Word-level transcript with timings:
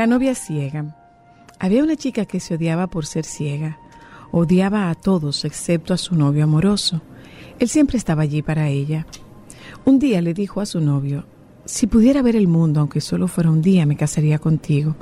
La 0.00 0.06
novia 0.06 0.34
ciega. 0.34 0.96
Había 1.58 1.84
una 1.84 1.94
chica 1.94 2.24
que 2.24 2.40
se 2.40 2.54
odiaba 2.54 2.86
por 2.86 3.04
ser 3.04 3.26
ciega. 3.26 3.76
Odiaba 4.32 4.88
a 4.88 4.94
todos 4.94 5.44
excepto 5.44 5.92
a 5.92 5.98
su 5.98 6.14
novio 6.14 6.44
amoroso. 6.44 7.02
Él 7.58 7.68
siempre 7.68 7.98
estaba 7.98 8.22
allí 8.22 8.40
para 8.40 8.68
ella. 8.68 9.06
Un 9.84 9.98
día 9.98 10.22
le 10.22 10.32
dijo 10.32 10.62
a 10.62 10.64
su 10.64 10.80
novio, 10.80 11.26
si 11.66 11.86
pudiera 11.86 12.22
ver 12.22 12.34
el 12.34 12.48
mundo, 12.48 12.80
aunque 12.80 13.02
solo 13.02 13.28
fuera 13.28 13.50
un 13.50 13.60
día, 13.60 13.84
me 13.84 13.98
casaría 13.98 14.38
contigo. 14.38 14.96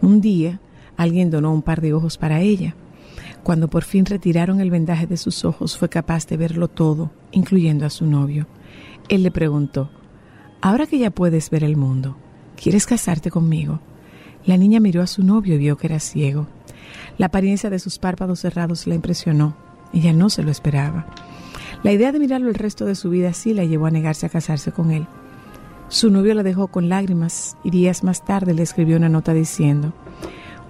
Un 0.00 0.20
día, 0.20 0.60
alguien 0.96 1.28
donó 1.28 1.52
un 1.52 1.62
par 1.62 1.80
de 1.80 1.92
ojos 1.92 2.16
para 2.16 2.40
ella. 2.40 2.76
Cuando 3.42 3.66
por 3.66 3.82
fin 3.82 4.06
retiraron 4.06 4.60
el 4.60 4.70
vendaje 4.70 5.08
de 5.08 5.16
sus 5.16 5.44
ojos, 5.44 5.76
fue 5.76 5.88
capaz 5.88 6.28
de 6.28 6.36
verlo 6.36 6.68
todo, 6.68 7.10
incluyendo 7.32 7.84
a 7.84 7.90
su 7.90 8.06
novio. 8.06 8.46
Él 9.08 9.24
le 9.24 9.32
preguntó, 9.32 9.90
ahora 10.60 10.86
que 10.86 11.00
ya 11.00 11.10
puedes 11.10 11.50
ver 11.50 11.64
el 11.64 11.76
mundo, 11.76 12.16
¿quieres 12.54 12.86
casarte 12.86 13.32
conmigo? 13.32 13.80
La 14.46 14.56
niña 14.56 14.80
miró 14.80 15.02
a 15.02 15.06
su 15.06 15.22
novio 15.22 15.54
y 15.54 15.58
vio 15.58 15.76
que 15.76 15.86
era 15.86 16.00
ciego. 16.00 16.46
La 17.16 17.26
apariencia 17.26 17.70
de 17.70 17.78
sus 17.78 17.98
párpados 17.98 18.40
cerrados 18.40 18.86
la 18.86 18.94
impresionó. 18.94 19.56
Ella 19.92 20.12
no 20.12 20.28
se 20.28 20.42
lo 20.42 20.50
esperaba. 20.50 21.06
La 21.82 21.92
idea 21.92 22.12
de 22.12 22.18
mirarlo 22.18 22.48
el 22.48 22.54
resto 22.54 22.84
de 22.84 22.94
su 22.94 23.10
vida 23.10 23.30
así 23.30 23.54
la 23.54 23.64
llevó 23.64 23.86
a 23.86 23.90
negarse 23.90 24.26
a 24.26 24.30
casarse 24.30 24.72
con 24.72 24.90
él. 24.90 25.06
Su 25.88 26.10
novio 26.10 26.34
la 26.34 26.42
dejó 26.42 26.68
con 26.68 26.88
lágrimas 26.88 27.56
y 27.62 27.70
días 27.70 28.02
más 28.02 28.24
tarde 28.24 28.54
le 28.54 28.62
escribió 28.62 28.96
una 28.96 29.08
nota 29.08 29.32
diciendo, 29.32 29.92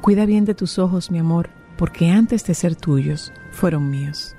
Cuida 0.00 0.26
bien 0.26 0.44
de 0.44 0.54
tus 0.54 0.78
ojos, 0.78 1.10
mi 1.10 1.18
amor, 1.18 1.50
porque 1.78 2.10
antes 2.10 2.44
de 2.44 2.54
ser 2.54 2.76
tuyos, 2.76 3.32
fueron 3.52 3.90
míos. 3.90 4.36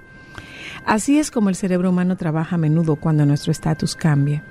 Así 0.85 1.17
es 1.17 1.31
como 1.31 1.50
el 1.50 1.56
cerebro 1.56 1.90
humano 1.90 2.16
trabaja 2.16 2.56
a 2.56 2.59
menudo 2.59 2.97
cuando 2.97 3.25
nuestro 3.25 3.52
estatus 3.52 3.96
cambia. 3.96 4.44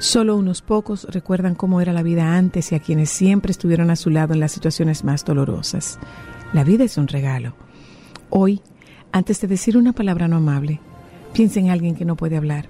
Solo 0.00 0.34
unos 0.34 0.62
pocos 0.62 1.06
recuerdan 1.10 1.54
cómo 1.54 1.82
era 1.82 1.92
la 1.92 2.02
vida 2.02 2.34
antes 2.34 2.72
y 2.72 2.74
a 2.74 2.80
quienes 2.80 3.10
siempre 3.10 3.50
estuvieron 3.50 3.90
a 3.90 3.96
su 3.96 4.08
lado 4.08 4.32
en 4.32 4.40
las 4.40 4.50
situaciones 4.50 5.04
más 5.04 5.26
dolorosas. 5.26 5.98
La 6.54 6.64
vida 6.64 6.84
es 6.84 6.96
un 6.96 7.06
regalo. 7.06 7.52
Hoy, 8.30 8.62
antes 9.12 9.42
de 9.42 9.48
decir 9.48 9.76
una 9.76 9.92
palabra 9.92 10.26
no 10.26 10.36
amable, 10.36 10.80
piensa 11.34 11.60
en 11.60 11.68
alguien 11.68 11.96
que 11.96 12.06
no 12.06 12.16
puede 12.16 12.38
hablar. 12.38 12.64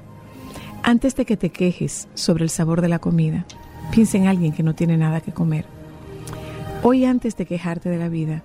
Antes 0.82 1.14
de 1.14 1.24
que 1.24 1.36
te 1.36 1.50
quejes 1.50 2.08
sobre 2.14 2.42
el 2.42 2.50
sabor 2.50 2.80
de 2.80 2.88
la 2.88 2.98
comida, 2.98 3.46
piensa 3.92 4.18
en 4.18 4.26
alguien 4.26 4.52
que 4.52 4.64
no 4.64 4.74
tiene 4.74 4.96
nada 4.96 5.20
que 5.20 5.30
comer. 5.30 5.66
Hoy, 6.82 7.04
antes 7.04 7.36
de 7.36 7.46
quejarte 7.46 7.90
de 7.90 7.98
la 7.98 8.08
vida, 8.08 8.42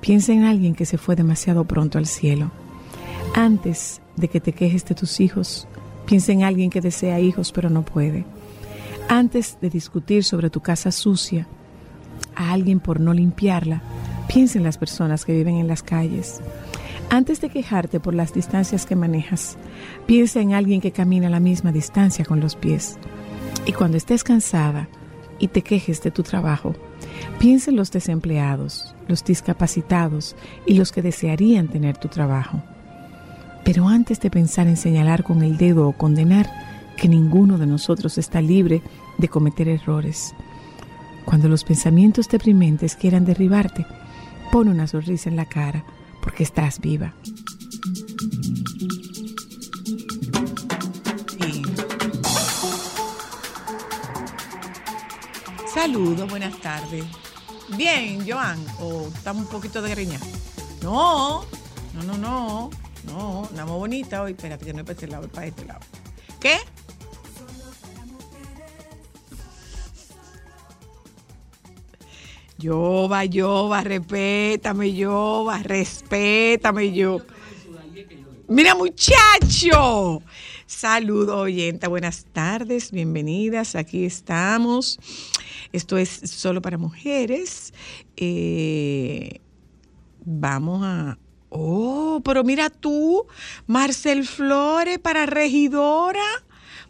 piensa 0.00 0.32
en 0.32 0.42
alguien 0.42 0.74
que 0.74 0.86
se 0.86 0.98
fue 0.98 1.14
demasiado 1.14 1.66
pronto 1.66 1.98
al 1.98 2.06
cielo. 2.06 2.50
Antes 3.36 4.00
de 4.16 4.26
que 4.26 4.40
te 4.40 4.52
quejes 4.54 4.84
de 4.86 4.96
tus 4.96 5.20
hijos, 5.20 5.68
piensa 6.06 6.32
en 6.32 6.42
alguien 6.42 6.70
que 6.70 6.80
desea 6.80 7.20
hijos 7.20 7.52
pero 7.52 7.70
no 7.70 7.84
puede. 7.84 8.24
Antes 9.08 9.58
de 9.60 9.70
discutir 9.70 10.24
sobre 10.24 10.50
tu 10.50 10.60
casa 10.60 10.90
sucia 10.90 11.46
a 12.34 12.52
alguien 12.52 12.80
por 12.80 13.00
no 13.00 13.12
limpiarla, 13.12 13.82
piensa 14.28 14.58
en 14.58 14.64
las 14.64 14.78
personas 14.78 15.24
que 15.24 15.34
viven 15.34 15.56
en 15.56 15.68
las 15.68 15.82
calles. 15.82 16.40
Antes 17.10 17.40
de 17.40 17.50
quejarte 17.50 18.00
por 18.00 18.14
las 18.14 18.32
distancias 18.32 18.86
que 18.86 18.96
manejas, 18.96 19.56
piensa 20.06 20.40
en 20.40 20.54
alguien 20.54 20.80
que 20.80 20.90
camina 20.90 21.28
la 21.28 21.40
misma 21.40 21.70
distancia 21.70 22.24
con 22.24 22.40
los 22.40 22.56
pies. 22.56 22.98
Y 23.66 23.72
cuando 23.72 23.96
estés 23.96 24.24
cansada 24.24 24.88
y 25.38 25.48
te 25.48 25.62
quejes 25.62 26.02
de 26.02 26.10
tu 26.10 26.22
trabajo, 26.22 26.74
piensa 27.38 27.70
en 27.70 27.76
los 27.76 27.90
desempleados, 27.90 28.94
los 29.06 29.22
discapacitados 29.22 30.34
y 30.66 30.74
los 30.74 30.92
que 30.92 31.02
desearían 31.02 31.68
tener 31.68 31.98
tu 31.98 32.08
trabajo. 32.08 32.62
Pero 33.64 33.88
antes 33.88 34.20
de 34.20 34.30
pensar 34.30 34.66
en 34.68 34.76
señalar 34.76 35.24
con 35.24 35.42
el 35.42 35.56
dedo 35.56 35.88
o 35.88 35.92
condenar, 35.92 36.50
que 36.96 37.08
ninguno 37.08 37.58
de 37.58 37.66
nosotros 37.66 38.18
está 38.18 38.40
libre 38.40 38.82
de 39.18 39.28
cometer 39.28 39.68
errores. 39.68 40.34
Cuando 41.24 41.48
los 41.48 41.64
pensamientos 41.64 42.28
deprimentes 42.28 42.96
quieran 42.96 43.24
derribarte, 43.24 43.86
pon 44.52 44.68
una 44.68 44.86
sonrisa 44.86 45.30
en 45.30 45.36
la 45.36 45.46
cara, 45.46 45.84
porque 46.22 46.42
estás 46.42 46.80
viva. 46.80 47.14
Saludos, 55.74 56.30
buenas 56.30 56.58
tardes. 56.60 57.04
Bien, 57.76 58.24
Joan, 58.26 58.58
o 58.80 59.08
estamos 59.08 59.44
un 59.44 59.50
poquito 59.50 59.82
de 59.82 59.90
greña. 59.90 60.20
No, 60.82 61.44
no, 61.94 62.02
no, 62.02 62.18
no, 62.18 62.70
no, 63.06 63.48
una 63.52 63.66
muy 63.66 63.76
bonita 63.76 64.22
hoy. 64.22 64.32
Espérate, 64.32 64.64
que 64.64 64.72
no 64.72 64.80
es 64.80 64.84
para 64.84 64.94
este 64.94 65.06
lado, 65.08 65.26
es 65.26 65.32
para 65.32 65.46
este 65.46 65.64
lado. 65.64 65.80
¿Qué? 66.40 66.56
Yoba, 72.58 73.24
Yoba, 73.24 73.82
respétame, 73.82 74.94
Yoba, 74.94 75.62
respétame, 75.62 76.92
yo. 76.92 77.20
Mira, 78.48 78.74
muchacho. 78.74 80.22
Saludos, 80.66 81.36
oyenta. 81.36 81.88
Buenas 81.88 82.26
tardes, 82.32 82.90
bienvenidas. 82.90 83.74
Aquí 83.74 84.04
estamos. 84.04 84.98
Esto 85.72 85.98
es 85.98 86.08
solo 86.08 86.62
para 86.62 86.78
mujeres. 86.78 87.74
Eh, 88.16 89.40
vamos 90.24 90.82
a. 90.84 91.18
Oh, 91.56 92.20
pero 92.24 92.42
mira 92.42 92.68
tú, 92.68 93.28
Marcel 93.68 94.26
Flores 94.26 94.98
para 94.98 95.24
regidora 95.24 96.24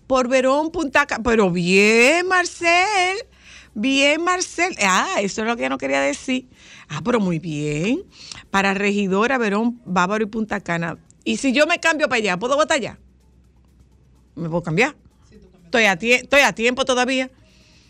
por 0.07 0.27
Verón 0.27 0.71
Punta 0.71 1.05
Cana. 1.05 1.23
Pero 1.23 1.51
bien, 1.51 2.27
Marcel. 2.27 3.19
Bien, 3.75 4.25
Marcel. 4.25 4.75
Ah, 4.81 5.17
eso 5.21 5.43
es 5.43 5.47
lo 5.47 5.55
que 5.57 5.65
yo 5.65 5.69
no 5.69 5.77
quería 5.77 6.01
decir. 6.01 6.49
Ah, 6.89 7.03
pero 7.05 7.21
muy 7.21 7.39
bien. 7.39 8.05
Para 8.51 8.73
regidora 8.73 9.37
Verón, 9.37 9.83
Bávaro 9.85 10.25
y 10.25 10.29
Punta 10.29 10.61
Cana. 10.61 10.97
Y 11.25 11.37
si 11.37 11.53
yo 11.53 11.67
me 11.67 11.79
cambio 11.79 12.09
para 12.09 12.21
allá, 12.21 12.39
¿puedo 12.39 12.57
votar 12.57 12.79
allá? 12.79 12.99
¿Me 14.35 14.49
puedo 14.49 14.63
cambiar? 14.63 14.97
Estoy 15.65 15.85
a, 15.85 15.93
estoy 15.93 16.41
a 16.41 16.55
tiempo 16.55 16.87
todavía. 16.87 17.31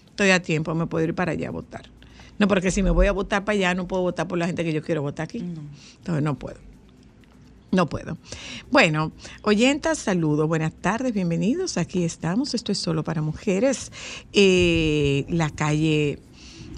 Estoy 0.07 0.31
a 0.31 0.43
tiempo, 0.43 0.75
me 0.75 0.89
puedo 0.89 1.05
ir 1.05 1.15
para 1.15 1.33
allá 1.33 1.49
a 1.49 1.53
votar. 1.53 1.94
No, 2.39 2.49
porque 2.49 2.71
si 2.71 2.83
me 2.83 2.91
voy 2.91 3.07
a 3.07 3.13
votar 3.13 3.45
para 3.45 3.57
allá, 3.57 3.75
no 3.75 3.87
puedo 3.87 4.03
votar 4.03 4.27
por 4.27 4.39
la 4.39 4.47
gente 4.47 4.65
que 4.65 4.73
yo 4.73 4.83
quiero 4.83 5.03
votar 5.03 5.25
aquí. 5.25 5.39
Entonces 5.39 6.23
no 6.23 6.39
puedo. 6.39 6.59
No 7.71 7.89
puedo. 7.89 8.17
Bueno, 8.71 9.11
oyentas, 9.43 9.99
saludos, 9.99 10.47
buenas 10.47 10.73
tardes, 10.73 11.13
bienvenidos. 11.13 11.77
Aquí 11.77 12.05
estamos. 12.05 12.55
Esto 12.55 12.71
es 12.71 12.79
solo 12.79 13.03
para 13.03 13.21
mujeres. 13.21 13.91
Eh, 14.33 15.25
la 15.29 15.51
calle 15.51 16.21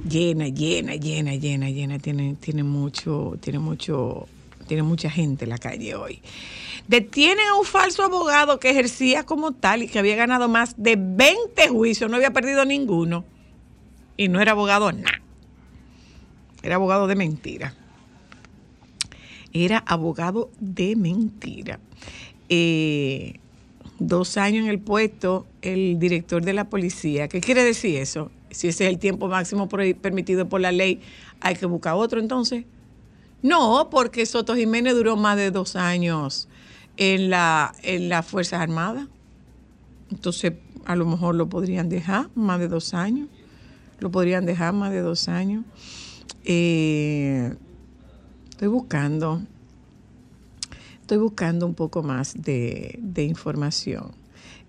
llena, 0.08 0.48
llena, 0.48 0.94
llena, 0.94 1.34
llena, 1.34 1.68
llena. 1.68 1.98
Tiene, 1.98 2.36
tiene 2.40 2.62
mucho, 2.62 3.36
tiene 3.40 3.58
mucho, 3.58 4.26
tiene 4.66 4.82
mucha 4.82 5.10
gente 5.10 5.46
la 5.46 5.58
calle 5.58 5.94
hoy. 5.94 6.22
Detienen 6.88 7.46
a 7.48 7.58
un 7.58 7.66
falso 7.66 8.02
abogado 8.02 8.58
que 8.58 8.70
ejercía 8.70 9.24
como 9.24 9.52
tal 9.52 9.82
y 9.82 9.88
que 9.88 9.98
había 9.98 10.16
ganado 10.16 10.48
más 10.48 10.74
de 10.78 10.96
20 10.96 11.68
juicios, 11.68 12.10
no 12.10 12.16
había 12.16 12.32
perdido 12.32 12.64
ninguno. 12.64 13.24
Y 14.16 14.28
no 14.28 14.40
era 14.40 14.52
abogado 14.52 14.92
nada. 14.92 15.25
Era 16.66 16.74
abogado 16.74 17.06
de 17.06 17.16
mentira 17.16 17.74
era 19.64 19.78
abogado 19.78 20.50
de 20.60 20.96
mentira. 20.96 21.80
Eh, 22.48 23.34
dos 23.98 24.36
años 24.36 24.64
en 24.64 24.70
el 24.70 24.78
puesto, 24.78 25.46
el 25.62 25.98
director 25.98 26.44
de 26.44 26.52
la 26.52 26.68
policía. 26.68 27.28
¿Qué 27.28 27.40
quiere 27.40 27.64
decir 27.64 27.96
eso? 27.96 28.30
Si 28.50 28.68
ese 28.68 28.84
es 28.84 28.90
el 28.90 28.98
tiempo 28.98 29.28
máximo 29.28 29.68
permitido 29.68 30.48
por 30.48 30.60
la 30.60 30.72
ley, 30.72 31.00
hay 31.40 31.56
que 31.56 31.66
buscar 31.66 31.94
otro 31.94 32.20
entonces. 32.20 32.64
No, 33.42 33.88
porque 33.90 34.26
Soto 34.26 34.54
Jiménez 34.54 34.94
duró 34.94 35.16
más 35.16 35.36
de 35.36 35.50
dos 35.50 35.76
años 35.76 36.48
en, 36.96 37.30
la, 37.30 37.74
en 37.82 38.08
las 38.08 38.26
Fuerzas 38.26 38.60
Armadas. 38.60 39.08
Entonces, 40.10 40.52
a 40.84 40.96
lo 40.96 41.06
mejor 41.06 41.34
lo 41.34 41.48
podrían 41.48 41.88
dejar 41.88 42.30
más 42.34 42.58
de 42.60 42.68
dos 42.68 42.94
años. 42.94 43.28
Lo 43.98 44.10
podrían 44.10 44.46
dejar 44.46 44.72
más 44.72 44.90
de 44.90 45.00
dos 45.00 45.28
años. 45.28 45.64
Eh, 46.44 47.54
Estoy 48.56 48.68
buscando, 48.68 49.42
estoy 51.02 51.18
buscando 51.18 51.66
un 51.66 51.74
poco 51.74 52.02
más 52.02 52.32
de, 52.42 52.98
información. 53.28 54.12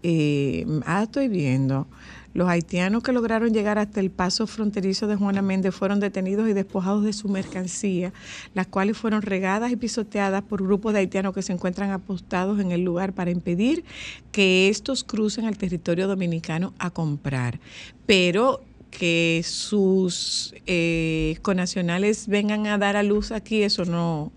Eh, 0.04 0.66
ah, 0.86 1.04
estoy 1.04 1.30
viendo. 1.30 1.88
Los 2.34 2.50
haitianos 2.50 3.02
que 3.02 3.14
lograron 3.14 3.54
llegar 3.54 3.80
hasta 3.80 4.02
el 4.02 4.12
paso 4.12 4.46
fronterizo 4.46 5.08
de 5.08 5.16
Juana 5.16 5.42
Méndez 5.42 5.74
fueron 5.74 6.02
detenidos 6.02 6.50
y 6.50 6.54
despojados 6.54 7.06
de 7.06 7.14
su 7.14 7.30
mercancía, 7.30 8.12
las 8.54 8.68
cuales 8.68 8.98
fueron 8.98 9.22
regadas 9.22 9.72
y 9.72 9.78
pisoteadas 9.78 10.44
por 10.44 10.62
grupos 10.62 10.92
de 10.92 11.00
haitianos 11.00 11.34
que 11.34 11.42
se 11.42 11.54
encuentran 11.54 11.92
apostados 11.92 12.60
en 12.60 12.74
el 12.74 12.82
lugar 12.82 13.14
para 13.14 13.32
impedir 13.32 13.86
que 14.34 14.68
estos 14.68 15.06
crucen 15.06 15.46
al 15.46 15.58
territorio 15.58 16.10
dominicano 16.10 16.74
a 16.78 16.90
comprar. 16.90 17.62
Pero 18.06 18.66
que 18.92 19.42
sus 19.46 20.56
eh, 20.66 21.38
conacionales 21.42 22.28
vengan 22.28 22.68
a 22.68 22.78
dar 22.78 22.96
a 22.96 23.04
luz 23.04 23.32
aquí, 23.32 23.64
eso 23.64 23.86
no, 23.86 24.32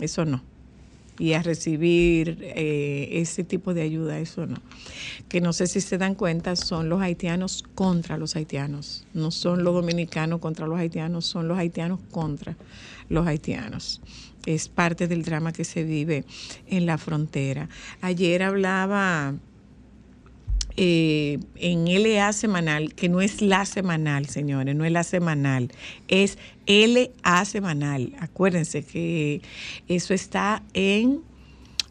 eso 0.00 0.24
no. 0.24 0.42
Y 1.18 1.34
a 1.34 1.42
recibir 1.42 2.38
eh, 2.40 3.08
ese 3.12 3.44
tipo 3.44 3.74
de 3.74 3.82
ayuda, 3.82 4.18
eso 4.18 4.46
no. 4.46 4.60
Que 5.28 5.40
no 5.40 5.52
sé 5.52 5.66
si 5.66 5.80
se 5.80 5.98
dan 5.98 6.14
cuenta, 6.14 6.56
son 6.56 6.88
los 6.88 7.00
haitianos 7.00 7.64
contra 7.74 8.16
los 8.16 8.34
haitianos. 8.34 9.06
No 9.12 9.30
son 9.30 9.62
los 9.62 9.74
dominicanos 9.74 10.40
contra 10.40 10.66
los 10.66 10.78
haitianos, 10.78 11.26
son 11.26 11.48
los 11.48 11.58
haitianos 11.58 12.00
contra 12.10 12.56
los 13.08 13.26
haitianos 13.26 14.00
es 14.46 14.68
parte 14.68 15.08
del 15.08 15.22
drama 15.22 15.52
que 15.52 15.64
se 15.64 15.84
vive 15.84 16.24
en 16.66 16.86
la 16.86 16.98
frontera. 16.98 17.68
Ayer 18.00 18.42
hablaba 18.42 19.34
eh, 20.76 21.38
en 21.56 21.84
LA 21.84 22.32
semanal, 22.32 22.94
que 22.94 23.08
no 23.08 23.20
es 23.20 23.42
la 23.42 23.64
semanal, 23.64 24.26
señores, 24.28 24.74
no 24.74 24.84
es 24.84 24.92
la 24.92 25.04
semanal, 25.04 25.70
es 26.08 26.38
LA 26.66 27.44
semanal. 27.44 28.14
Acuérdense 28.18 28.82
que 28.82 29.42
eso 29.88 30.14
está 30.14 30.62
en 30.72 31.20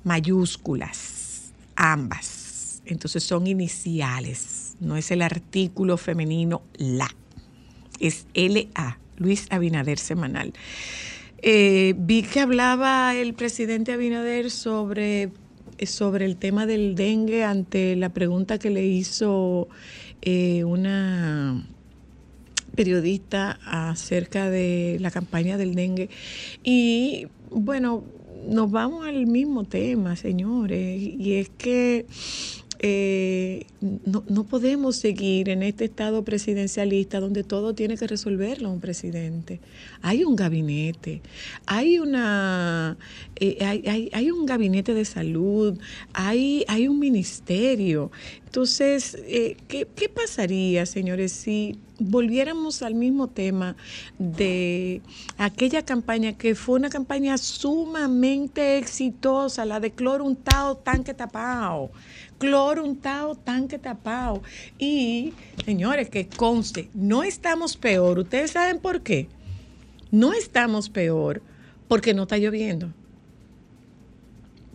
mayúsculas, 0.03 1.51
ambas. 1.75 2.81
Entonces 2.85 3.23
son 3.23 3.47
iniciales, 3.47 4.75
no 4.79 4.97
es 4.97 5.11
el 5.11 5.21
artículo 5.21 5.97
femenino 5.97 6.63
la, 6.75 7.09
es 7.99 8.25
LA, 8.33 8.97
Luis 9.17 9.47
Abinader 9.51 9.99
semanal. 9.99 10.53
Eh, 11.43 11.93
vi 11.97 12.21
que 12.23 12.39
hablaba 12.39 13.15
el 13.15 13.33
presidente 13.33 13.93
Abinader 13.93 14.51
sobre 14.51 15.31
sobre 15.89 16.25
el 16.25 16.37
tema 16.37 16.65
del 16.65 16.95
dengue 16.95 17.43
ante 17.43 17.95
la 17.95 18.09
pregunta 18.09 18.59
que 18.59 18.69
le 18.69 18.85
hizo 18.85 19.67
eh, 20.21 20.63
una 20.63 21.65
periodista 22.75 23.59
acerca 23.65 24.49
de 24.49 24.97
la 24.99 25.11
campaña 25.11 25.57
del 25.57 25.75
dengue. 25.75 26.09
Y 26.63 27.27
bueno, 27.49 28.03
nos 28.47 28.71
vamos 28.71 29.05
al 29.05 29.27
mismo 29.27 29.65
tema, 29.65 30.15
señores, 30.15 31.01
y 31.01 31.33
es 31.33 31.49
que 31.49 32.05
eh, 32.83 33.67
no, 33.79 34.23
no, 34.27 34.43
podemos 34.43 34.95
seguir 34.95 35.49
en 35.49 35.61
este 35.61 35.85
estado 35.85 36.23
presidencialista 36.25 37.19
donde 37.19 37.43
todo 37.43 37.75
tiene 37.75 37.95
que 37.95 38.07
resolverlo 38.07 38.71
un 38.71 38.79
presidente. 38.79 39.59
Hay 40.01 40.23
un 40.23 40.35
gabinete, 40.35 41.21
hay 41.67 41.99
una 41.99 42.97
eh, 43.35 43.57
hay, 43.63 43.83
hay, 43.87 44.09
hay, 44.13 44.31
un 44.31 44.47
gabinete 44.47 44.95
de 44.95 45.05
salud, 45.05 45.77
hay, 46.13 46.65
hay 46.67 46.87
un 46.87 46.97
ministerio. 46.97 48.09
Entonces, 48.45 49.15
eh, 49.27 49.57
¿qué, 49.67 49.87
¿qué 49.95 50.09
pasaría, 50.09 50.87
señores, 50.87 51.31
si 51.33 51.77
volviéramos 52.01 52.81
al 52.81 52.95
mismo 52.95 53.27
tema 53.27 53.75
de 54.17 55.01
aquella 55.37 55.83
campaña 55.85 56.33
que 56.33 56.55
fue 56.55 56.79
una 56.79 56.89
campaña 56.89 57.37
sumamente 57.37 58.77
exitosa, 58.77 59.65
la 59.65 59.79
de 59.79 59.91
cloro 59.91 60.25
untado, 60.25 60.77
tanque 60.77 61.13
tapado? 61.13 61.91
cloro 62.41 62.83
untado, 62.83 63.35
tanque 63.35 63.77
tapado. 63.77 64.41
Y, 64.79 65.33
señores, 65.63 66.09
que 66.09 66.27
conste, 66.27 66.89
no 66.95 67.21
estamos 67.21 67.77
peor. 67.77 68.17
¿Ustedes 68.17 68.51
saben 68.51 68.79
por 68.79 69.01
qué? 69.01 69.27
No 70.09 70.33
estamos 70.33 70.89
peor 70.89 71.43
porque 71.87 72.15
no 72.15 72.23
está 72.23 72.39
lloviendo. 72.39 72.91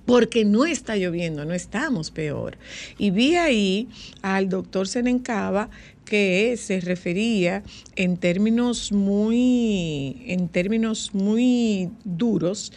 Porque 0.06 0.44
no 0.44 0.64
está 0.64 0.96
lloviendo, 0.96 1.44
no 1.44 1.54
estamos 1.54 2.12
peor. 2.12 2.56
Y 2.98 3.10
vi 3.10 3.34
ahí 3.34 3.88
al 4.22 4.48
doctor 4.48 4.86
Senencaba 4.86 5.68
que 6.06 6.56
se 6.56 6.80
refería 6.80 7.62
en 7.96 8.16
términos 8.16 8.92
muy, 8.92 10.22
en 10.26 10.48
términos 10.48 11.10
muy 11.12 11.90
duros 12.04 12.72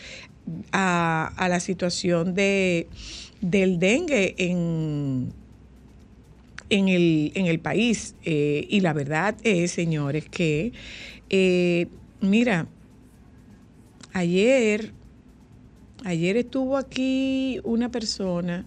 a, 0.73 1.31
a 1.37 1.47
la 1.47 1.61
situación 1.61 2.33
de 2.33 2.87
del 3.41 3.79
dengue 3.79 4.35
en, 4.37 5.31
en, 6.69 6.87
el, 6.89 7.31
en 7.35 7.45
el 7.45 7.59
país. 7.59 8.15
Eh, 8.25 8.67
y 8.69 8.81
la 8.81 8.93
verdad 8.93 9.35
es, 9.43 9.71
señores, 9.71 10.27
que, 10.29 10.73
eh, 11.29 11.87
mira, 12.21 12.67
ayer, 14.13 14.91
ayer 16.03 16.37
estuvo 16.37 16.77
aquí 16.77 17.59
una 17.63 17.89
persona 17.89 18.65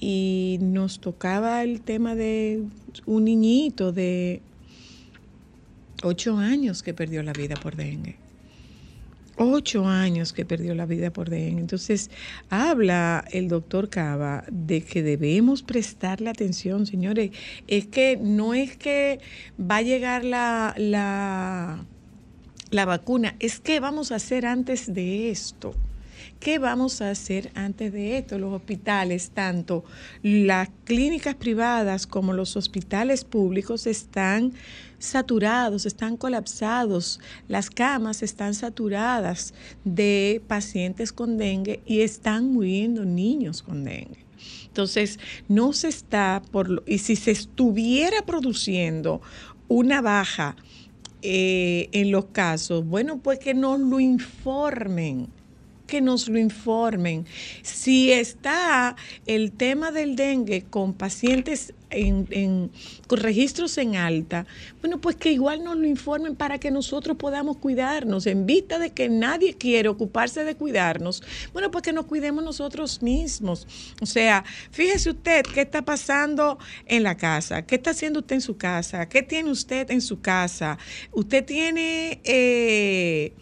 y 0.00 0.58
nos 0.62 1.00
tocaba 1.00 1.62
el 1.62 1.82
tema 1.82 2.14
de 2.14 2.62
un 3.06 3.24
niñito 3.24 3.92
de 3.92 4.42
ocho 6.02 6.36
años 6.36 6.82
que 6.82 6.94
perdió 6.94 7.22
la 7.22 7.32
vida 7.32 7.56
por 7.56 7.76
dengue 7.76 8.16
ocho 9.40 9.86
años 9.86 10.34
que 10.34 10.44
perdió 10.44 10.74
la 10.74 10.84
vida 10.84 11.10
por 11.10 11.30
dengue. 11.30 11.60
Entonces, 11.60 12.10
habla 12.50 13.24
el 13.32 13.48
doctor 13.48 13.88
Cava 13.88 14.44
de 14.50 14.82
que 14.82 15.02
debemos 15.02 15.62
prestarle 15.62 16.28
atención, 16.28 16.86
señores. 16.86 17.30
Es 17.66 17.86
que 17.86 18.18
no 18.20 18.52
es 18.52 18.76
que 18.76 19.18
va 19.58 19.76
a 19.76 19.82
llegar 19.82 20.24
la, 20.24 20.74
la, 20.76 21.84
la 22.70 22.84
vacuna, 22.84 23.34
es 23.40 23.60
que 23.60 23.80
vamos 23.80 24.12
a 24.12 24.16
hacer 24.16 24.44
antes 24.44 24.92
de 24.92 25.30
esto. 25.30 25.74
¿Qué 26.40 26.58
vamos 26.58 27.02
a 27.02 27.10
hacer 27.10 27.52
antes 27.54 27.92
de 27.92 28.16
esto? 28.16 28.38
Los 28.38 28.54
hospitales, 28.54 29.32
tanto 29.34 29.84
las 30.22 30.70
clínicas 30.84 31.34
privadas 31.34 32.06
como 32.06 32.32
los 32.32 32.56
hospitales 32.56 33.24
públicos 33.24 33.86
están 33.86 34.54
saturados, 34.98 35.84
están 35.84 36.16
colapsados, 36.16 37.20
las 37.46 37.68
camas 37.68 38.22
están 38.22 38.54
saturadas 38.54 39.52
de 39.84 40.40
pacientes 40.48 41.12
con 41.12 41.36
dengue 41.36 41.82
y 41.84 42.00
están 42.00 42.54
muriendo 42.54 43.04
niños 43.04 43.62
con 43.62 43.84
dengue. 43.84 44.24
Entonces, 44.64 45.18
no 45.46 45.74
se 45.74 45.88
está 45.88 46.40
por 46.50 46.82
y 46.86 46.98
si 46.98 47.16
se 47.16 47.32
estuviera 47.32 48.24
produciendo 48.24 49.20
una 49.68 50.00
baja 50.00 50.56
eh, 51.20 51.90
en 51.92 52.10
los 52.10 52.24
casos, 52.32 52.86
bueno, 52.86 53.18
pues 53.18 53.38
que 53.38 53.52
nos 53.52 53.78
lo 53.78 54.00
informen 54.00 55.28
que 55.90 56.00
nos 56.00 56.28
lo 56.28 56.38
informen. 56.38 57.26
Si 57.62 58.12
está 58.12 58.96
el 59.26 59.50
tema 59.52 59.90
del 59.90 60.14
dengue 60.16 60.62
con 60.70 60.94
pacientes 60.94 61.74
en, 61.90 62.28
en- 62.30 62.70
con 63.08 63.18
registros 63.18 63.76
en 63.78 63.96
alta, 63.96 64.46
bueno, 64.80 65.00
pues 65.00 65.16
que 65.16 65.32
igual 65.32 65.64
nos 65.64 65.76
lo 65.76 65.86
informen 65.88 66.36
para 66.36 66.58
que 66.58 66.70
nosotros 66.70 67.16
podamos 67.16 67.56
cuidarnos. 67.56 68.26
En 68.28 68.46
vista 68.46 68.78
de 68.78 68.90
que 68.90 69.08
nadie 69.08 69.54
quiere 69.54 69.88
ocuparse 69.88 70.44
de 70.44 70.54
cuidarnos, 70.54 71.22
bueno, 71.52 71.72
pues 71.72 71.82
que 71.82 71.92
nos 71.92 72.06
cuidemos 72.06 72.44
nosotros 72.44 73.02
mismos. 73.02 73.66
O 74.00 74.06
sea, 74.06 74.44
fíjese 74.70 75.10
usted 75.10 75.42
qué 75.52 75.62
está 75.62 75.82
pasando 75.82 76.58
en 76.86 77.02
la 77.02 77.16
casa, 77.16 77.62
qué 77.66 77.74
está 77.74 77.90
haciendo 77.90 78.20
usted 78.20 78.36
en 78.36 78.42
su 78.42 78.56
casa, 78.56 79.08
qué 79.08 79.24
tiene 79.24 79.50
usted 79.50 79.90
en 79.90 80.00
su 80.00 80.20
casa. 80.20 80.78
Usted 81.10 81.44
tiene, 81.44 82.20
eh, 82.22 83.32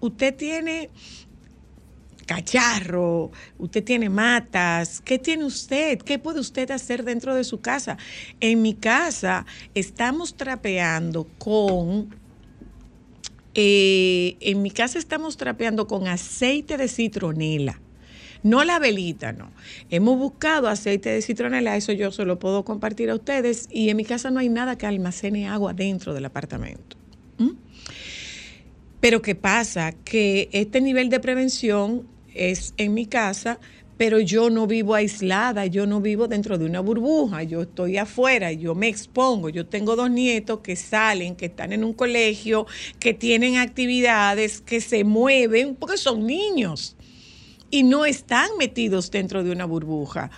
usted 0.00 0.34
tiene 0.34 0.90
cacharro, 2.34 3.30
usted 3.58 3.84
tiene 3.84 4.08
matas, 4.08 5.02
¿qué 5.02 5.18
tiene 5.18 5.44
usted? 5.44 5.98
¿Qué 5.98 6.18
puede 6.18 6.40
usted 6.40 6.70
hacer 6.70 7.04
dentro 7.04 7.34
de 7.34 7.44
su 7.44 7.60
casa? 7.60 7.98
En 8.40 8.62
mi 8.62 8.72
casa 8.74 9.44
estamos 9.74 10.34
trapeando 10.34 11.26
con, 11.38 12.14
eh, 13.54 14.36
en 14.40 14.62
mi 14.62 14.70
casa 14.70 14.98
estamos 14.98 15.36
trapeando 15.36 15.86
con 15.86 16.06
aceite 16.06 16.78
de 16.78 16.88
citronela. 16.88 17.80
No 18.42 18.64
la 18.64 18.78
velita, 18.78 19.32
no. 19.32 19.52
Hemos 19.90 20.18
buscado 20.18 20.68
aceite 20.68 21.10
de 21.10 21.20
citronela, 21.20 21.76
eso 21.76 21.92
yo 21.92 22.10
se 22.10 22.24
lo 22.24 22.38
puedo 22.38 22.64
compartir 22.64 23.10
a 23.10 23.14
ustedes 23.14 23.68
y 23.70 23.90
en 23.90 23.96
mi 23.98 24.04
casa 24.04 24.30
no 24.30 24.40
hay 24.40 24.48
nada 24.48 24.78
que 24.78 24.86
almacene 24.86 25.48
agua 25.48 25.74
dentro 25.74 26.14
del 26.14 26.24
apartamento. 26.24 26.96
Pero 29.00 29.20
¿qué 29.20 29.34
pasa? 29.34 29.90
Que 30.04 30.48
este 30.52 30.80
nivel 30.80 31.10
de 31.10 31.18
prevención 31.18 32.06
es 32.34 32.74
en 32.76 32.94
mi 32.94 33.06
casa, 33.06 33.58
pero 33.96 34.18
yo 34.18 34.50
no 34.50 34.66
vivo 34.66 34.94
aislada, 34.94 35.66
yo 35.66 35.86
no 35.86 36.00
vivo 36.00 36.26
dentro 36.26 36.58
de 36.58 36.64
una 36.64 36.80
burbuja, 36.80 37.42
yo 37.44 37.62
estoy 37.62 37.98
afuera, 37.98 38.50
yo 38.50 38.74
me 38.74 38.88
expongo, 38.88 39.48
yo 39.48 39.66
tengo 39.66 39.94
dos 39.94 40.10
nietos 40.10 40.60
que 40.60 40.74
salen, 40.76 41.36
que 41.36 41.46
están 41.46 41.72
en 41.72 41.84
un 41.84 41.92
colegio, 41.92 42.66
que 42.98 43.14
tienen 43.14 43.58
actividades, 43.58 44.60
que 44.60 44.80
se 44.80 45.04
mueven, 45.04 45.76
porque 45.76 45.98
son 45.98 46.26
niños 46.26 46.96
y 47.70 47.84
no 47.84 48.04
están 48.04 48.50
metidos 48.58 49.10
dentro 49.10 49.44
de 49.44 49.50
una 49.50 49.64
burbuja. 49.64 50.30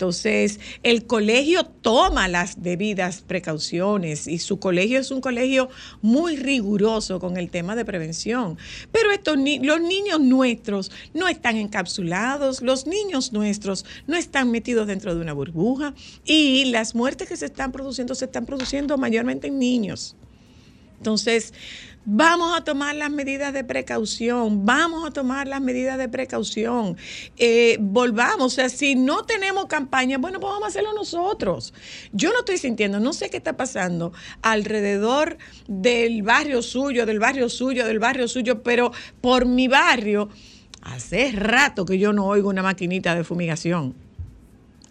Entonces, 0.00 0.60
el 0.82 1.04
colegio 1.06 1.62
toma 1.64 2.26
las 2.26 2.62
debidas 2.62 3.20
precauciones 3.20 4.26
y 4.28 4.38
su 4.38 4.58
colegio 4.58 4.98
es 4.98 5.10
un 5.10 5.20
colegio 5.20 5.68
muy 6.00 6.36
riguroso 6.36 7.20
con 7.20 7.36
el 7.36 7.50
tema 7.50 7.76
de 7.76 7.84
prevención. 7.84 8.56
Pero 8.92 9.10
estos 9.10 9.36
ni- 9.36 9.58
los 9.58 9.78
niños 9.82 10.18
nuestros 10.18 10.90
no 11.12 11.28
están 11.28 11.58
encapsulados, 11.58 12.62
los 12.62 12.86
niños 12.86 13.34
nuestros 13.34 13.84
no 14.06 14.16
están 14.16 14.50
metidos 14.50 14.86
dentro 14.86 15.14
de 15.14 15.20
una 15.20 15.34
burbuja 15.34 15.92
y 16.24 16.64
las 16.70 16.94
muertes 16.94 17.28
que 17.28 17.36
se 17.36 17.44
están 17.44 17.70
produciendo 17.70 18.14
se 18.14 18.24
están 18.24 18.46
produciendo 18.46 18.96
mayormente 18.96 19.48
en 19.48 19.58
niños. 19.58 20.16
Entonces, 21.00 21.54
vamos 22.04 22.54
a 22.54 22.62
tomar 22.62 22.94
las 22.94 23.10
medidas 23.10 23.54
de 23.54 23.64
precaución, 23.64 24.66
vamos 24.66 25.06
a 25.06 25.10
tomar 25.10 25.48
las 25.48 25.62
medidas 25.62 25.96
de 25.96 26.10
precaución. 26.10 26.98
Eh, 27.38 27.78
volvamos, 27.80 28.46
o 28.46 28.50
sea, 28.50 28.68
si 28.68 28.96
no 28.96 29.24
tenemos 29.24 29.64
campaña, 29.64 30.18
bueno, 30.18 30.40
pues 30.40 30.50
vamos 30.52 30.66
a 30.66 30.68
hacerlo 30.68 30.92
nosotros. 30.92 31.72
Yo 32.12 32.32
no 32.32 32.40
estoy 32.40 32.58
sintiendo, 32.58 33.00
no 33.00 33.14
sé 33.14 33.30
qué 33.30 33.38
está 33.38 33.56
pasando 33.56 34.12
alrededor 34.42 35.38
del 35.68 36.22
barrio 36.22 36.60
suyo, 36.60 37.06
del 37.06 37.18
barrio 37.18 37.48
suyo, 37.48 37.86
del 37.86 37.98
barrio 37.98 38.28
suyo, 38.28 38.62
pero 38.62 38.92
por 39.22 39.46
mi 39.46 39.68
barrio, 39.68 40.28
hace 40.82 41.32
rato 41.32 41.86
que 41.86 41.98
yo 41.98 42.12
no 42.12 42.26
oigo 42.26 42.50
una 42.50 42.62
maquinita 42.62 43.14
de 43.14 43.24
fumigación. 43.24 44.09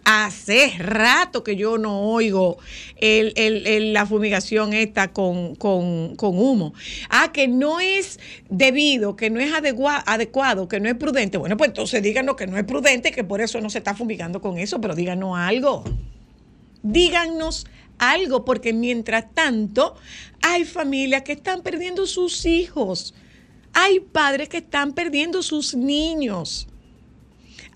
Hace 0.04 0.74
rato 0.78 1.44
que 1.44 1.56
yo 1.56 1.78
no 1.78 2.00
oigo 2.00 2.58
el- 2.96 3.32
el- 3.36 3.66
el- 3.66 3.92
la 3.92 4.06
fumigación 4.06 4.72
esta 4.72 5.12
con, 5.12 5.54
con- 5.54 6.16
con 6.16 6.38
humo. 6.38 6.72
Ah, 7.10 7.30
que 7.32 7.46
no 7.48 7.80
es 7.80 8.18
debido, 8.48 9.14
que 9.14 9.30
no 9.30 9.40
es 9.40 9.52
adegua- 9.52 10.02
adecuado, 10.06 10.68
que 10.68 10.80
no 10.80 10.88
es 10.88 10.94
prudente. 10.96 11.38
Bueno, 11.38 11.56
pues 11.56 11.68
entonces 11.68 12.02
díganos 12.02 12.36
que 12.36 12.46
no 12.46 12.56
es 12.56 12.64
prudente, 12.64 13.12
que 13.12 13.24
por 13.24 13.40
eso 13.40 13.60
no 13.60 13.68
se 13.70 13.78
está 13.78 13.94
fumigando 13.94 14.40
con 14.40 14.58
eso, 14.58 14.80
pero 14.80 14.94
díganos 14.94 15.38
algo. 15.38 15.84
Díganos 16.82 17.66
algo, 17.98 18.44
porque 18.44 18.72
mientras 18.72 19.26
tanto 19.34 19.94
hay 20.42 20.64
familias 20.64 21.22
que 21.22 21.32
están 21.32 21.62
perdiendo 21.62 22.06
sus 22.06 22.46
hijos. 22.46 23.14
Hay 23.74 24.00
padres 24.00 24.48
que 24.48 24.56
están 24.58 24.94
perdiendo 24.94 25.42
sus 25.42 25.74
niños. 25.74 26.66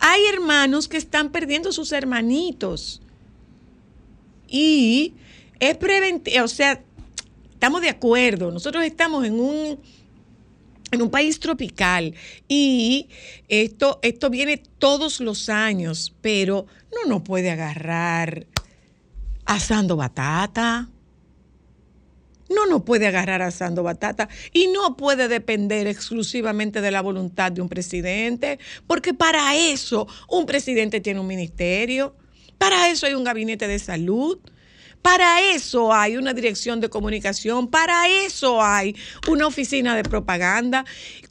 Hay 0.01 0.25
hermanos 0.27 0.89
que 0.89 0.97
están 0.97 1.31
perdiendo 1.31 1.73
sus 1.73 1.93
hermanitos. 1.93 3.01
Y 4.49 5.15
es 5.59 5.77
preventivo, 5.77 6.45
o 6.45 6.49
sea, 6.49 6.83
estamos 7.53 7.81
de 7.81 7.89
acuerdo, 7.89 8.51
nosotros 8.51 8.85
estamos 8.85 9.25
en 9.25 9.41
un, 9.41 9.81
en 10.91 11.03
un 11.03 11.11
país 11.11 11.41
tropical 11.41 12.15
y 12.47 13.09
esto, 13.49 13.99
esto 14.03 14.31
viene 14.31 14.59
todos 14.79 15.21
los 15.21 15.49
años, 15.49 16.15
pero 16.21 16.67
no 16.93 17.09
nos 17.09 17.23
puede 17.23 17.51
agarrar 17.51 18.47
asando 19.47 19.97
batata. 19.97 20.89
No 22.51 22.67
nos 22.67 22.83
puede 22.83 23.07
agarrar 23.07 23.41
asando 23.43 23.83
batata 23.83 24.29
y 24.53 24.67
no 24.69 24.97
puede 24.97 25.29
depender 25.29 25.87
exclusivamente 25.87 26.81
de 26.81 26.91
la 26.91 27.01
voluntad 27.01 27.51
de 27.53 27.63
un 27.63 27.69
presidente, 27.69 28.59
porque 28.87 29.15
para 29.15 29.55
eso 29.57 30.07
un 30.29 30.45
presidente 30.47 31.01
tiene 31.01 31.21
un 31.21 31.27
ministerio, 31.27 32.15
para 32.59 32.89
eso 32.91 33.07
hay 33.07 33.15
un 33.15 33.25
gabinete 33.25 33.67
de 33.67 33.79
salud, 33.79 34.39
para 35.01 35.41
eso 35.53 35.93
hay 35.93 36.17
una 36.17 36.33
dirección 36.33 36.81
de 36.81 36.89
comunicación, 36.89 37.69
para 37.69 38.09
eso 38.09 38.63
hay 38.63 38.97
una 39.29 39.47
oficina 39.47 39.95
de 39.97 40.03
propaganda. 40.03 40.85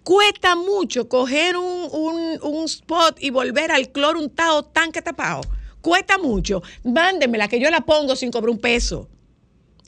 Cuesta 0.04 0.56
mucho 0.56 1.10
coger 1.10 1.58
un, 1.58 1.90
un- 1.92 2.40
un 2.44 2.66
spot 2.66 3.18
y 3.20 3.32
volver 3.32 3.72
al 3.72 3.92
cloro 3.92 4.20
untado 4.20 4.64
tanque 4.64 5.02
tapado. 5.02 5.42
Cuesta 5.82 6.18
mucho. 6.20 6.62
Mándemela, 6.84 7.48
que 7.48 7.60
yo 7.60 7.70
la 7.72 7.82
pongo 7.82 8.16
sin 8.16 8.32
cobrar 8.32 8.52
un 8.52 8.60
peso. 8.60 9.10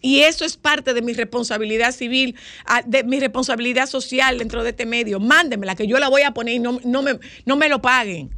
Y 0.02 0.22
eso 0.22 0.46
es 0.46 0.58
parte 0.58 0.94
de 0.94 1.02
mi 1.02 1.14
responsabilidad 1.14 1.92
civil, 1.92 2.36
ah, 2.66 2.84
de 2.86 3.04
mi 3.04 3.20
responsabilidad 3.20 3.88
social 3.88 4.38
dentro 4.38 4.64
de 4.64 4.70
este 4.70 4.86
medio. 4.86 5.20
Mándemela, 5.20 5.75
que 5.75 5.88
yo 5.88 5.98
la 6.00 6.10
voy 6.10 6.22
a 6.22 6.32
poner 6.32 6.56
y 6.56 6.60
no, 6.60 6.80
no, 6.84 7.02
me, 7.02 7.20
no 7.46 7.56
me 7.56 7.70
lo 7.70 7.82
paguen. 7.82 8.30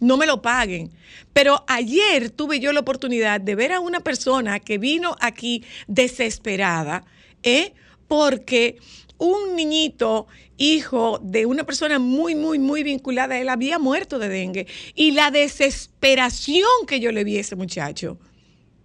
No 0.00 0.16
me 0.16 0.26
lo 0.26 0.42
paguen. 0.42 0.90
Pero 1.32 1.64
ayer 1.68 2.30
tuve 2.30 2.58
yo 2.58 2.72
la 2.72 2.80
oportunidad 2.80 3.40
de 3.40 3.54
ver 3.54 3.72
a 3.72 3.80
una 3.80 4.00
persona 4.00 4.58
que 4.60 4.78
vino 4.78 5.16
aquí 5.20 5.64
desesperada, 5.86 7.04
¿eh? 7.42 7.74
porque 8.08 8.78
un 9.18 9.54
niñito, 9.54 10.26
hijo 10.56 11.20
de 11.22 11.46
una 11.46 11.64
persona 11.64 11.98
muy, 11.98 12.34
muy, 12.34 12.58
muy 12.58 12.82
vinculada 12.82 13.38
él, 13.38 13.50
había 13.50 13.78
muerto 13.78 14.18
de 14.18 14.28
dengue. 14.28 14.66
Y 14.94 15.12
la 15.12 15.30
desesperación 15.30 16.68
que 16.86 17.00
yo 17.00 17.12
le 17.12 17.24
vi 17.24 17.36
a 17.36 17.40
ese 17.40 17.56
muchacho 17.56 18.18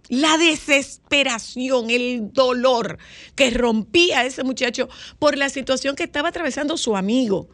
la 0.08 0.38
desesperación, 0.38 1.90
el 1.90 2.32
dolor 2.32 2.98
que 3.34 3.50
rompía 3.50 4.24
ese 4.24 4.44
muchacho 4.44 4.88
por 5.18 5.36
la 5.36 5.48
situación 5.48 5.96
que 5.96 6.04
estaba 6.04 6.28
atravesando 6.28 6.76
su 6.76 6.96
amigo, 6.96 7.48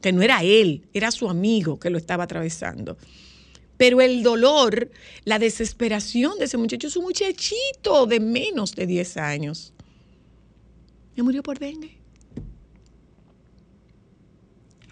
que 0.00 0.12
no 0.12 0.22
era 0.22 0.42
él, 0.42 0.86
era 0.92 1.10
su 1.10 1.28
amigo 1.28 1.78
que 1.78 1.90
lo 1.90 1.98
estaba 1.98 2.24
atravesando. 2.24 2.96
Pero 3.76 4.00
el 4.00 4.22
dolor, 4.22 4.90
la 5.24 5.38
desesperación 5.38 6.38
de 6.38 6.46
ese 6.46 6.56
muchacho 6.56 6.88
es 6.88 6.96
un 6.96 7.04
muchachito 7.04 8.06
de 8.06 8.18
menos 8.18 8.74
de 8.74 8.86
10 8.86 9.16
años. 9.18 9.72
Y 11.14 11.22
murió 11.22 11.42
por 11.42 11.58
dengue. 11.58 11.96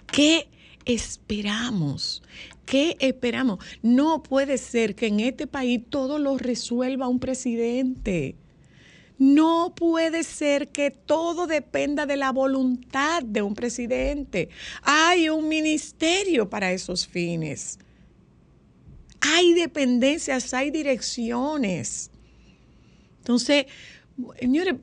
¿Qué 0.07 0.49
esperamos? 0.85 2.23
¿Qué 2.67 2.97
esperamos? 2.99 3.65
No 3.81 4.23
puede 4.23 4.59
ser 4.59 4.97
que 4.97 5.07
en 5.07 5.21
este 5.21 5.47
país 5.47 5.81
todo 5.89 6.19
lo 6.19 6.37
resuelva 6.37 7.09
un 7.09 7.21
presidente. 7.21 8.35
No 9.19 9.75
puede 9.75 10.25
ser 10.25 10.69
que 10.69 10.91
todo 10.91 11.47
dependa 11.47 12.05
de 12.05 12.17
la 12.17 12.33
voluntad 12.33 13.23
de 13.23 13.41
un 13.41 13.55
presidente. 13.55 14.51
Hay 14.83 15.31
un 15.31 15.49
ministerio 15.49 16.51
para 16.51 16.73
esos 16.73 17.07
fines. 17.07 17.79
Hay 19.21 19.55
dependencias, 19.55 20.53
hay 20.53 20.71
direcciones. 20.71 22.11
Entonces, 23.19 23.67
señores, 24.39 24.75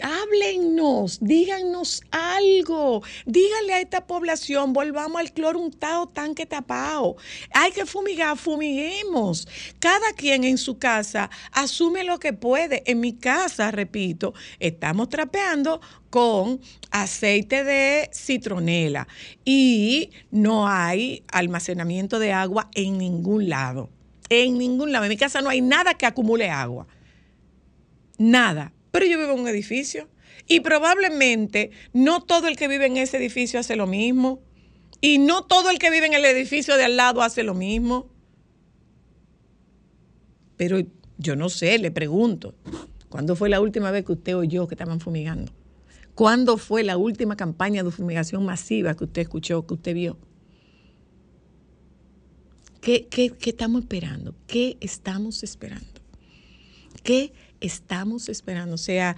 háblennos, 0.00 1.18
díganos 1.20 2.02
algo, 2.10 3.02
díganle 3.26 3.74
a 3.74 3.80
esta 3.80 4.06
población, 4.06 4.72
volvamos 4.72 5.20
al 5.20 5.32
cloro 5.32 5.60
untado 5.60 6.06
tanque 6.06 6.46
tapado. 6.46 7.16
Hay 7.52 7.72
que 7.72 7.86
fumigar, 7.86 8.36
fumiguemos. 8.36 9.48
Cada 9.78 10.12
quien 10.14 10.44
en 10.44 10.58
su 10.58 10.78
casa 10.78 11.30
asume 11.52 12.04
lo 12.04 12.18
que 12.18 12.32
puede. 12.32 12.82
En 12.86 13.00
mi 13.00 13.14
casa, 13.14 13.70
repito, 13.70 14.34
estamos 14.58 15.08
trapeando 15.08 15.80
con 16.10 16.60
aceite 16.90 17.64
de 17.64 18.10
citronela 18.12 19.08
y 19.44 20.10
no 20.30 20.68
hay 20.68 21.24
almacenamiento 21.32 22.18
de 22.18 22.32
agua 22.32 22.70
en 22.74 22.98
ningún 22.98 23.48
lado. 23.48 23.90
En 24.28 24.58
ningún 24.58 24.92
lado. 24.92 25.04
En 25.04 25.10
mi 25.10 25.16
casa 25.16 25.40
no 25.40 25.50
hay 25.50 25.60
nada 25.60 25.94
que 25.94 26.06
acumule 26.06 26.50
agua. 26.50 26.86
Nada. 28.18 28.73
Pero 28.94 29.06
yo 29.06 29.18
vivo 29.18 29.32
en 29.32 29.40
un 29.40 29.48
edificio 29.48 30.08
y 30.46 30.60
probablemente 30.60 31.72
no 31.92 32.22
todo 32.22 32.46
el 32.46 32.56
que 32.56 32.68
vive 32.68 32.86
en 32.86 32.96
ese 32.96 33.16
edificio 33.16 33.58
hace 33.58 33.74
lo 33.74 33.88
mismo. 33.88 34.40
Y 35.00 35.18
no 35.18 35.42
todo 35.42 35.70
el 35.70 35.80
que 35.80 35.90
vive 35.90 36.06
en 36.06 36.14
el 36.14 36.24
edificio 36.24 36.76
de 36.76 36.84
al 36.84 36.96
lado 36.96 37.20
hace 37.20 37.42
lo 37.42 37.54
mismo. 37.54 38.08
Pero 40.56 40.78
yo 41.18 41.34
no 41.34 41.48
sé, 41.48 41.76
le 41.80 41.90
pregunto, 41.90 42.54
¿cuándo 43.08 43.34
fue 43.34 43.48
la 43.48 43.60
última 43.60 43.90
vez 43.90 44.04
que 44.04 44.12
usted 44.12 44.36
oyó 44.36 44.68
que 44.68 44.76
estaban 44.76 45.00
fumigando? 45.00 45.50
¿Cuándo 46.14 46.56
fue 46.56 46.84
la 46.84 46.96
última 46.96 47.36
campaña 47.36 47.82
de 47.82 47.90
fumigación 47.90 48.44
masiva 48.44 48.94
que 48.94 49.02
usted 49.02 49.22
escuchó, 49.22 49.66
que 49.66 49.74
usted 49.74 49.94
vio? 49.94 50.18
¿Qué, 52.80 53.08
qué, 53.08 53.30
qué 53.30 53.50
estamos 53.50 53.82
esperando? 53.82 54.36
¿Qué 54.46 54.76
estamos 54.80 55.42
esperando? 55.42 56.00
¿Qué 57.02 57.32
estamos 57.66 58.28
esperando? 58.28 58.74
O 58.74 58.78
sea, 58.78 59.16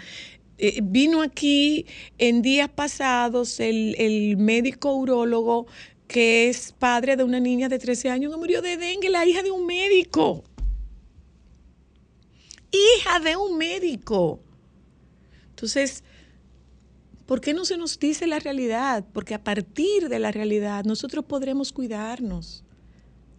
eh, 0.59 0.81
vino 0.83 1.23
aquí 1.23 1.87
en 2.19 2.43
días 2.43 2.69
pasados 2.69 3.61
el, 3.61 3.95
el 3.99 4.37
médico 4.37 4.95
urólogo 4.95 5.67
que 6.09 6.49
es 6.49 6.73
padre 6.79 7.17
de 7.17 7.25
una 7.25 7.41
niña 7.41 7.69
de 7.69 7.79
13 7.79 8.11
años 8.11 8.33
que 8.33 8.38
murió 8.38 8.62
de 8.62 8.76
dengue, 8.76 9.11
la 9.11 9.26
hija 9.26 9.43
de 9.43 9.50
un 9.50 9.67
médico. 9.67 10.45
Hija 12.71 13.21
de 13.21 13.37
un 13.37 13.59
médico. 13.59 14.41
Entonces, 15.50 16.05
¿por 17.26 17.41
qué 17.41 17.55
no 17.55 17.65
se 17.65 17.76
nos 17.76 17.99
dice 17.99 18.26
la 18.26 18.38
realidad? 18.38 19.05
Porque 19.12 19.35
a 19.35 19.43
partir 19.43 20.09
de 20.09 20.19
la 20.19 20.31
realidad 20.31 20.85
nosotros 20.85 21.25
podremos 21.25 21.73
cuidarnos 21.73 22.62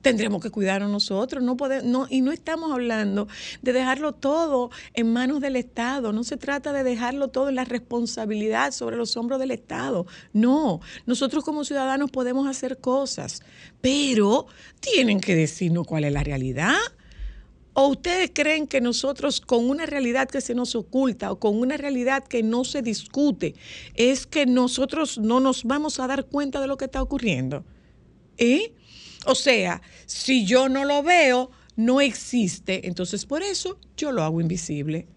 tendremos 0.07 0.41
que 0.41 0.49
cuidarnos 0.49 0.89
nosotros. 0.89 1.43
No 1.43 1.57
pode- 1.57 1.83
no, 1.83 2.07
y 2.09 2.21
no 2.21 2.31
estamos 2.31 2.71
hablando 2.71 3.27
de 3.61 3.73
dejarlo 3.73 4.13
todo 4.13 4.69
en 4.93 5.11
manos 5.13 5.41
del 5.41 5.55
Estado. 5.55 6.13
No 6.13 6.23
se 6.23 6.37
trata 6.37 6.73
de 6.73 6.83
dejarlo 6.83 7.27
todo 7.29 7.49
en 7.49 7.55
la 7.55 7.65
responsabilidad 7.65 8.71
sobre 8.71 8.97
los 8.97 9.15
hombros 9.17 9.39
del 9.39 9.51
Estado. 9.51 10.05
No, 10.33 10.81
nosotros 11.05 11.43
como 11.43 11.63
ciudadanos 11.63 12.11
podemos 12.11 12.47
hacer 12.47 12.79
cosas, 12.79 13.41
pero 13.81 14.47
tienen 14.79 15.19
que 15.19 15.35
decirnos 15.35 15.85
cuál 15.85 16.03
es 16.05 16.13
la 16.13 16.23
realidad. 16.23 16.75
¿O 17.79 17.89
ustedes 17.89 18.31
creen 18.33 18.65
que 18.65 18.81
nosotros 18.81 19.39
con 19.39 19.69
una 19.69 19.85
realidad 19.85 20.27
que 20.27 20.41
se 20.41 20.55
nos 20.55 20.73
oculta 20.75 21.31
o 21.31 21.37
con 21.39 21.59
una 21.59 21.77
realidad 21.77 22.23
que 22.23 22.41
no 22.41 22.63
se 22.63 22.81
discute, 22.81 23.53
es 23.93 24.25
que 24.25 24.47
nosotros 24.47 25.19
no 25.19 25.39
nos 25.39 25.63
vamos 25.63 25.99
a 25.99 26.07
dar 26.07 26.25
cuenta 26.25 26.59
de 26.59 26.65
lo 26.65 26.77
que 26.77 26.85
está 26.85 27.03
ocurriendo? 27.03 27.63
¿Eh? 28.39 28.73
O 29.27 29.35
sea, 29.35 29.81
si 30.05 30.45
yo 30.45 30.69
no 30.69 30.85
lo 30.85 31.03
veo, 31.03 31.51
no 31.75 32.01
existe. 32.01 32.87
Entonces, 32.87 33.25
por 33.25 33.43
eso 33.43 33.77
yo 33.97 34.11
lo 34.11 34.23
hago 34.23 34.41
invisible. 34.41 35.07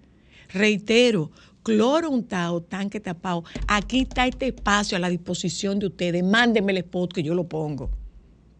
Reitero, 0.49 1.31
cloro 1.63 2.11
untado, 2.11 2.63
tanque 2.63 3.01
tapado. 3.01 3.45
Aquí 3.69 4.01
está 4.01 4.27
este 4.27 4.49
espacio 4.49 4.97
a 4.97 5.01
la 5.01 5.09
disposición 5.09 5.79
de 5.79 5.87
ustedes. 5.87 6.25
Mándenme 6.25 6.73
el 6.73 6.79
spot 6.79 7.13
que 7.13 7.23
yo 7.23 7.35
lo 7.35 7.49
pongo. 7.49 7.91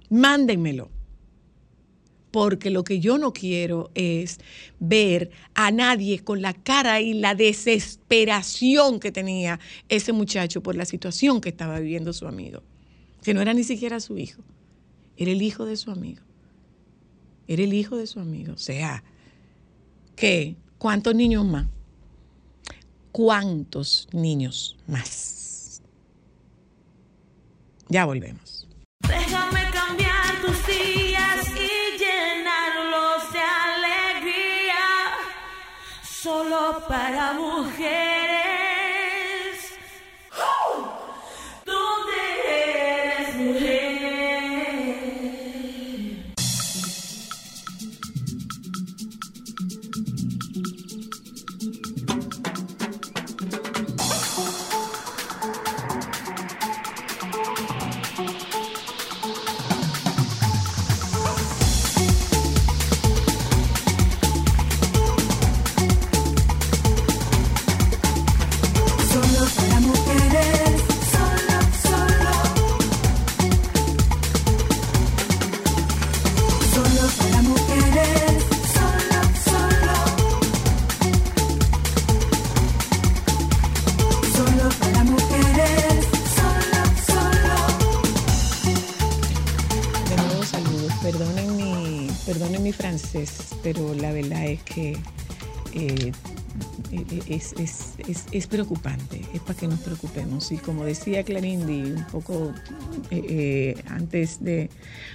Mándenmelo. 0.09 0.91
Porque 2.31 2.71
lo 2.71 2.85
que 2.85 3.01
yo 3.01 3.19
no 3.19 3.33
quiero 3.33 3.91
es 3.95 4.39
ver 4.79 5.33
a 5.55 5.73
nadie 5.73 6.21
con 6.21 6.43
la 6.43 6.53
cara 6.53 7.01
y 7.01 7.15
la 7.15 7.35
desesperación 7.35 9.01
que 9.01 9.11
tenía 9.11 9.59
ese 9.89 10.13
muchacho 10.13 10.63
por 10.63 10.77
la 10.77 10.85
situación 10.85 11.41
que 11.41 11.49
estaba 11.49 11.81
viviendo 11.81 12.13
su 12.13 12.29
amigo. 12.29 12.63
Que 13.25 13.35
no 13.35 13.43
era 13.43 13.53
ni 13.53 13.65
siquiera 13.65 13.99
su 13.99 14.17
hijo. 14.17 14.45
Era 15.21 15.33
el 15.33 15.43
hijo 15.43 15.67
de 15.67 15.77
su 15.77 15.91
amigo. 15.91 16.23
Era 17.47 17.63
el 17.63 17.75
hijo 17.75 17.99
de 17.99 18.07
su 18.07 18.21
amigo. 18.21 18.55
O 18.55 18.57
sea, 18.57 19.05
¿qué? 20.17 20.57
¿Cuántos 20.79 21.15
niños 21.15 21.45
más? 21.45 21.67
¿Cuántos 23.13 24.09
niños 24.13 24.79
más? 24.87 25.83
Ya 27.91 28.07
volvemos. 28.07 28.67
Déjame 29.07 29.61
cambiar 29.71 30.41
tus 30.41 30.67
días 30.67 31.49
y 31.55 31.99
llenarlos 31.99 33.31
de 33.31 33.41
alegría. 33.41 34.79
Solo 36.03 36.83
para 36.89 37.35
mujeres. 37.35 38.40
Mi, 92.41 92.47
perdonen 92.47 92.63
mi 92.63 92.73
francés, 92.73 93.55
pero 93.63 93.95
la 93.95 94.13
verdad 94.13 94.47
es 94.47 94.63
que 94.63 94.97
eh, 95.75 96.13
eh, 96.93 97.41
es, 98.33 98.47
preocupante. 98.49 99.21
Es 99.33 99.41
para 99.41 99.59
que 99.59 99.69
nos 99.69 99.81
preocupemos. 99.81 100.51
Y 100.51 100.57
como 100.57 100.85
decía 100.85 101.23
Clarindi 101.23 101.93
un 101.93 102.05
poco 102.11 102.53
eh, 103.11 103.77
antes, 103.87 104.43
de, 104.43 104.71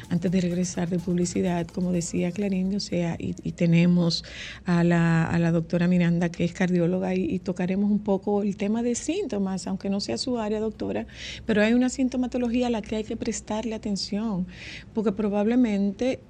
antes 0.09 0.31
de 0.31 0.41
regresar 0.41 0.89
de 0.89 0.99
publicidad, 0.99 1.67
como 1.67 1.91
decía 1.91 2.31
Clarindi, 2.31 2.77
o 2.77 2.79
sea, 2.79 3.15
y, 3.19 3.33
tenemos 3.51 4.23
a 4.65 4.83
la, 4.83 5.25
a 5.25 5.39
la 5.39 5.51
doctora 5.51 5.87
Miranda, 5.87 6.29
que 6.29 6.45
es 6.45 6.53
cardióloga, 6.53 7.13
y, 7.15 7.39
tocaremos 7.39 7.91
un 7.91 7.99
poco 7.99 8.43
el 8.43 8.55
tema 8.55 8.81
de 8.83 8.95
síntomas, 8.95 9.67
aunque 9.67 9.89
no 9.89 9.99
sea 9.99 10.17
su 10.17 10.39
área, 10.39 10.59
doctora, 10.59 11.05
pero 11.45 11.61
hay 11.61 11.73
una 11.73 11.89
sintomatología 11.89 12.67
a 12.67 12.69
la 12.69 12.81
que 12.81 12.95
hay 12.97 13.03
que 13.03 13.17
prestarle 13.17 13.75
atención, 13.75 14.47
porque 14.93 15.11
probablemente... 15.11 16.21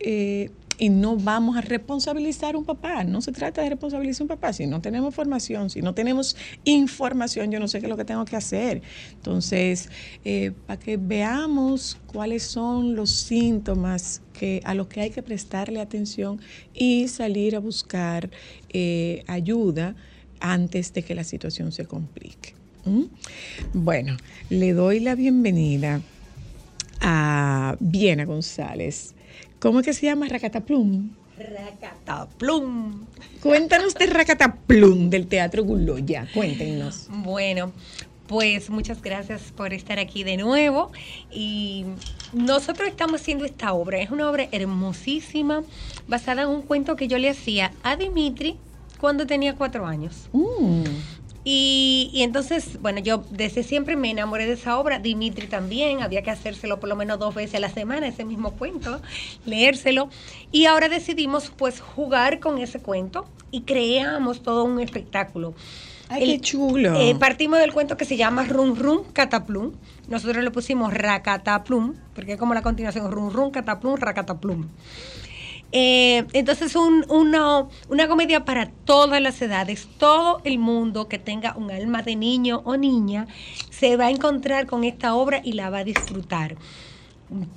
y 0.77 0.89
no 0.89 1.15
vamos 1.15 1.57
a 1.57 1.61
responsabilizar 1.61 2.55
a 2.55 2.57
un 2.57 2.65
papá. 2.65 3.03
No 3.03 3.21
se 3.21 3.31
trata 3.31 3.61
de 3.61 3.69
responsabilizar 3.69 4.21
a 4.21 4.23
un 4.25 4.27
papá. 4.29 4.53
Si 4.53 4.67
no 4.67 4.81
tenemos 4.81 5.15
formación, 5.15 5.69
si 5.69 5.81
no 5.81 5.93
tenemos 5.93 6.35
información, 6.63 7.51
yo 7.51 7.59
no 7.59 7.67
sé 7.67 7.79
qué 7.79 7.85
es 7.85 7.89
lo 7.89 7.97
que 7.97 8.05
tengo 8.05 8.25
que 8.25 8.35
hacer. 8.35 8.81
Entonces, 9.13 9.89
eh, 10.23 10.51
para 10.67 10.79
que 10.79 10.97
veamos 10.97 11.97
cuáles 12.07 12.43
son 12.43 12.95
los 12.95 13.11
síntomas 13.11 14.21
que, 14.33 14.61
a 14.65 14.73
los 14.73 14.88
que 14.88 15.01
hay 15.01 15.09
que 15.09 15.23
prestarle 15.23 15.79
atención 15.79 16.39
y 16.73 17.07
salir 17.07 17.55
a 17.55 17.59
buscar 17.59 18.29
eh, 18.69 19.23
ayuda 19.27 19.95
antes 20.39 20.93
de 20.93 21.03
que 21.03 21.15
la 21.15 21.23
situación 21.23 21.71
se 21.71 21.85
complique. 21.85 22.53
¿Mm? 22.85 23.03
Bueno, 23.73 24.17
le 24.49 24.73
doy 24.73 24.99
la 24.99 25.15
bienvenida 25.15 26.01
a 27.01 27.77
Viena 27.79 28.25
González. 28.25 29.14
¿Cómo 29.65 29.80
es 29.80 29.86
que 29.88 29.93
se 29.93 30.06
llama? 30.06 30.28
Racataplum. 30.28 31.10
Racataplum. 31.39 33.04
Cuéntanos 33.41 33.95
de 33.95 34.06
Racataplum 34.06 35.10
del 35.10 35.25
Teatro 35.25 35.63
Guloya. 35.63 36.28
Cuéntenos. 36.36 37.08
Bueno, 37.10 37.71
pues 38.28 38.69
muchas 38.69 39.01
gracias 39.01 39.51
por 39.58 39.73
estar 39.73 39.97
aquí 39.97 40.23
de 40.23 40.38
nuevo. 40.38 40.91
Y 41.32 41.86
nosotros 42.32 42.88
estamos 42.89 43.21
haciendo 43.21 43.43
esta 43.43 43.73
obra. 43.73 43.99
Es 43.99 44.12
una 44.12 44.30
obra 44.30 44.47
hermosísima, 44.51 45.63
basada 46.08 46.43
en 46.43 46.49
un 46.49 46.62
cuento 46.62 46.95
que 46.95 47.08
yo 47.08 47.17
le 47.17 47.32
hacía 47.32 47.71
a 47.82 47.95
Dimitri 47.95 48.58
cuando 49.01 49.25
tenía 49.25 49.56
cuatro 49.56 49.88
años. 49.88 50.30
Mm, 50.32 50.84
Y, 51.47 52.10
y 52.12 52.23
entonces, 52.23 52.81
bueno, 52.81 52.99
yo 52.99 53.23
desde 53.29 53.62
siempre 53.62 53.95
me 53.95 54.10
enamoré 54.10 54.47
de 54.47 54.53
esa 54.53 54.79
obra, 54.79 54.97
Dimitri 54.97 55.45
también, 55.45 56.01
había 56.01 56.23
que 56.23 56.31
hacérselo 56.31 56.79
por 56.79 56.89
lo 56.89 56.95
menos 56.95 57.19
dos 57.19 57.36
veces 57.36 57.55
a 57.55 57.60
la 57.60 57.69
semana, 57.69 58.08
ese 58.08 58.25
mismo 58.25 58.51
cuento, 58.53 58.99
leérselo. 59.45 60.10
Y 60.51 60.65
ahora 60.65 60.89
decidimos 60.89 61.51
pues 61.55 61.79
jugar 61.79 62.39
con 62.39 62.58
ese 62.58 62.79
cuento 62.79 63.27
y 63.51 63.62
creamos 63.62 64.41
todo 64.41 64.63
un 64.63 64.79
espectáculo. 64.79 65.53
Ay, 66.10 66.25
qué 66.25 66.39
chulo. 66.41 66.99
eh, 66.99 67.15
partimos 67.19 67.60
del 67.60 67.73
cuento 67.73 67.95
que 67.95 68.05
se 68.05 68.17
llama 68.17 68.43
Rum 68.45 68.75
Rum 68.75 69.03
Cataplum. 69.13 69.73
Nosotros 70.08 70.43
le 70.43 70.51
pusimos 70.51 70.93
Racataplum, 70.93 71.93
porque 72.13 72.34
es 72.34 72.39
como 72.39 72.53
la 72.53 72.62
continuación, 72.62 73.12
Rum 73.12 73.31
Rum 73.31 73.51
Cataplum, 73.51 73.95
Racataplum. 73.97 74.67
Eh, 75.77 76.25
entonces, 76.31 76.73
un- 76.77 77.05
una, 77.09 77.67
una 77.89 78.07
comedia 78.07 78.45
para 78.45 78.69
todas 78.85 79.21
las 79.21 79.41
edades. 79.41 79.89
Todo 79.97 80.39
el 80.45 80.57
mundo 80.57 81.09
que 81.09 81.19
tenga 81.19 81.53
un 81.57 81.69
alma 81.69 82.01
de 82.01 82.15
niño 82.15 82.61
o 82.63 82.77
niña 82.77 83.27
se 83.71 83.97
va 83.97 84.05
a 84.05 84.09
encontrar 84.09 84.67
con 84.67 84.85
esta 84.85 85.15
obra 85.15 85.41
y 85.43 85.51
la 85.51 85.69
va 85.69 85.79
a 85.79 85.83
disfrutar. 85.83 86.55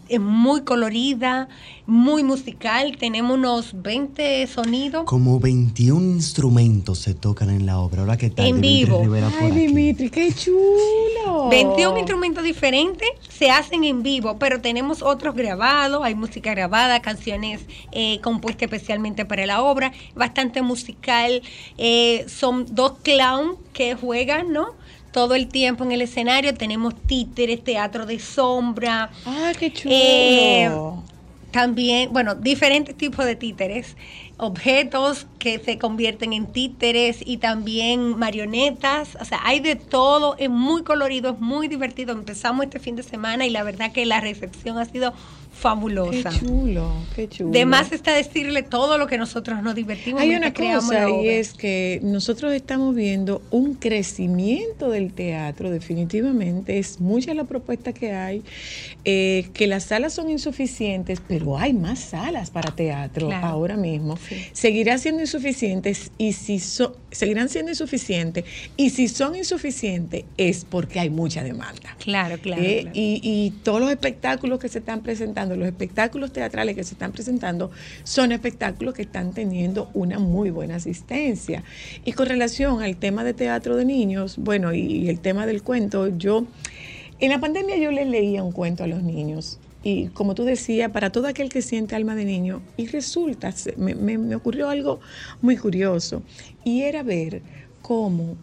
Es 0.08 0.18
muy 0.18 0.62
colorida, 0.62 1.48
muy 1.86 2.24
musical. 2.24 2.96
Tenemos 2.98 3.36
unos 3.36 3.82
20 3.82 4.46
sonidos. 4.46 5.04
Como 5.04 5.38
21 5.38 6.12
instrumentos 6.12 6.98
se 7.00 7.14
tocan 7.14 7.50
en 7.50 7.66
la 7.66 7.78
obra. 7.78 8.00
Ahora 8.02 8.16
qué 8.16 8.30
tal, 8.30 8.46
En 8.46 8.60
Dimitri 8.60 8.84
vivo. 8.86 9.02
Rivera 9.02 9.28
Ay, 9.40 9.46
aquí? 9.50 9.60
Dimitri, 9.66 10.10
qué 10.10 10.32
chulo. 10.32 11.50
21 11.50 11.98
instrumentos 11.98 12.42
diferentes 12.44 13.08
se 13.28 13.50
hacen 13.50 13.84
en 13.84 14.02
vivo, 14.02 14.38
pero 14.38 14.60
tenemos 14.60 15.02
otros 15.02 15.34
grabados, 15.34 16.02
hay 16.02 16.14
música 16.14 16.50
grabada, 16.52 17.00
canciones 17.00 17.60
eh, 17.92 18.20
compuestas 18.22 18.62
especialmente 18.72 19.24
para 19.24 19.46
la 19.46 19.62
obra, 19.62 19.92
bastante 20.14 20.62
musical. 20.62 21.42
eh, 21.76 22.24
son 22.28 22.66
dos 22.74 22.94
clowns 23.02 23.56
que 23.72 23.94
juegan, 23.94 24.52
¿no? 24.52 24.77
Todo 25.18 25.34
el 25.34 25.48
tiempo 25.48 25.82
en 25.82 25.90
el 25.90 26.00
escenario, 26.02 26.54
tenemos 26.54 26.94
títeres, 26.94 27.64
teatro 27.64 28.06
de 28.06 28.20
sombra, 28.20 29.10
Ah, 29.26 29.50
qué 29.58 29.72
chulo. 29.72 29.92
Eh, 29.92 30.70
también, 31.50 32.12
bueno, 32.12 32.36
diferentes 32.36 32.96
tipos 32.96 33.24
de 33.24 33.34
títeres, 33.34 33.96
objetos 34.36 35.26
que 35.40 35.58
se 35.58 35.76
convierten 35.76 36.32
en 36.32 36.46
títeres 36.46 37.18
y 37.26 37.38
también 37.38 38.16
marionetas, 38.16 39.18
o 39.20 39.24
sea, 39.24 39.40
hay 39.42 39.58
de 39.58 39.74
todo, 39.74 40.36
es 40.38 40.50
muy 40.50 40.84
colorido, 40.84 41.32
es 41.32 41.40
muy 41.40 41.66
divertido. 41.66 42.12
Empezamos 42.12 42.66
este 42.66 42.78
fin 42.78 42.94
de 42.94 43.02
semana 43.02 43.44
y 43.44 43.50
la 43.50 43.64
verdad 43.64 43.90
que 43.90 44.06
la 44.06 44.20
recepción 44.20 44.78
ha 44.78 44.84
sido 44.84 45.12
qué 45.58 45.62
fabulosa. 45.62 46.30
chulo, 46.38 46.92
qué 47.16 47.28
chulo. 47.28 47.50
De 47.50 47.66
más 47.66 47.92
está 47.92 48.12
decirle 48.14 48.62
todo 48.62 48.96
lo 48.98 49.06
que 49.06 49.18
nosotros 49.18 49.62
nos 49.62 49.74
divertimos. 49.74 50.20
Hay 50.20 50.34
una 50.34 50.52
cosa 50.54 51.10
y 51.10 51.28
es 51.28 51.52
que 51.52 52.00
nosotros 52.02 52.52
estamos 52.54 52.94
viendo 52.94 53.42
un 53.50 53.74
crecimiento 53.74 54.88
del 54.90 55.12
teatro, 55.12 55.70
definitivamente. 55.70 56.78
Es 56.78 57.00
mucha 57.00 57.34
la 57.34 57.44
propuesta 57.44 57.92
que 57.92 58.12
hay, 58.12 58.42
eh, 59.04 59.48
que 59.52 59.66
las 59.66 59.84
salas 59.84 60.12
son 60.14 60.30
insuficientes, 60.30 61.20
pero 61.26 61.58
hay 61.58 61.72
más 61.72 61.98
salas 61.98 62.50
para 62.50 62.74
teatro 62.74 63.28
Claro. 63.28 63.46
ahora 63.46 63.76
mismo. 63.76 64.16
Sí. 64.16 64.36
Seguirá 64.52 64.98
siendo 64.98 65.20
insuficientes 65.22 66.10
y 66.18 66.32
si 66.32 66.58
so- 66.60 66.96
seguirán 67.10 67.48
siendo 67.48 67.70
insuficientes 67.70 68.44
y 68.76 68.90
si 68.90 69.08
son 69.08 69.34
insuficientes 69.34 70.24
es 70.36 70.64
porque 70.64 71.00
hay 71.00 71.10
mucha 71.10 71.42
demanda. 71.42 71.96
Claro, 71.98 72.38
claro. 72.38 72.62
Eh, 72.62 72.82
claro. 72.82 72.90
Y, 72.94 73.20
y 73.22 73.50
todos 73.62 73.80
los 73.80 73.90
espectáculos 73.90 74.58
que 74.58 74.68
se 74.68 74.80
están 74.80 75.02
presentando, 75.02 75.56
los 75.56 75.66
espectáculos 75.66 76.32
teatrales 76.32 76.76
que 76.76 76.84
se 76.84 76.94
están 76.94 77.12
presentando, 77.12 77.70
son 78.04 78.32
espectáculos 78.32 78.94
que 78.94 79.02
están 79.02 79.32
teniendo 79.32 79.90
una 79.94 80.18
muy 80.18 80.50
buena 80.50 80.76
asistencia. 80.76 81.64
Y 82.04 82.12
con 82.12 82.26
relación 82.26 82.82
al 82.82 82.96
tema 82.96 83.24
de 83.24 83.34
teatro 83.34 83.76
de 83.76 83.84
niños, 83.84 84.36
bueno, 84.38 84.72
y, 84.74 85.08
el 85.08 85.20
tema 85.20 85.46
del 85.46 85.62
cuento, 85.62 86.08
yo, 86.08 86.46
en 87.20 87.30
la 87.30 87.40
pandemia 87.40 87.76
yo 87.76 87.90
les 87.90 88.06
leía 88.06 88.42
un 88.42 88.52
cuento 88.52 88.84
a 88.84 88.86
los 88.86 89.02
niños. 89.02 89.58
Y 89.82 90.08
como 90.08 90.34
tú 90.34 90.44
decías, 90.44 90.90
para 90.90 91.10
todo 91.10 91.28
aquel 91.28 91.48
que 91.48 91.62
siente 91.62 91.94
alma 91.94 92.14
de 92.14 92.24
niño, 92.24 92.62
y 92.76 92.86
resulta, 92.88 93.54
me, 93.76 93.94
me- 93.94 94.18
me 94.18 94.34
ocurrió 94.34 94.68
algo 94.68 95.00
muy 95.40 95.56
curioso, 95.56 96.22
y 96.64 96.82
era 96.82 97.02
ver 97.02 97.42
cómo 97.82 98.36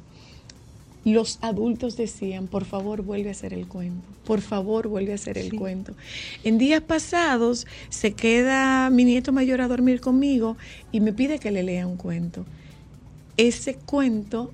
los 1.03 1.37
adultos 1.41 1.97
decían, 1.97 2.47
por 2.47 2.65
favor, 2.65 3.03
vuelve 3.03 3.29
a 3.29 3.33
hacer 3.33 3.53
el 3.53 3.67
cuento. 3.67 4.01
Por 4.25 4.41
favor, 4.41 4.87
vuelve 4.87 5.11
a 5.11 5.15
hacer 5.15 5.37
el 5.37 5.53
cuento. 5.53 5.93
En 6.43 6.57
días 6.57 6.81
pasados 6.81 7.67
se 7.89 8.13
queda 8.13 8.89
mi 8.89 9.03
nieto 9.03 9.31
mayor 9.31 9.61
a 9.61 9.67
dormir 9.67 10.01
conmigo 10.01 10.57
y 10.91 11.01
me 11.01 11.13
pide 11.13 11.37
que 11.37 11.51
le 11.51 11.61
lea 11.61 11.85
un 11.85 11.95
cuento. 11.97 12.43
Ese 13.37 13.75
cuento 13.75 14.51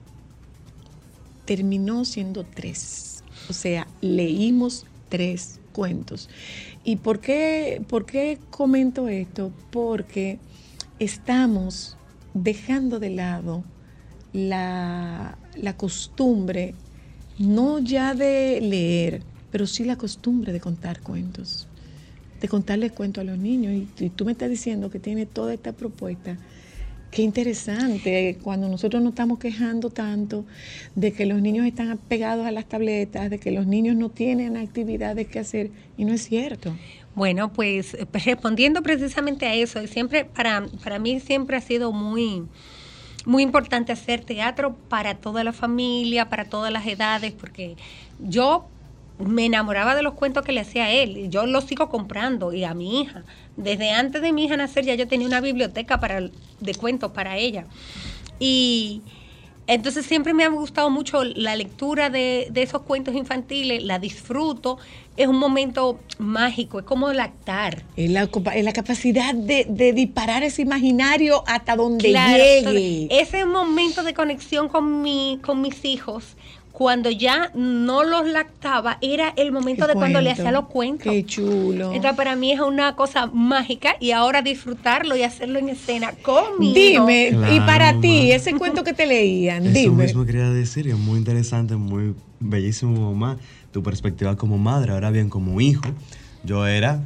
terminó 1.46 2.04
siendo 2.04 2.44
tres. 2.44 3.24
O 3.50 3.54
sea, 3.54 3.88
leímos 4.02 4.86
tres 5.10 5.60
cuentos. 5.74 6.30
¿Y 6.84 6.96
por 6.98 7.20
qué, 7.20 7.82
por 7.88 8.06
qué 8.06 8.40
comento 8.50 9.08
esto? 9.08 9.52
Porque 9.70 10.40
estamos 11.00 11.98
dejando 12.34 13.00
de 13.00 13.12
lado 13.12 13.64
la, 14.34 15.38
la 15.56 15.78
costumbre, 15.78 16.74
no 17.38 17.80
ya 17.80 18.16
de 18.16 18.60
leer, 18.62 19.22
pero 19.52 19.68
sí 19.68 19.84
la 19.84 19.96
costumbre 19.96 20.54
de 20.54 20.60
contar 20.60 21.02
cuentos, 21.02 21.68
de 22.40 22.48
contarles 22.48 22.94
cuentos 22.94 23.22
a 23.22 23.26
los 23.26 23.38
niños. 23.38 23.74
Y, 23.74 24.06
y 24.06 24.10
tú 24.10 24.26
me 24.26 24.32
estás 24.32 24.50
diciendo 24.50 24.90
que 24.90 25.00
tiene 25.00 25.28
toda 25.28 25.54
esta 25.54 25.74
propuesta. 25.74 26.38
Qué 27.12 27.24
interesante, 27.24 28.38
cuando 28.42 28.70
nosotros 28.70 29.04
nos 29.04 29.12
estamos 29.12 29.38
quejando 29.38 29.90
tanto 29.90 30.46
de 30.96 31.12
que 31.12 31.26
los 31.26 31.42
niños 31.42 31.66
están 31.66 31.98
pegados 31.98 32.48
a 32.48 32.52
las 32.52 32.66
tabletas, 32.70 33.30
de 33.30 33.38
que 33.38 33.52
los 33.52 33.68
niños 33.68 33.98
no 33.98 34.08
tienen 34.08 34.56
actividades 34.56 35.28
que 35.28 35.40
hacer, 35.40 35.72
y 35.98 36.06
no 36.06 36.14
es 36.14 36.24
cierto. 36.24 36.74
Bueno, 37.14 37.52
pues 37.52 37.96
eh, 37.96 38.08
respondiendo 38.14 38.82
precisamente 38.82 39.46
a 39.46 39.54
eso, 39.54 39.86
siempre 39.88 40.24
para, 40.24 40.66
para 40.82 41.00
mí 41.00 41.20
siempre 41.20 41.58
ha 41.58 41.62
sido 41.62 41.92
muy, 41.92 42.44
muy 43.26 43.44
importante 43.44 43.92
hacer 43.92 44.24
teatro 44.24 44.78
para 44.88 45.16
toda 45.16 45.44
la 45.44 45.52
familia, 45.52 46.30
para 46.30 46.46
todas 46.46 46.72
las 46.72 46.88
edades, 46.88 47.34
porque 47.34 47.76
yo 48.20 48.70
me 49.26 49.46
enamoraba 49.46 49.96
de 49.96 50.02
los 50.04 50.14
cuentos 50.14 50.44
que 50.46 50.52
le 50.52 50.62
hacía 50.62 50.86
a 50.86 50.92
él, 50.92 51.18
y 51.18 51.30
yo 51.30 51.46
los 51.46 51.66
sigo 51.66 51.90
comprando, 51.90 52.54
y 52.54 52.64
a 52.64 52.74
mi 52.74 53.02
hija. 53.02 53.24
Desde 53.58 53.92
antes 53.92 54.22
de 54.22 54.32
mi 54.34 54.46
hija 54.46 54.58
nacer 54.58 54.86
ya 54.86 54.96
yo 54.96 55.08
tenía 55.08 55.28
una 55.28 55.42
biblioteca 55.42 56.00
para, 56.00 56.22
de 56.22 56.76
cuentos 56.76 57.12
para 57.12 57.38
ella. 57.38 57.66
Y 58.40 59.02
entonces 59.68 60.06
siempre 60.06 60.34
me 60.34 60.44
ha 60.44 60.50
gustado 60.50 60.90
mucho 60.90 61.24
la 61.24 61.56
lectura 61.56 62.10
de, 62.10 62.48
de 62.52 62.64
esos 62.64 62.82
cuentos 62.82 63.16
infantiles, 63.16 63.84
la 63.84 64.00
disfruto, 64.00 64.78
es 65.18 65.28
un 65.28 65.38
momento 65.38 66.00
mágico, 66.18 66.80
es 66.80 66.86
como 66.86 67.12
lactar. 67.14 67.84
Es 67.96 68.10
la, 68.10 68.30
es 68.56 68.66
la 68.66 68.74
capacidad 68.74 69.36
de, 69.36 69.66
de 69.70 69.94
disparar 69.94 70.42
ese 70.44 70.62
imaginario 70.64 71.44
hasta 71.48 71.76
donde 71.76 72.10
Claro, 72.10 72.44
llegue. 72.44 73.08
ese 73.12 73.46
momento 73.46 74.04
de 74.04 74.14
conexión 74.14 74.68
con, 74.70 75.02
mi, 75.02 75.40
con 75.44 75.62
mis 75.62 75.86
hijos, 75.86 76.36
cuando 76.82 77.12
ya 77.12 77.52
no 77.54 78.04
los 78.04 78.28
lactaba, 78.28 78.98
era 79.02 79.36
el 79.38 79.52
momento 79.52 79.86
de 79.86 79.94
cuando 79.94 80.20
le 80.20 80.32
hacía 80.32 80.52
los 80.52 80.66
cuentos. 80.66 81.14
Qué 81.14 81.24
chulo. 81.24 81.94
Entonces 81.94 82.18
para 82.18 82.36
mí 82.36 82.54
es 82.54 82.60
una 82.60 82.96
cosa 82.96 83.28
mágica 83.28 83.98
y 84.00 84.10
ahora 84.14 84.42
disfrutarlo 84.42 85.16
y 85.16 85.22
hacerlo 85.22 85.60
en 85.60 85.70
escena 85.70 86.14
conmigo. 86.24 86.74
Dime, 86.74 87.38
y 87.54 87.60
para 87.60 88.00
ti, 88.00 88.32
ese 88.32 88.56
cuento 88.56 88.84
que 88.84 88.94
te 88.94 89.06
leían, 89.06 89.68
Eso 89.68 89.74
dime. 89.76 90.06
mismo 90.06 90.26
quería 90.26 90.50
decir, 90.50 90.88
es 90.88 90.98
muy 90.98 91.20
interesante, 91.20 91.76
muy 91.76 92.16
bellísimo, 92.40 93.14
mamá, 93.14 93.38
tu 93.72 93.84
perspectiva 93.84 94.36
como 94.36 94.58
madre. 94.58 94.94
Ahora 94.94 95.12
bien, 95.12 95.30
como 95.30 95.62
hijo, 95.62 95.84
yo 96.44 96.66
era 96.66 97.04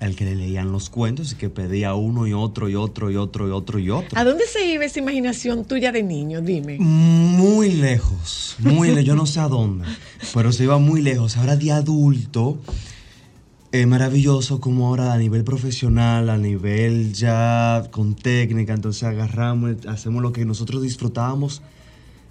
el 0.00 0.14
que 0.16 0.24
le 0.24 0.36
leían 0.36 0.72
los 0.72 0.90
cuentos 0.90 1.32
y 1.32 1.34
que 1.36 1.50
pedía 1.50 1.94
uno 1.94 2.26
y 2.26 2.32
otro 2.32 2.68
y 2.68 2.74
otro 2.74 3.10
y 3.10 3.16
otro 3.16 3.48
y 3.48 3.50
otro 3.50 3.78
y 3.78 3.90
otro. 3.90 4.18
¿A 4.18 4.24
dónde 4.24 4.44
se 4.46 4.66
iba 4.66 4.84
esa 4.84 5.00
imaginación 5.00 5.64
tuya 5.64 5.92
de 5.92 6.02
niño? 6.02 6.40
Dime. 6.40 6.78
Muy 6.78 7.72
lejos, 7.72 8.56
muy 8.58 8.88
lejos, 8.88 9.04
yo 9.04 9.14
no 9.14 9.26
sé 9.26 9.40
a 9.40 9.48
dónde, 9.48 9.86
pero 10.34 10.52
se 10.52 10.64
iba 10.64 10.78
muy 10.78 11.02
lejos. 11.02 11.36
Ahora 11.36 11.56
de 11.56 11.72
adulto, 11.72 12.58
es 13.72 13.86
maravilloso 13.86 14.60
como 14.60 14.86
ahora 14.86 15.12
a 15.12 15.18
nivel 15.18 15.44
profesional, 15.44 16.30
a 16.30 16.38
nivel 16.38 17.12
ya 17.12 17.88
con 17.90 18.14
técnica, 18.14 18.72
entonces 18.72 19.02
agarramos, 19.02 19.86
hacemos 19.86 20.22
lo 20.22 20.32
que 20.32 20.44
nosotros 20.44 20.82
disfrutábamos 20.82 21.60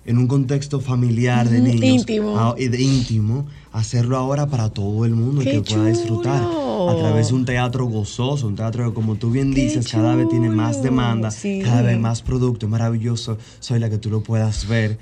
en 0.07 0.17
un 0.17 0.25
contexto 0.27 0.79
familiar 0.79 1.47
de 1.49 1.59
niños. 1.59 2.01
íntimo. 2.01 2.33
ah, 2.37 2.55
de 2.57 2.81
íntimo, 2.81 3.45
hacerlo 3.71 4.17
ahora 4.17 4.47
para 4.47 4.69
todo 4.69 5.05
el 5.05 5.11
mundo 5.13 5.41
y 5.41 5.45
¡Qué 5.45 5.51
que 5.51 5.61
pueda 5.61 5.85
disfrutar 5.87 6.41
chulo! 6.41 6.89
a 6.89 6.95
través 6.97 7.27
de 7.27 7.33
un 7.35 7.45
teatro 7.45 7.85
gozoso, 7.85 8.47
un 8.47 8.55
teatro 8.55 8.87
que 8.87 8.93
como 8.95 9.15
tú 9.15 9.29
bien 9.31 9.53
¡Qué 9.53 9.65
dices, 9.65 9.87
cada 9.89 10.15
vez 10.15 10.29
tiene 10.29 10.49
más 10.49 10.77
chulo! 10.77 10.83
demanda, 10.85 11.29
Sí. 11.31 11.61
cada 11.63 11.81
vez 11.83 11.99
más 11.99 12.21
producto, 12.21 12.67
maravilloso, 12.67 13.37
soy 13.59 13.79
la 13.79 13.89
que 13.89 13.97
tú 13.97 14.09
lo 14.09 14.21
puedas 14.23 14.67
ver. 14.67 14.97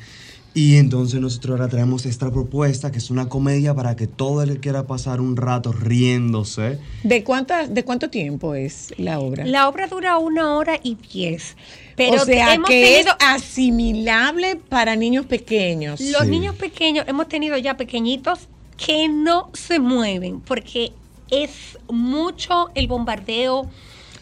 Y 0.56 0.78
entonces 0.78 1.20
nosotros 1.20 1.52
ahora 1.60 1.70
traemos 1.70 2.06
esta 2.06 2.32
propuesta, 2.32 2.90
que 2.90 3.00
es 3.00 3.10
una 3.12 3.28
comedia 3.28 3.74
para 3.76 3.98
que 3.98 4.08
todo 4.08 4.42
el 4.42 4.54
que 4.54 4.60
quiera 4.62 4.88
pasar 4.88 5.20
un 5.20 5.36
rato 5.36 5.74
riéndose. 5.74 6.80
¿De, 7.04 7.26
cuánta, 7.26 7.68
¿De 7.68 7.84
cuánto 7.84 8.10
tiempo 8.10 8.56
es 8.56 8.94
la 8.98 9.20
obra? 9.20 9.46
La 9.46 9.68
obra 9.68 9.88
dura 9.88 10.18
una 10.18 10.56
hora 10.56 10.80
y 10.82 10.96
diez. 11.12 11.58
Pero 11.98 12.22
o 12.22 12.26
sea, 12.26 12.54
hemos 12.54 12.70
que 12.70 12.82
tenido, 12.86 13.12
es 13.20 13.26
asimilable 13.28 14.56
para 14.56 14.96
niños 14.96 15.26
pequeños. 15.26 16.00
los 16.00 16.22
Sí. 16.24 16.30
niños 16.30 16.56
pequeños, 16.56 17.06
hemos 17.10 17.28
tenido 17.28 17.58
ya 17.58 17.76
pequeñitos 17.76 18.48
que 18.78 19.10
no 19.10 19.50
se 19.54 19.80
mueven 19.80 20.40
porque 20.40 20.94
es 21.30 21.78
mucho 21.90 22.70
el 22.76 22.88
bombardeo 22.88 23.70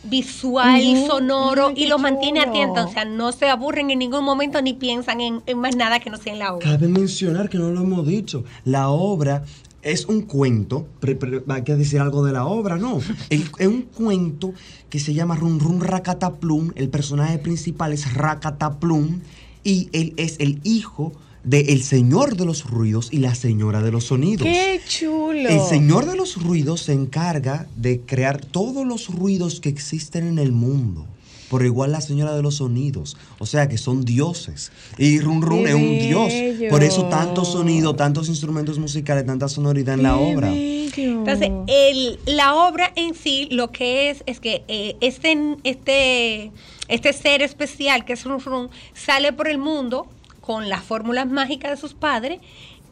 visual, 0.04 0.82
Ujú. 0.82 1.08
sonoro 1.08 1.68
Ay, 1.70 1.74
qué 1.76 1.82
y 1.82 1.88
los 1.88 2.00
mantiene 2.02 2.42
atentos. 2.42 2.90
O 2.90 2.94
sea, 2.94 3.06
no 3.06 3.32
se 3.32 3.50
aburren 3.50 3.90
en 3.90 4.00
ningún 4.00 4.24
momento 4.24 4.62
ni 4.62 4.74
piensan 4.74 5.22
en, 5.22 5.42
en 5.46 5.58
más 5.58 5.76
nada 5.76 6.00
que 6.00 6.10
no 6.10 6.18
sea 6.18 6.34
en 6.34 6.40
la 6.40 6.54
obra. 6.54 6.70
Cabe 6.70 6.88
mencionar 6.88 7.50
que 7.50 7.58
no 7.58 7.70
lo 7.72 7.82
hemos 7.82 8.06
dicho. 8.06 8.44
La 8.66 8.90
obra 8.90 9.44
es 9.82 10.06
un 10.06 10.22
cuento. 10.22 10.88
Pre- 11.00 11.16
pre- 11.16 11.44
hay 11.48 11.64
que 11.64 11.76
decir 11.76 12.00
algo 12.00 12.24
de 12.26 12.34
la 12.34 12.46
obra, 12.46 12.78
¿no? 12.78 13.00
El- 13.30 13.50
es 13.60 13.68
un 13.68 13.84
cuento 13.84 14.54
que 14.90 15.00
se 15.00 15.14
llama 15.14 15.36
Run 15.36 15.60
Run 15.60 15.82
Rakataplum. 15.82 16.72
El 16.76 16.90
personaje 16.90 17.38
principal 17.40 17.94
es 17.94 18.14
Rakataplum. 18.14 19.20
Y 19.64 19.90
él 19.94 20.14
es 20.18 20.38
el 20.40 20.60
hijo 20.64 21.14
del 21.44 21.84
señor 21.84 22.38
de 22.38 22.46
los 22.46 22.64
ruidos 22.70 23.10
y 23.12 23.18
la 23.18 23.36
señora 23.36 23.82
de 23.82 23.92
los 23.92 24.06
sonidos. 24.06 24.48
¡Qué 24.48 24.80
chulo! 24.88 25.50
El 25.50 25.60
señor 25.62 26.06
de 26.06 26.16
los 26.16 26.42
ruidos 26.42 26.82
se 26.84 26.94
encarga 26.94 27.68
de 27.76 28.00
crear 28.02 28.40
todos 28.46 28.86
los 28.86 29.08
ruidos 29.14 29.60
que 29.60 29.70
existen 29.70 30.28
en 30.28 30.40
el 30.40 30.52
mundo. 30.54 31.06
Por 31.50 31.64
igual 31.66 31.92
la 31.92 32.02
señora 32.02 32.34
de 32.36 32.42
los 32.42 32.56
sonidos. 32.56 33.16
O 33.38 33.46
sea 33.46 33.68
que 33.70 33.78
son 33.78 34.06
dioses. 34.06 34.72
Y 34.98 35.20
Run 35.20 35.42
Run 35.44 35.64
Qué 35.66 35.70
es 35.70 35.76
un 35.76 36.00
dios. 36.00 36.28
bello. 36.30 36.70
Por 36.70 36.84
eso 36.84 37.06
tanto 37.10 37.46
sonido, 37.46 37.96
tantos 37.96 38.28
instrumentos 38.28 38.80
musicales, 38.80 39.24
tanta 39.26 39.48
sonoridad 39.48 39.94
en 39.96 40.04
la 40.04 40.18
obra. 40.18 40.50
bello. 40.50 40.94
Entonces, 40.96 41.52
el- 41.68 42.20
la 42.26 42.56
obra 42.56 42.92
en 42.96 43.14
sí 43.14 43.48
lo 43.52 43.72
que 43.72 44.10
es 44.10 44.24
es 44.26 44.40
que 44.40 44.64
eh, 44.68 44.96
este, 45.02 45.38
este, 45.64 46.52
este 46.88 47.14
ser 47.14 47.42
especial 47.44 48.04
que 48.06 48.14
es 48.14 48.24
Run 48.24 48.40
Run 48.40 48.70
sale 48.96 49.32
por 49.34 49.48
el 49.48 49.58
mundo 49.60 50.08
con 50.46 50.68
las 50.68 50.84
fórmulas 50.84 51.26
mágicas 51.28 51.72
de 51.72 51.78
sus 51.78 51.94
padres 51.94 52.40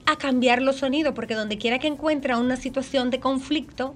a 0.05 0.15
cambiar 0.15 0.61
los 0.61 0.77
sonidos, 0.77 1.13
porque 1.13 1.35
donde 1.35 1.57
quiera 1.57 1.79
que 1.79 1.87
encuentra 1.87 2.37
una 2.37 2.55
situación 2.55 3.11
de 3.11 3.19
conflicto, 3.19 3.93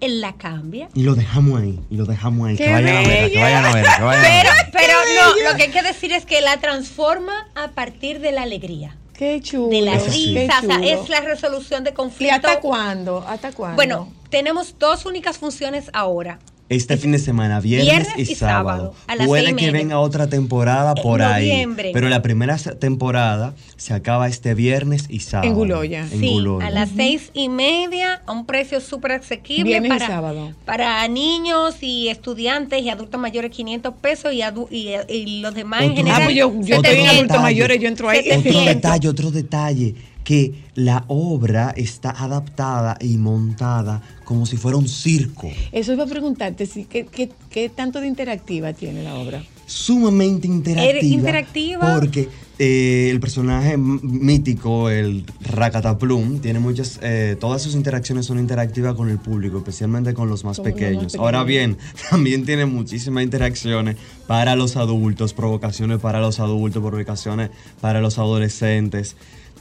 él 0.00 0.20
la 0.20 0.34
cambia. 0.34 0.88
Y 0.94 1.04
lo 1.04 1.14
dejamos 1.14 1.60
ahí, 1.60 1.78
y 1.90 1.96
lo 1.96 2.04
dejamos 2.06 2.48
ahí. 2.48 2.56
Qué 2.56 2.64
que 2.64 2.72
vayan 2.72 2.96
a 2.96 3.08
ver, 3.08 3.32
que 3.32 3.40
vayan 3.40 3.64
a 3.64 3.72
ver, 3.74 3.84
que 3.84 4.02
vayan 4.02 4.24
a 4.24 4.28
Pero, 4.28 4.50
ver. 4.50 4.66
pero 4.72 4.92
no, 5.16 5.50
lo 5.50 5.56
que 5.56 5.62
hay 5.64 5.70
que 5.70 5.82
decir 5.82 6.12
es 6.12 6.26
que 6.26 6.40
la 6.40 6.56
transforma 6.58 7.48
a 7.54 7.68
partir 7.68 8.20
de 8.20 8.32
la 8.32 8.42
alegría, 8.42 8.96
¡Qué 9.14 9.40
chulo! 9.40 9.68
de 9.68 9.80
la 9.82 9.98
sí. 10.00 10.36
Risa, 10.36 10.58
o 10.58 10.66
sea, 10.66 10.76
es 10.82 11.08
la 11.08 11.20
resolución 11.20 11.84
de 11.84 11.90
¿Y 11.90 11.94
conflicto. 11.94 12.34
hasta 12.34 12.60
cuándo? 12.60 13.24
¿Hasta 13.26 13.52
cuándo? 13.52 13.76
Bueno, 13.76 14.12
tenemos 14.30 14.74
dos 14.78 15.06
únicas 15.06 15.38
funciones 15.38 15.88
ahora. 15.92 16.38
Este 16.70 16.98
fin 16.98 17.12
de 17.12 17.18
semana, 17.18 17.60
viernes, 17.60 17.88
Viernes 17.90 18.28
y, 18.28 18.32
y 18.32 18.34
sábado. 18.34 18.68
sábado, 18.78 18.94
a 19.06 19.16
las 19.16 19.26
Puede 19.26 19.56
que 19.56 19.70
venga 19.70 19.98
otra 20.00 20.26
temporada 20.28 20.92
En 20.96 21.02
por 21.02 21.22
ahí. 21.22 21.66
Pero 21.94 22.10
la 22.10 22.20
primera 22.20 22.58
temporada 22.58 23.54
se 23.76 23.94
acaba 23.94 24.28
este 24.28 24.52
viernes 24.54 25.06
y 25.08 25.20
sábado. 25.20 25.48
En 25.48 25.54
Guloya. 25.54 26.00
En 26.12 26.20
sí, 26.20 26.28
Guloya. 26.28 26.66
a 26.66 26.70
las 26.70 26.90
seis 26.94 27.30
y 27.32 27.48
media, 27.48 28.20
a 28.26 28.32
un 28.32 28.44
precio 28.44 28.80
súper 28.82 29.12
asequible 29.12 29.64
Viernes 29.80 29.92
y 29.92 29.98
para, 29.98 30.06
sábado. 30.06 30.52
para 30.66 31.08
niños 31.08 31.76
y 31.80 32.08
estudiantes 32.08 32.82
y 32.82 32.90
adultos 32.90 33.18
mayores 33.18 33.50
500 33.50 33.94
pesos 33.94 34.34
y, 34.34 34.40
adu- 34.40 34.68
y, 34.70 34.88
y 35.10 35.40
los 35.40 35.54
demás 35.54 35.82
en 35.84 35.96
general. 35.96 36.20
Ah, 36.20 36.24
pues 36.26 36.36
yo, 36.36 36.52
yo 36.60 36.76
estoy 36.76 36.90
en 36.90 36.96
700. 36.96 37.16
adultos 37.16 37.40
mayores, 37.42 37.80
yo 37.80 37.88
entro 37.88 38.08
ahí. 38.10 38.18
Otro 38.18 38.32
700. 38.42 38.66
detalle, 38.66 39.08
otro 39.08 39.30
detalle, 39.30 39.94
que 40.28 40.52
la 40.74 41.06
obra 41.08 41.72
está 41.74 42.10
adaptada 42.10 42.98
y 43.00 43.16
montada 43.16 44.02
como 44.24 44.44
si 44.44 44.58
fuera 44.58 44.76
un 44.76 44.86
circo. 44.86 45.48
Eso 45.72 45.94
iba 45.94 46.04
a 46.04 46.06
preguntarte, 46.06 46.66
sí, 46.66 46.84
¿qué, 46.84 47.06
qué, 47.06 47.30
qué 47.48 47.70
tanto 47.70 47.98
de 47.98 48.08
interactiva 48.08 48.74
tiene 48.74 49.02
la 49.02 49.14
obra? 49.14 49.42
Sumamente 49.64 50.46
interactiva. 50.46 51.02
interactiva. 51.02 51.94
Porque 51.94 52.28
eh, 52.58 53.08
el 53.10 53.20
personaje 53.20 53.78
mítico, 53.78 54.90
el 54.90 55.24
Rakataplum, 55.40 56.40
tiene 56.40 56.58
muchas, 56.58 56.98
eh, 57.00 57.34
todas 57.40 57.62
sus 57.62 57.74
interacciones 57.74 58.26
son 58.26 58.38
interactivas 58.38 58.94
con 58.96 59.08
el 59.08 59.18
público, 59.18 59.56
especialmente 59.56 60.12
con 60.12 60.28
los 60.28 60.44
más 60.44 60.58
Con 60.58 60.66
los 60.66 60.74
más 60.74 60.82
pequeños. 60.82 61.14
Ahora 61.14 61.42
bien, 61.42 61.78
también 62.10 62.44
tiene 62.44 62.66
muchísimas 62.66 63.24
interacciones 63.24 63.96
para 64.26 64.56
los 64.56 64.76
adultos, 64.76 65.32
provocaciones 65.32 66.00
para 66.00 66.20
los 66.20 66.38
adultos, 66.38 66.82
provocaciones 66.82 67.48
para 67.80 68.02
los 68.02 68.18
adolescentes. 68.18 69.16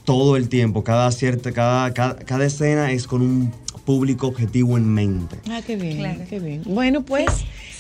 Todo 0.08 0.38
el 0.38 0.48
tiempo, 0.48 0.86
cada 0.86 1.12
cierta, 1.12 1.52
cada, 1.52 1.94
cada, 1.94 2.16
cada 2.16 2.46
escena 2.46 2.94
es 2.94 3.06
con 3.08 3.22
un 3.22 3.52
público 3.84 4.28
objetivo 4.28 4.78
en 4.78 4.86
mente. 4.94 5.36
Ah, 5.50 5.60
qué 5.68 5.76
bien, 5.76 5.98
Claro. 5.98 6.22
qué 6.30 6.40
bien. 6.40 6.62
Bueno, 6.64 7.02
pues, 7.04 7.26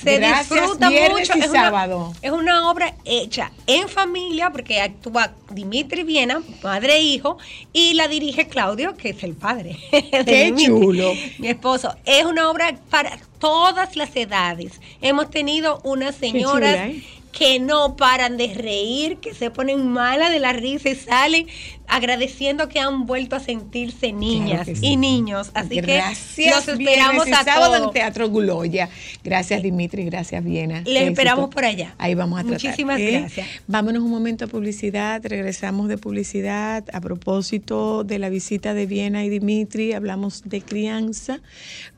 Se 0.03 0.17
gracias, 0.17 0.49
disfruta 0.49 0.89
mucho. 0.89 1.37
y 1.37 1.39
es, 1.39 1.49
una, 1.49 1.61
sábado. 1.63 2.13
es 2.21 2.31
una 2.31 2.69
obra 2.69 2.95
hecha 3.05 3.53
en 3.65 3.87
familia 3.87 4.49
porque 4.51 4.81
actúa 4.81 5.31
Dimitri 5.51 6.03
Viena, 6.03 6.41
padre 6.61 6.97
e 6.97 7.01
hijo, 7.03 7.37
y 7.71 7.93
la 7.93 8.09
dirige 8.09 8.47
Claudio, 8.49 8.97
que 8.97 9.11
es 9.11 9.23
el 9.23 9.33
padre. 9.33 9.77
Qué 9.91 10.53
chulo. 10.57 11.13
Mi 11.39 11.47
esposo. 11.47 11.95
Es 12.03 12.25
una 12.25 12.49
obra 12.49 12.77
para 12.89 13.17
todas 13.39 13.95
las 13.95 14.13
edades. 14.17 14.81
Hemos 15.01 15.29
tenido 15.29 15.79
unas 15.85 16.15
señoras 16.15 16.73
chula, 16.75 16.87
¿eh? 16.89 17.03
Que 17.38 17.60
no 17.60 17.95
paran 17.95 18.36
de 18.36 18.52
reír, 18.52 19.17
que 19.17 19.36
se 19.36 19.52
ponen 19.52 19.88
malas 19.88 20.32
de 20.32 20.39
la 20.39 20.54
risa 20.54 20.89
y 20.89 20.95
salen 20.95 21.47
agradeciendo 21.88 22.67
que 22.67 22.80
han 22.80 23.06
vuelto 23.06 23.36
a 23.36 23.39
sentirse 23.39 24.12
niñas 24.12 24.65
sí. 24.65 24.73
y 24.82 24.97
niños. 24.97 25.52
Así 25.54 25.80
gracias, 25.80 26.36
que 26.36 26.50
los 26.50 26.67
esperamos 26.67 27.28
a 27.32 27.43
sábado 27.43 27.76
todos. 27.76 27.88
en 27.88 27.93
Teatro 27.93 28.30
Guloya. 28.30 28.89
Gracias, 29.23 29.62
Dimitri, 29.62 30.04
gracias, 30.06 30.43
Viena. 30.43 30.82
Les 30.82 30.88
Éxito. 30.88 31.10
esperamos 31.10 31.50
por 31.50 31.63
allá. 31.63 31.93
Ahí 32.00 32.15
vamos 32.15 32.39
a 32.39 32.43
tratar. 32.43 32.60
Muchísimas 32.60 33.00
¿eh? 33.00 33.19
gracias. 33.19 33.47
Vámonos 33.67 34.02
un 34.02 34.10
momento 34.10 34.45
a 34.45 34.47
publicidad, 34.47 35.21
regresamos 35.23 35.89
de 35.89 36.00
publicidad. 36.00 36.86
A 36.91 37.02
propósito 37.02 38.04
de 38.04 38.17
la 38.17 38.30
visita 38.30 38.73
de 38.73 38.88
Viena 38.88 39.23
y 39.23 39.30
Dimitri, 39.30 39.93
hablamos 39.93 40.41
de 40.45 40.62
crianza 40.62 41.39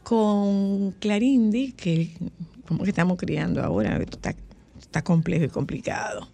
con 0.04 0.92
Clarindi, 1.00 1.72
que 1.72 2.10
como 2.68 2.84
que 2.84 2.90
estamos 2.90 3.18
criando 3.18 3.64
ahora, 3.64 3.98
está, 3.98 4.36
está 4.90 5.04
complejo 5.04 5.46
y 5.46 5.50
complicado. 5.50 6.28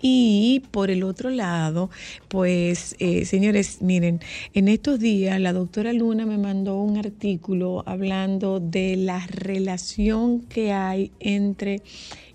Y 0.00 0.62
por 0.70 0.90
el 0.90 1.02
otro 1.02 1.28
lado, 1.28 1.90
pues, 2.28 2.96
eh, 2.98 3.26
señores, 3.26 3.82
miren, 3.82 4.20
en 4.54 4.68
estos 4.68 4.98
días 4.98 5.38
la 5.38 5.52
doctora 5.52 5.92
Luna 5.92 6.24
me 6.24 6.38
mandó 6.38 6.80
un 6.80 6.96
artículo 6.96 7.84
hablando 7.86 8.58
de 8.58 8.96
la 8.96 9.26
relación 9.26 10.40
que 10.40 10.72
hay 10.72 11.12
entre 11.20 11.82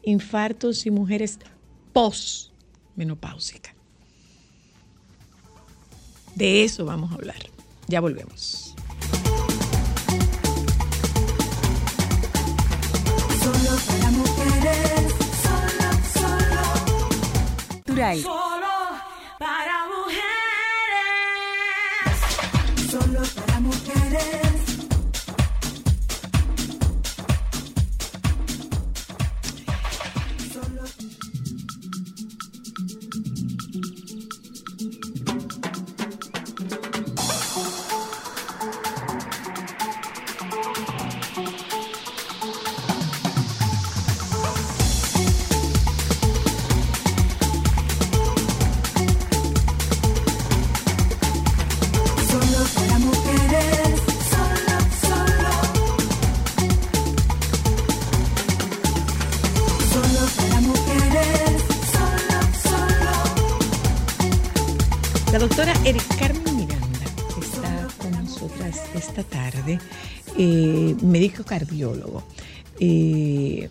infartos 0.03 0.85
y 0.85 0.91
mujeres 0.91 1.39
post-menopáusicas. 1.93 3.73
De 6.35 6.63
eso 6.63 6.85
vamos 6.85 7.11
a 7.11 7.15
hablar. 7.15 7.39
Ya 7.87 8.01
volvemos. 8.01 8.75
Solo 13.41 14.14
solo. 17.95 18.54
Cardiólogo. 71.45 72.23
Eh, 72.79 73.69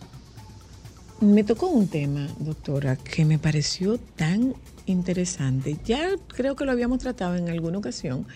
me 1.21 1.45
tocó 1.45 1.69
un 1.69 1.89
tema, 1.89 2.29
doctora, 2.39 2.97
que 2.97 3.25
me 3.25 3.39
pareció 3.39 3.99
tan 3.99 4.55
interesante. 4.87 5.77
Ya 5.85 6.11
creo 6.29 6.57
que 6.57 6.65
lo 6.65 6.73
habíamos 6.73 6.99
tratado 6.99 7.37
en 7.37 7.49
alguna 7.49 7.79
ocasión 7.79 8.27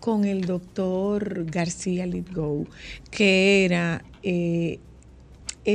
con 0.00 0.24
el 0.24 0.44
doctor 0.44 1.44
García 1.46 2.06
Litgo, 2.06 2.66
que 3.10 3.64
era 3.64 4.04
eh, 4.22 4.80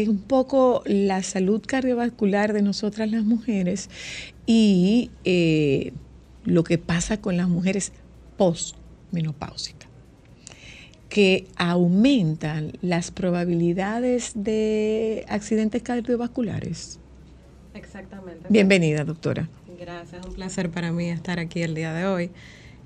un 0.08 0.20
poco 0.20 0.84
la 0.86 1.22
salud 1.24 1.62
cardiovascular 1.66 2.54
de 2.54 2.62
nosotras 2.62 3.12
las 3.12 3.24
mujeres 3.24 3.90
y 4.46 5.12
eh, 5.26 5.94
lo 6.46 6.64
que 6.64 6.78
pasa 6.78 7.20
con 7.20 7.38
las 7.38 7.50
mujeres 7.50 7.92
postmenopáusicas 8.38 9.83
que 11.14 11.46
aumentan 11.58 12.72
las 12.82 13.12
probabilidades 13.12 14.32
de 14.34 15.24
accidentes 15.30 15.84
cardiovasculares. 15.84 17.00
Exactamente. 17.76 18.48
Bienvenida, 18.50 19.04
doctora. 19.04 19.48
Gracias, 19.80 20.26
un 20.26 20.34
placer 20.34 20.72
para 20.72 20.92
mí 20.92 21.12
estar 21.12 21.38
aquí 21.38 21.62
el 21.62 21.76
día 21.76 21.94
de 21.94 22.08
hoy. 22.08 22.32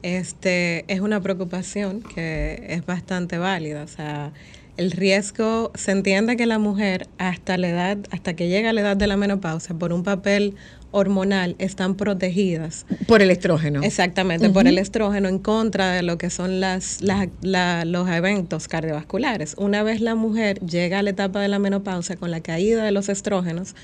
Este 0.01 0.83
es 0.93 0.99
una 0.99 1.21
preocupación 1.21 2.01
que 2.01 2.65
es 2.67 2.85
bastante 2.85 3.37
válida, 3.37 3.83
o 3.83 3.87
sea, 3.87 4.33
el 4.75 4.91
riesgo 4.91 5.71
se 5.75 5.91
entiende 5.91 6.35
que 6.35 6.47
la 6.47 6.59
mujer 6.59 7.07
hasta 7.17 7.57
la 7.57 7.69
edad, 7.69 7.97
hasta 8.11 8.35
que 8.35 8.49
llega 8.49 8.71
a 8.71 8.73
la 8.73 8.81
edad 8.81 8.97
de 8.97 9.07
la 9.07 9.15
menopausia, 9.15 9.73
por 9.73 9.93
un 9.93 10.03
papel 10.03 10.55
hormonal, 10.91 11.55
están 11.59 11.95
protegidas. 11.95 12.85
Por 13.07 13.21
el 13.21 13.29
estrógeno. 13.31 13.81
Exactamente, 13.83 14.49
por 14.49 14.67
el 14.67 14.77
estrógeno 14.77 15.27
en 15.29 15.39
contra 15.39 15.91
de 15.91 16.01
lo 16.03 16.17
que 16.17 16.29
son 16.29 16.59
las, 16.59 17.01
las- 17.01 17.27
la- 17.41 17.85
los 17.85 18.09
eventos 18.09 18.67
cardiovasculares. 18.67 19.55
Una 19.57 19.83
vez 19.83 20.01
la 20.01 20.15
mujer 20.15 20.59
llega 20.61 20.99
a 20.99 21.03
la 21.03 21.09
etapa 21.11 21.41
de 21.41 21.47
la 21.47 21.59
menopausia 21.59 22.15
con 22.15 22.31
la 22.31 22.41
caída 22.41 22.83
de 22.83 22.91
los 22.91 23.09
estrógenos, 23.09 23.75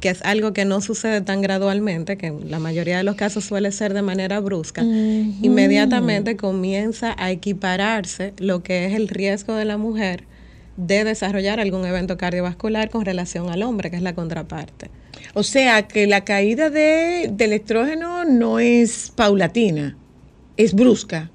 que 0.00 0.08
es 0.08 0.22
algo 0.22 0.52
que 0.54 0.64
no 0.64 0.80
sucede 0.80 1.20
tan 1.20 1.42
gradualmente, 1.42 2.16
que 2.16 2.28
en 2.28 2.50
la 2.50 2.58
mayoría 2.58 2.96
de 2.96 3.02
los 3.04 3.16
casos 3.16 3.44
suele 3.44 3.70
ser 3.70 3.92
de 3.92 4.00
manera 4.02 4.40
brusca, 4.40 4.82
inmediatamente 5.42 6.36
comienza 6.36 7.14
a 7.18 7.30
equipararse 7.30 8.32
lo 8.38 8.62
que 8.62 8.86
es 8.86 8.94
el 8.94 9.08
riesgo 9.08 9.54
de 9.54 9.64
la 9.64 9.76
mujer 9.76 10.24
de 10.86 11.04
desarrollar 11.04 11.60
algún 11.60 11.84
evento 11.84 12.16
cardiovascular 12.16 12.90
con 12.90 13.04
relación 13.04 13.50
al 13.50 13.62
hombre, 13.62 13.90
que 13.90 13.96
es 13.96 14.02
la 14.02 14.14
contraparte. 14.14 14.90
O 15.34 15.42
sea 15.42 15.86
que 15.86 16.06
la 16.06 16.24
caída 16.24 16.70
de, 16.70 17.30
del 17.32 17.52
estrógeno 17.52 18.24
no 18.24 18.58
es 18.58 19.12
paulatina, 19.14 19.96
es 20.56 20.74
brusca. 20.74 21.30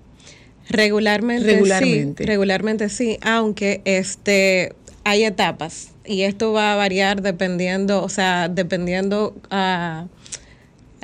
Regularmente, 0.70 1.46
Regularmente. 1.46 2.24
sí, 2.24 2.28
regularmente 2.28 2.90
sí, 2.90 3.20
aunque 3.22 3.82
este 3.86 4.74
hay 5.04 5.24
etapas 5.24 5.92
y 6.04 6.24
esto 6.24 6.52
va 6.54 6.74
a 6.74 6.76
variar 6.76 7.22
dependiendo, 7.22 8.04
o 8.04 8.10
sea, 8.10 8.50
dependiendo 8.50 9.36
a 9.52 10.08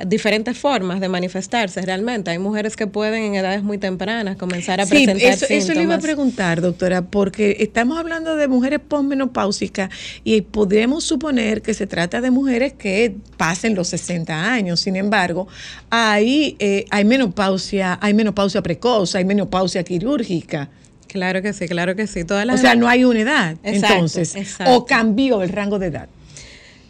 diferentes 0.06 0.58
formas 0.58 1.00
de 1.00 1.08
manifestarse 1.08 1.82
realmente. 1.82 2.30
Hay 2.30 2.38
mujeres 2.38 2.76
que 2.76 2.86
pueden 2.86 3.22
en 3.24 3.34
edades 3.34 3.62
muy 3.62 3.78
tempranas 3.78 4.36
comenzar 4.36 4.80
a 4.80 4.86
Sí, 4.86 4.90
presentar 4.90 5.32
eso, 5.32 5.46
eso 5.48 5.74
le 5.74 5.82
iba 5.82 5.94
a 5.94 5.98
preguntar, 5.98 6.60
doctora, 6.60 7.02
porque 7.02 7.56
estamos 7.60 7.98
hablando 7.98 8.36
de 8.36 8.48
mujeres 8.48 8.80
posmenopáusicas 8.86 9.90
y 10.24 10.42
podríamos 10.42 11.04
suponer 11.04 11.62
que 11.62 11.74
se 11.74 11.86
trata 11.86 12.20
de 12.20 12.30
mujeres 12.30 12.72
que 12.72 13.14
pasen 13.36 13.74
los 13.74 13.88
60 13.88 14.52
años. 14.52 14.80
Sin 14.80 14.96
embargo, 14.96 15.48
hay, 15.90 16.56
eh, 16.58 16.84
hay 16.90 17.04
menopausia, 17.04 17.98
hay 18.00 18.14
menopausia 18.14 18.62
precoz, 18.62 19.14
hay 19.14 19.24
menopausia 19.24 19.82
quirúrgica. 19.84 20.68
Claro 21.06 21.42
que 21.42 21.52
sí, 21.52 21.68
claro 21.68 21.94
que 21.94 22.06
sí. 22.06 22.24
Todas 22.24 22.44
O 22.44 22.46
las 22.46 22.60
sea, 22.60 22.74
no 22.74 22.88
hay 22.88 23.04
una 23.04 23.20
edad, 23.20 23.56
Exacto, 23.62 23.94
entonces, 23.94 24.34
exacto. 24.34 24.74
o 24.74 24.86
cambió 24.86 25.42
el 25.42 25.50
rango 25.50 25.78
de 25.78 25.88
edad. 25.88 26.08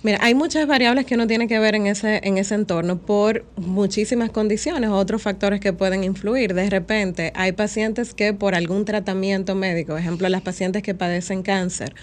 Mira, 0.04 0.18
hay 0.20 0.34
muchas 0.34 0.66
variables 0.66 1.06
que 1.06 1.14
uno 1.14 1.28
tiene 1.28 1.46
que 1.46 1.60
ver 1.60 1.76
en 1.76 1.86
ese, 1.86 2.20
en 2.24 2.36
ese 2.36 2.56
entorno 2.56 2.98
por 2.98 3.44
muchísimas 3.56 4.30
condiciones 4.30 4.90
o 4.90 4.96
otros 4.96 5.22
factores 5.22 5.60
que 5.60 5.72
pueden 5.72 6.02
influir. 6.02 6.54
De 6.54 6.68
repente, 6.68 7.32
hay 7.36 7.52
pacientes 7.52 8.12
que 8.12 8.32
por 8.32 8.56
algún 8.56 8.84
tratamiento 8.84 9.54
médico, 9.54 9.96
ejemplo, 9.96 10.28
las 10.28 10.42
pacientes 10.42 10.82
que 10.82 10.94
padecen 10.94 11.42
cáncer, 11.44 11.94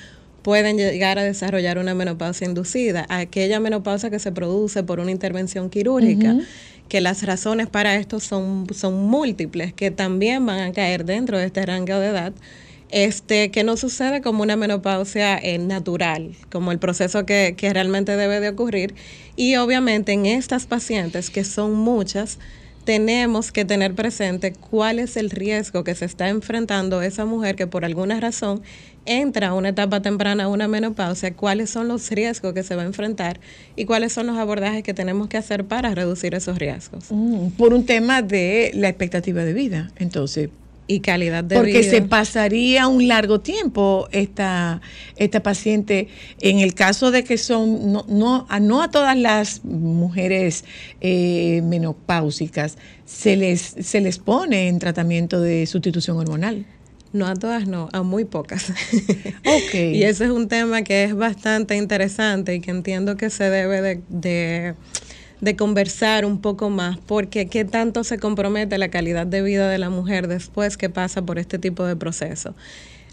pueden 0.44 0.78
llegar 0.78 1.20
a 1.20 1.24
desarrollar 1.24 1.78
una 1.78 1.94
menopausia 1.94 2.48
inducida, 2.48 3.06
aquella 3.10 3.60
menopausia 3.60 4.10
que 4.10 4.20
se 4.20 4.32
produce 4.32 4.82
por 4.84 5.02
una 5.02 5.12
intervención 5.12 5.70
quirúrgica, 5.70 6.38
que 6.88 7.02
las 7.02 7.24
razones 7.24 7.68
para 7.68 7.96
esto 7.96 8.22
son, 8.22 8.66
son 8.74 8.96
múltiples, 9.10 9.74
que 9.74 9.92
también 9.92 10.46
van 10.46 10.60
a 10.60 10.72
caer 10.72 11.04
dentro 11.04 11.38
de 11.38 11.46
este 11.46 11.66
rango 11.66 12.00
de 12.00 12.08
edad 12.08 12.34
este, 12.90 13.52
que 13.52 13.64
no 13.64 13.78
sucede 13.78 14.22
como 14.22 14.44
una 14.44 14.56
menopausia 14.56 15.38
eh, 15.38 15.58
natural, 15.58 16.36
como 16.52 16.72
el 16.72 16.80
proceso 16.80 17.26
que, 17.26 17.56
que 17.58 17.74
realmente 17.74 18.16
debe 18.18 18.40
de 18.40 18.50
ocurrir. 18.50 18.96
Y 19.36 19.56
obviamente 19.56 20.12
en 20.14 20.26
estas 20.26 20.66
pacientes, 20.66 21.30
que 21.30 21.44
son 21.44 21.74
muchas, 21.74 22.40
tenemos 22.90 23.52
que 23.52 23.66
tener 23.66 23.94
presente 23.94 24.54
cuál 24.54 24.98
es 24.98 25.16
el 25.16 25.30
riesgo 25.30 25.84
que 25.84 25.94
se 25.94 26.06
está 26.06 26.30
enfrentando 26.30 27.02
esa 27.04 27.26
mujer 27.26 27.56
que 27.56 27.68
por 27.68 27.86
alguna 27.86 28.20
razón 28.20 28.64
entra 29.06 29.50
a 29.50 29.54
una 29.54 29.70
etapa 29.70 30.02
temprana 30.02 30.48
una 30.48 30.68
menopausia, 30.68 31.36
cuáles 31.36 31.70
son 31.70 31.88
los 31.88 32.10
riesgos 32.10 32.54
que 32.54 32.64
se 32.64 32.76
va 32.76 32.84
a 32.84 32.86
enfrentar 32.86 33.40
y 33.76 33.86
cuáles 33.86 34.14
son 34.14 34.28
los 34.28 34.38
abordajes 34.38 34.84
que 34.84 34.94
tenemos 34.94 35.28
que 35.28 35.38
hacer 35.38 35.66
para 35.66 35.94
reducir 35.94 36.34
esos 36.36 36.58
riesgos. 36.58 37.06
Mm, 37.10 37.50
por 37.50 37.74
un 37.74 37.86
tema 37.86 38.22
de 38.22 38.72
la 38.74 38.90
expectativa 38.90 39.44
de 39.44 39.54
vida, 39.54 39.92
entonces. 39.98 40.50
Y 40.92 41.02
calidad 41.02 41.44
de 41.44 41.56
Porque 41.56 41.82
vida. 41.82 41.92
se 41.92 42.02
pasaría 42.02 42.88
un 42.88 43.08
largo 43.08 43.42
tiempo 43.42 44.08
esta, 44.12 44.82
esta 45.18 45.44
paciente, 45.44 46.08
en 46.42 46.58
el 46.58 46.74
caso 46.74 47.12
de 47.12 47.24
que 47.24 47.38
son, 47.38 47.94
no, 47.94 48.08
no, 48.10 48.48
a, 48.50 48.60
no 48.60 48.82
a 48.82 48.90
todas 48.90 49.16
las 49.16 49.64
mujeres 49.64 50.66
eh, 51.00 51.62
menopáusicas, 51.64 52.80
se 53.06 53.36
les, 53.36 53.62
se 53.62 54.02
les 54.02 54.18
pone 54.18 54.68
en 54.68 54.80
tratamiento 54.80 55.40
de 55.40 55.68
sustitución 55.68 56.18
hormonal. 56.18 56.66
No 57.14 57.28
a 57.28 57.36
todas, 57.36 57.68
no, 57.68 57.90
a 57.94 58.02
muy 58.02 58.26
pocas. 58.26 58.72
Ok. 59.46 59.76
y 59.76 60.04
ese 60.04 60.26
es 60.26 60.32
un 60.32 60.48
tema 60.48 60.82
que 60.82 61.04
es 61.04 61.16
bastante 61.16 61.76
interesante 61.76 62.56
y 62.56 62.62
que 62.62 62.72
entiendo 62.72 63.16
que 63.16 63.30
se 63.30 63.50
debe 63.50 63.82
de, 63.82 64.02
de, 64.10 64.74
de 65.42 65.56
conversar 65.56 66.26
un 66.26 66.42
poco 66.42 66.70
más, 66.70 66.98
porque 66.98 67.48
qué 67.48 67.66
tanto 67.66 68.04
se 68.04 68.20
compromete 68.20 68.78
la 68.78 68.90
calidad 68.90 69.26
de 69.26 69.42
vida 69.42 69.70
de 69.70 69.78
la 69.78 69.90
mujer 69.90 70.28
después 70.28 70.78
que 70.78 70.90
pasa 70.90 71.22
por 71.22 71.40
este 71.40 71.60
tipo 71.60 71.86
de 71.86 71.96
proceso. 71.96 72.56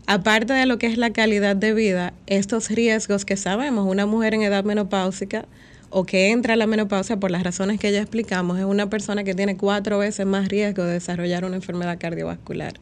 Aparte 0.06 0.52
de 0.52 0.66
lo 0.66 0.78
que 0.78 0.86
es 0.86 0.98
la 0.98 1.10
calidad 1.10 1.56
de 1.56 1.74
vida, 1.74 2.14
estos 2.26 2.70
riesgos 2.70 3.24
que 3.24 3.36
sabemos, 3.36 3.86
una 3.88 4.06
mujer 4.06 4.34
en 4.34 4.42
edad 4.42 4.64
menopáusica 4.64 5.46
o 5.90 6.04
que 6.04 6.30
entra 6.30 6.54
a 6.54 6.56
la 6.56 6.66
menopausia 6.66 7.16
por 7.16 7.30
las 7.30 7.42
razones 7.42 7.80
que 7.80 7.92
ya 7.92 8.00
explicamos, 8.00 8.58
es 8.58 8.64
una 8.64 8.90
persona 8.90 9.24
que 9.24 9.34
tiene 9.34 9.56
cuatro 9.56 9.98
veces 9.98 10.26
más 10.26 10.48
riesgo 10.48 10.84
de 10.84 10.92
desarrollar 10.92 11.44
una 11.44 11.56
enfermedad 11.56 11.98
cardiovascular. 11.98 12.74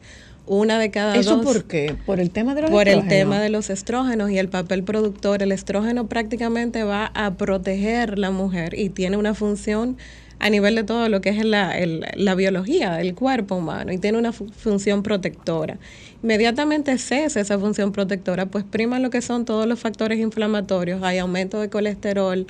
Una 0.47 0.77
de 0.77 0.91
cada 0.91 1.15
¿Eso 1.17 1.37
dos 1.37 1.45
por 1.45 1.63
qué? 1.65 1.95
¿Por 2.05 2.19
el 2.19 2.29
tema 2.29 2.53
de 2.53 2.61
los 2.61 2.69
por 2.71 2.83
el 2.87 2.99
estrógenos? 2.99 3.09
tema 3.09 3.41
de 3.41 3.49
los 3.49 3.69
estrógenos 3.69 4.29
y 4.29 4.37
el 4.37 4.47
papel 4.49 4.83
productor. 4.83 5.41
El 5.41 5.51
estrógeno 5.51 6.07
prácticamente 6.07 6.83
va 6.83 7.11
a 7.15 7.33
proteger 7.35 8.19
la 8.19 8.29
mujer 8.31 8.77
y 8.77 8.89
tiene 8.89 9.17
una 9.17 9.33
función 9.33 9.97
a 10.37 10.49
nivel 10.49 10.75
de 10.75 10.83
todo 10.83 11.07
lo 11.09 11.21
que 11.21 11.29
es 11.29 11.43
la, 11.45 11.77
el- 11.79 12.05
la 12.15 12.35
biología 12.35 12.91
del 12.95 13.15
cuerpo 13.15 13.55
humano 13.55 13.91
y 13.93 13.97
tiene 13.97 14.17
una 14.17 14.33
fu- 14.33 14.49
función 14.49 15.01
protectora. 15.01 15.77
Inmediatamente 16.21 16.97
cesa 16.97 17.39
esa 17.39 17.57
función 17.57 17.91
protectora, 17.91 18.45
pues 18.45 18.65
prima 18.65 18.99
lo 18.99 19.09
que 19.09 19.21
son 19.21 19.45
todos 19.45 19.65
los 19.65 19.79
factores 19.79 20.19
inflamatorios, 20.19 21.01
hay 21.03 21.19
aumento 21.19 21.59
de 21.61 21.69
colesterol, 21.69 22.45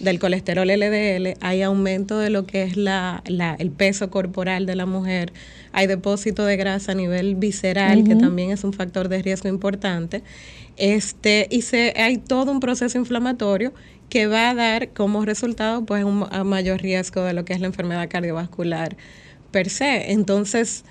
del 0.00 0.18
colesterol 0.18 0.68
LDL, 0.70 1.36
hay 1.40 1.62
aumento 1.62 2.18
de 2.18 2.30
lo 2.30 2.46
que 2.46 2.62
es 2.62 2.76
la, 2.76 3.22
la- 3.26 3.54
el 3.58 3.70
peso 3.70 4.10
corporal 4.10 4.66
de 4.66 4.74
la 4.76 4.86
mujer, 4.86 5.32
hay 5.72 5.86
depósito 5.86 6.44
de 6.44 6.56
grasa 6.56 6.92
a 6.92 6.94
nivel 6.94 7.34
visceral, 7.36 8.04
que 8.04 8.16
también 8.16 8.50
es 8.50 8.64
un 8.64 8.72
factor 8.72 9.08
de 9.08 9.22
riesgo 9.22 9.48
importante. 9.48 10.22
Este, 10.76 11.46
y 11.50 11.62
se, 11.62 11.92
hay 11.96 12.16
todo 12.18 12.50
un 12.52 12.60
proceso 12.60 12.98
inflamatorio 12.98 13.72
que 14.08 14.26
va 14.26 14.50
a 14.50 14.54
dar 14.54 14.88
como 14.90 15.24
resultado 15.24 15.84
pues 15.84 16.02
un 16.04 16.26
a 16.30 16.42
mayor 16.44 16.80
riesgo 16.82 17.22
de 17.22 17.32
lo 17.34 17.44
que 17.44 17.52
es 17.52 17.60
la 17.60 17.66
enfermedad 17.68 18.08
cardiovascular 18.08 18.96
per 19.52 19.68
se. 19.70 20.12
Entonces, 20.12 20.84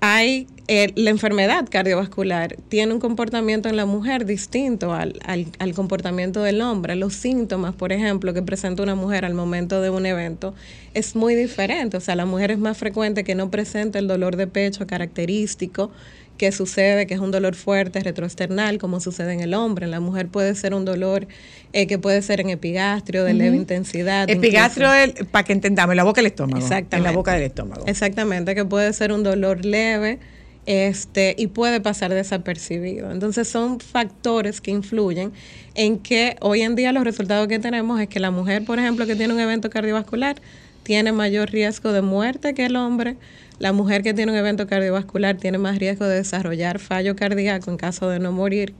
hay 0.00 0.46
eh, 0.66 0.92
la 0.94 1.10
enfermedad 1.10 1.66
cardiovascular 1.70 2.56
tiene 2.68 2.94
un 2.94 3.00
comportamiento 3.00 3.68
en 3.68 3.76
la 3.76 3.84
mujer 3.84 4.24
distinto 4.24 4.94
al, 4.94 5.18
al, 5.26 5.46
al 5.58 5.74
comportamiento 5.74 6.42
del 6.42 6.62
hombre. 6.62 6.96
Los 6.96 7.14
síntomas, 7.14 7.74
por 7.74 7.92
ejemplo, 7.92 8.32
que 8.32 8.42
presenta 8.42 8.82
una 8.82 8.94
mujer 8.94 9.24
al 9.24 9.34
momento 9.34 9.82
de 9.82 9.90
un 9.90 10.06
evento 10.06 10.54
es 10.94 11.16
muy 11.16 11.34
diferente. 11.34 11.98
O 11.98 12.00
sea, 12.00 12.16
la 12.16 12.24
mujer 12.24 12.50
es 12.50 12.58
más 12.58 12.78
frecuente 12.78 13.24
que 13.24 13.34
no 13.34 13.50
presente 13.50 13.98
el 13.98 14.08
dolor 14.08 14.36
de 14.36 14.46
pecho 14.46 14.86
característico 14.86 15.90
que 16.38 16.50
sucede, 16.50 17.06
que 17.06 17.14
es 17.14 17.20
un 17.20 17.30
dolor 17.30 17.54
fuerte, 17.54 18.00
retroesternal, 18.00 18.78
como 18.78 19.00
sucede 19.00 19.34
en 19.34 19.40
el 19.40 19.54
hombre. 19.54 19.84
En 19.84 19.90
la 19.90 20.00
mujer 20.00 20.28
puede 20.28 20.54
ser 20.54 20.74
un 20.74 20.84
dolor 20.84 21.28
eh, 21.72 21.86
que 21.86 21.98
puede 21.98 22.22
ser 22.22 22.40
en 22.40 22.50
epigastrio, 22.50 23.22
de 23.24 23.34
leve 23.34 23.56
intensidad. 23.56 24.28
Epigastrio, 24.28 24.88
para 25.30 25.44
que 25.44 25.52
entendamos, 25.52 25.92
en 25.92 25.98
la 25.98 26.04
boca 26.04 26.20
del 26.20 26.26
estómago. 26.26 26.58
Exactamente. 26.58 26.96
En 26.96 27.02
la 27.04 27.12
boca 27.12 27.32
del 27.34 27.42
estómago. 27.42 27.84
Exactamente, 27.86 28.54
que 28.54 28.64
puede 28.64 28.92
ser 28.92 29.12
un 29.12 29.22
dolor 29.22 29.64
leve 29.64 30.18
este, 30.66 31.34
y 31.38 31.48
puede 31.48 31.80
pasar 31.80 32.12
desapercibido. 32.12 33.10
Entonces 33.10 33.48
son 33.48 33.80
factores 33.80 34.60
que 34.60 34.70
influyen 34.70 35.32
en 35.74 35.98
que 35.98 36.36
hoy 36.40 36.62
en 36.62 36.74
día 36.74 36.92
los 36.92 37.04
resultados 37.04 37.48
que 37.48 37.58
tenemos 37.58 38.00
es 38.00 38.08
que 38.08 38.20
la 38.20 38.30
mujer, 38.30 38.64
por 38.64 38.78
ejemplo, 38.78 39.06
que 39.06 39.16
tiene 39.16 39.34
un 39.34 39.40
evento 39.40 39.70
cardiovascular, 39.70 40.36
tiene 40.82 41.12
mayor 41.12 41.50
riesgo 41.50 41.92
de 41.92 42.02
muerte 42.02 42.54
que 42.54 42.66
el 42.66 42.76
hombre. 42.76 43.16
La 43.58 43.72
mujer 43.72 44.02
que 44.02 44.14
tiene 44.14 44.32
un 44.32 44.38
evento 44.38 44.66
cardiovascular 44.66 45.36
tiene 45.36 45.58
más 45.58 45.78
riesgo 45.78 46.06
de 46.06 46.16
desarrollar 46.16 46.78
fallo 46.78 47.16
cardíaco 47.16 47.70
en 47.70 47.76
caso 47.76 48.08
de 48.08 48.18
no 48.18 48.32
morir. 48.32 48.74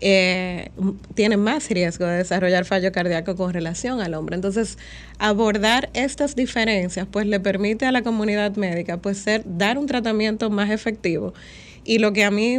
Eh, 0.00 0.70
m- 0.78 0.94
tiene 1.14 1.36
más 1.36 1.68
riesgo 1.70 2.04
de 2.06 2.18
desarrollar 2.18 2.64
fallo 2.64 2.92
cardíaco 2.92 3.34
con 3.36 3.52
relación 3.52 4.00
al 4.00 4.14
hombre. 4.14 4.34
Entonces, 4.36 4.78
abordar 5.18 5.88
estas 5.94 6.36
diferencias 6.36 7.06
pues 7.10 7.26
le 7.26 7.40
permite 7.40 7.86
a 7.86 7.92
la 7.92 8.02
comunidad 8.02 8.56
médica 8.56 8.98
pues 8.98 9.18
ser 9.18 9.42
dar 9.46 9.78
un 9.78 9.86
tratamiento 9.86 10.50
más 10.50 10.70
efectivo. 10.70 11.32
Y 11.84 11.98
lo 11.98 12.12
que 12.12 12.24
a 12.24 12.30
mí 12.30 12.58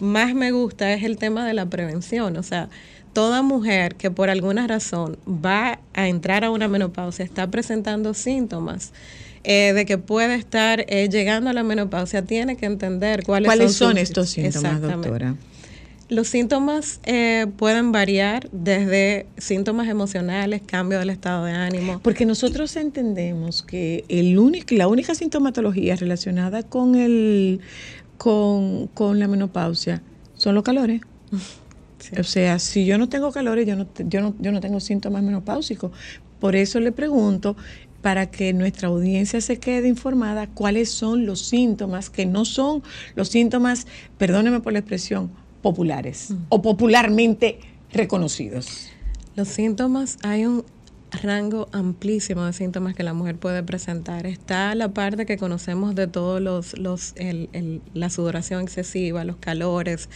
más 0.00 0.34
me 0.34 0.50
gusta 0.52 0.92
es 0.92 1.04
el 1.04 1.16
tema 1.18 1.46
de 1.46 1.54
la 1.54 1.66
prevención, 1.66 2.36
o 2.36 2.42
sea, 2.42 2.68
toda 3.12 3.42
mujer 3.42 3.94
que 3.94 4.10
por 4.10 4.28
alguna 4.30 4.66
razón 4.66 5.16
va 5.26 5.80
a 5.94 6.08
entrar 6.08 6.44
a 6.44 6.50
una 6.50 6.68
menopausia 6.68 7.24
está 7.24 7.50
presentando 7.50 8.14
síntomas 8.14 8.92
eh, 9.44 9.72
de 9.72 9.86
que 9.86 9.98
puede 9.98 10.34
estar 10.34 10.84
eh, 10.88 11.08
llegando 11.08 11.50
a 11.50 11.52
la 11.52 11.62
menopausia, 11.62 12.22
tiene 12.22 12.56
que 12.56 12.66
entender 12.66 13.22
cuáles, 13.24 13.48
¿Cuáles 13.48 13.72
son 13.74 13.92
sus- 13.92 14.02
estos 14.02 14.30
síntomas, 14.30 14.80
doctora? 14.80 15.34
Los 16.08 16.28
síntomas 16.28 17.00
eh, 17.04 17.46
pueden 17.58 17.92
variar 17.92 18.48
desde 18.50 19.26
síntomas 19.36 19.88
emocionales, 19.88 20.62
cambio 20.64 20.98
del 20.98 21.10
estado 21.10 21.44
de 21.44 21.52
ánimo. 21.52 22.00
Porque 22.02 22.24
nosotros 22.24 22.74
entendemos 22.76 23.62
que 23.62 24.04
el 24.08 24.38
único, 24.38 24.74
la 24.74 24.88
única 24.88 25.14
sintomatología 25.14 25.96
relacionada 25.96 26.62
con 26.62 26.94
el 26.94 27.60
con, 28.16 28.88
con 28.88 29.18
la 29.18 29.28
menopausia 29.28 30.02
son 30.34 30.54
los 30.54 30.64
calores. 30.64 31.00
O 32.18 32.22
sea, 32.22 32.60
si 32.60 32.86
yo 32.86 32.96
no 32.96 33.08
tengo 33.08 33.32
calores, 33.32 33.66
yo 33.66 33.74
no, 33.74 33.86
yo 33.98 34.20
no, 34.20 34.34
yo 34.38 34.52
no 34.52 34.60
tengo 34.60 34.78
síntomas 34.78 35.22
menopáusicos. 35.22 35.90
Por 36.38 36.54
eso 36.54 36.78
le 36.78 36.92
pregunto, 36.92 37.56
para 38.02 38.30
que 38.30 38.52
nuestra 38.52 38.88
audiencia 38.88 39.40
se 39.40 39.58
quede 39.58 39.88
informada, 39.88 40.46
cuáles 40.46 40.90
son 40.90 41.26
los 41.26 41.40
síntomas 41.40 42.08
que 42.08 42.24
no 42.24 42.44
son 42.44 42.82
los 43.16 43.28
síntomas, 43.28 43.86
perdóneme 44.16 44.60
por 44.60 44.72
la 44.72 44.78
expresión, 44.78 45.30
populares 45.62 46.34
o 46.48 46.62
popularmente 46.62 47.58
reconocidos. 47.92 48.88
Los 49.36 49.48
síntomas, 49.48 50.18
hay 50.22 50.44
un 50.46 50.64
rango 51.22 51.68
amplísimo 51.72 52.44
de 52.44 52.52
síntomas 52.52 52.94
que 52.94 53.02
la 53.02 53.14
mujer 53.14 53.36
puede 53.36 53.62
presentar. 53.62 54.26
Está 54.26 54.74
la 54.74 54.88
parte 54.92 55.24
que 55.26 55.38
conocemos 55.38 55.94
de 55.94 56.06
todos 56.06 56.40
los, 56.40 56.76
los 56.78 57.12
el- 57.16 57.48
el- 57.52 57.80
la 57.94 58.10
sudoración 58.10 58.62
excesiva, 58.62 59.24
los 59.24 59.36
calores. 59.36 60.08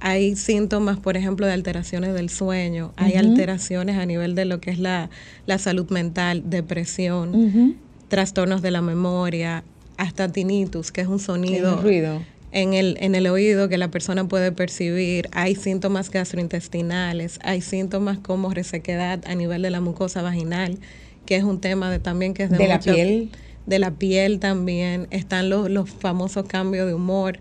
Hay 0.00 0.34
síntomas, 0.34 0.98
por 0.98 1.16
ejemplo, 1.16 1.46
de 1.46 1.52
alteraciones 1.52 2.12
del 2.14 2.28
sueño. 2.28 2.92
Hay 2.96 3.12
alteraciones 3.14 3.98
a 3.98 4.04
nivel 4.06 4.34
de 4.34 4.44
lo 4.46 4.60
que 4.60 4.70
es 4.72 4.78
la, 4.80 5.10
la 5.46 5.58
salud 5.58 5.88
mental, 5.90 6.42
depresión, 6.50 7.76
trastornos 8.08 8.62
de 8.62 8.72
la 8.72 8.82
memoria, 8.82 9.62
hasta 9.96 10.28
tinnitus, 10.32 10.90
que 10.90 11.02
es 11.02 11.06
un 11.06 11.20
sonido 11.20 11.76
ruido. 11.82 12.22
En 12.52 12.74
el, 12.74 12.96
en 13.00 13.14
el 13.14 13.26
oído 13.26 13.68
que 13.68 13.78
la 13.78 13.90
persona 13.90 14.28
puede 14.28 14.52
percibir. 14.52 15.28
Hay 15.32 15.54
síntomas 15.54 16.10
gastrointestinales, 16.10 17.38
hay 17.42 17.62
síntomas 17.62 18.18
como 18.18 18.52
resequedad 18.52 19.20
a 19.26 19.34
nivel 19.34 19.62
de 19.62 19.70
la 19.70 19.80
mucosa 19.80 20.22
vaginal, 20.22 20.78
que 21.26 21.36
es 21.36 21.44
un 21.44 21.60
tema 21.60 21.90
de, 21.90 21.98
también 21.98 22.34
que 22.34 22.44
es 22.44 22.50
de, 22.50 22.58
De 22.58 22.68
la 22.68 22.78
piel. 22.78 23.30
De 23.64 23.78
la 23.78 23.92
piel 23.92 24.38
también. 24.38 25.06
Están 25.10 25.48
los, 25.48 25.70
los 25.70 25.88
famosos 25.88 26.46
cambios 26.46 26.86
de 26.86 26.94
humor, 26.94 27.40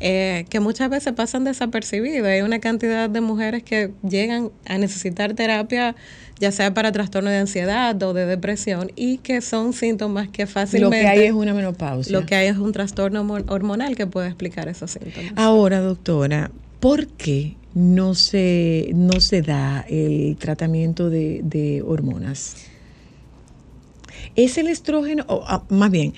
eh, 0.00 0.44
que 0.48 0.60
muchas 0.60 0.88
veces 0.88 1.12
pasan 1.14 1.44
desapercibidos. 1.44 2.28
Hay 2.28 2.42
una 2.42 2.60
cantidad 2.60 3.10
de 3.10 3.20
mujeres 3.20 3.62
que 3.64 3.90
llegan 4.08 4.52
a 4.66 4.78
necesitar 4.78 5.34
terapia, 5.34 5.96
ya 6.44 6.52
sea 6.52 6.74
para 6.74 6.92
trastorno 6.92 7.30
de 7.30 7.38
ansiedad 7.38 8.00
o 8.02 8.12
de 8.12 8.26
depresión, 8.26 8.92
y 8.96 9.18
que 9.18 9.40
son 9.40 9.72
síntomas 9.72 10.28
que 10.28 10.42
Lo 10.42 10.48
fácilmente... 10.48 11.00
que 11.00 11.06
hay 11.06 11.22
es 11.26 11.32
una 11.32 11.54
menopausia. 11.54 12.12
Lo 12.12 12.26
que 12.26 12.34
hay 12.34 12.48
es 12.48 12.58
un 12.58 12.72
trastorno 12.72 13.22
hormo- 13.22 13.44
hormonal 13.48 13.96
que 13.96 14.06
puede 14.06 14.28
explicar 14.28 14.68
esos 14.68 14.90
síntomas. 14.90 15.32
Ahora, 15.36 15.80
doctora, 15.80 16.50
¿por 16.80 17.06
qué 17.06 17.56
no 17.74 18.14
se, 18.14 18.90
no 18.94 19.20
se 19.20 19.40
da 19.42 19.84
el 19.88 20.36
tratamiento 20.36 21.08
de, 21.08 21.40
de 21.42 21.82
hormonas? 21.82 22.56
¿Es 24.36 24.58
el 24.58 24.68
estrógeno, 24.68 25.24
o 25.28 25.44
ah, 25.46 25.64
más 25.68 25.90
bien, 25.90 26.12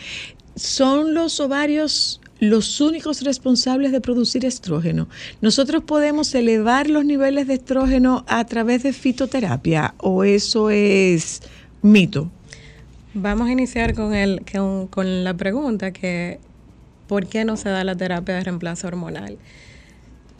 son 0.56 1.14
los 1.14 1.38
ovarios 1.38 2.20
los 2.38 2.80
únicos 2.80 3.22
responsables 3.22 3.92
de 3.92 4.00
producir 4.00 4.44
estrógeno? 4.44 5.08
¿Nosotros 5.40 5.82
podemos 5.84 6.34
elevar 6.34 6.88
los 6.88 7.04
niveles 7.04 7.46
de 7.46 7.54
estrógeno 7.54 8.24
a 8.28 8.44
través 8.44 8.82
de 8.82 8.92
fitoterapia 8.92 9.94
o 9.98 10.24
eso 10.24 10.70
es 10.70 11.42
mito? 11.82 12.30
Vamos 13.14 13.48
a 13.48 13.52
iniciar 13.52 13.94
con, 13.94 14.14
el, 14.14 14.42
con, 14.50 14.88
con 14.88 15.24
la 15.24 15.34
pregunta 15.34 15.92
que 15.92 16.38
¿por 17.06 17.26
qué 17.26 17.44
no 17.44 17.56
se 17.56 17.68
da 17.68 17.84
la 17.84 17.96
terapia 17.96 18.34
de 18.34 18.44
reemplazo 18.44 18.86
hormonal? 18.86 19.38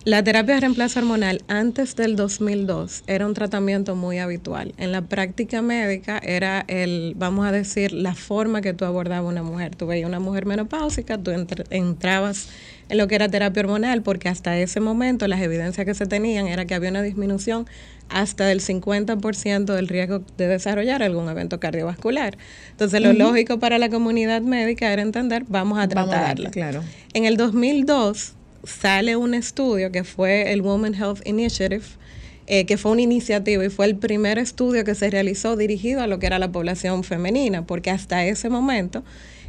La 0.06 0.22
terapia 0.22 0.54
de 0.54 0.60
reemplazo 0.60 1.00
hormonal 1.00 1.42
antes 1.48 1.96
del 1.96 2.14
2002 2.14 3.02
era 3.08 3.26
un 3.26 3.34
tratamiento 3.34 3.96
muy 3.96 4.18
habitual. 4.20 4.72
En 4.78 4.92
la 4.92 5.02
práctica 5.02 5.62
médica 5.62 6.18
era 6.22 6.64
el, 6.68 7.14
vamos 7.16 7.44
a 7.44 7.50
decir, 7.50 7.90
la 7.92 8.14
forma 8.14 8.60
que 8.60 8.72
tú 8.72 8.84
abordabas 8.84 9.26
a 9.26 9.28
una 9.32 9.42
mujer. 9.42 9.74
Tú 9.74 9.88
veías 9.88 10.08
una 10.08 10.20
mujer 10.20 10.46
menopáusica, 10.46 11.18
tú 11.18 11.32
entr- 11.32 11.66
entrabas 11.70 12.48
en 12.88 12.98
lo 12.98 13.08
que 13.08 13.16
era 13.16 13.28
terapia 13.28 13.62
hormonal 13.64 14.02
porque 14.02 14.28
hasta 14.28 14.56
ese 14.56 14.78
momento 14.78 15.26
las 15.26 15.40
evidencias 15.40 15.84
que 15.84 15.94
se 15.94 16.06
tenían 16.06 16.46
era 16.46 16.66
que 16.66 16.76
había 16.76 16.90
una 16.90 17.02
disminución 17.02 17.66
hasta 18.08 18.44
del 18.46 18.60
50% 18.60 19.64
del 19.74 19.88
riesgo 19.88 20.22
de 20.38 20.46
desarrollar 20.46 21.02
algún 21.02 21.28
evento 21.28 21.58
cardiovascular. 21.58 22.38
Entonces, 22.70 23.00
lo 23.00 23.12
lógico 23.12 23.58
para 23.58 23.78
la 23.78 23.88
comunidad 23.88 24.40
médica 24.42 24.92
era 24.92 25.02
entender, 25.02 25.42
vamos 25.48 25.80
a 25.80 25.88
Vamos 25.88 26.14
a 26.14 26.16
darle, 26.16 26.48
tratarla. 26.48 26.50
claro. 26.52 26.84
En 27.12 27.24
el 27.24 27.36
2002 27.36 28.34
sale 28.64 29.16
un 29.16 29.34
estudio 29.34 29.92
que 29.92 30.04
fue 30.04 30.52
el 30.52 30.62
Women 30.62 30.94
Health 30.94 31.20
Initiative, 31.26 31.84
eh, 32.46 32.64
que 32.64 32.76
fue 32.76 32.92
una 32.92 33.02
iniciativa 33.02 33.64
y 33.64 33.68
fue 33.68 33.86
el 33.86 33.96
primer 33.96 34.38
estudio 34.38 34.84
que 34.84 34.94
se 34.94 35.10
realizó 35.10 35.56
dirigido 35.56 36.00
a 36.00 36.06
lo 36.06 36.18
que 36.18 36.26
era 36.26 36.38
la 36.38 36.52
población 36.52 37.04
femenina, 37.04 37.66
porque 37.66 37.90
hasta 37.90 38.24
ese 38.24 38.48
momento 38.48 39.02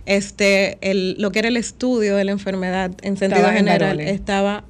este, 0.08 0.78
el, 0.82 1.16
lo 1.20 1.32
que 1.32 1.40
era 1.40 1.50
el 1.50 1.58
estudio 1.58 2.16
de 2.16 2.24
la 2.24 2.32
enfermedad 2.32 2.92
en 3.02 3.18
sentido 3.18 3.42
Estaba 3.42 3.54
general 3.54 4.00
estaba 4.00 4.64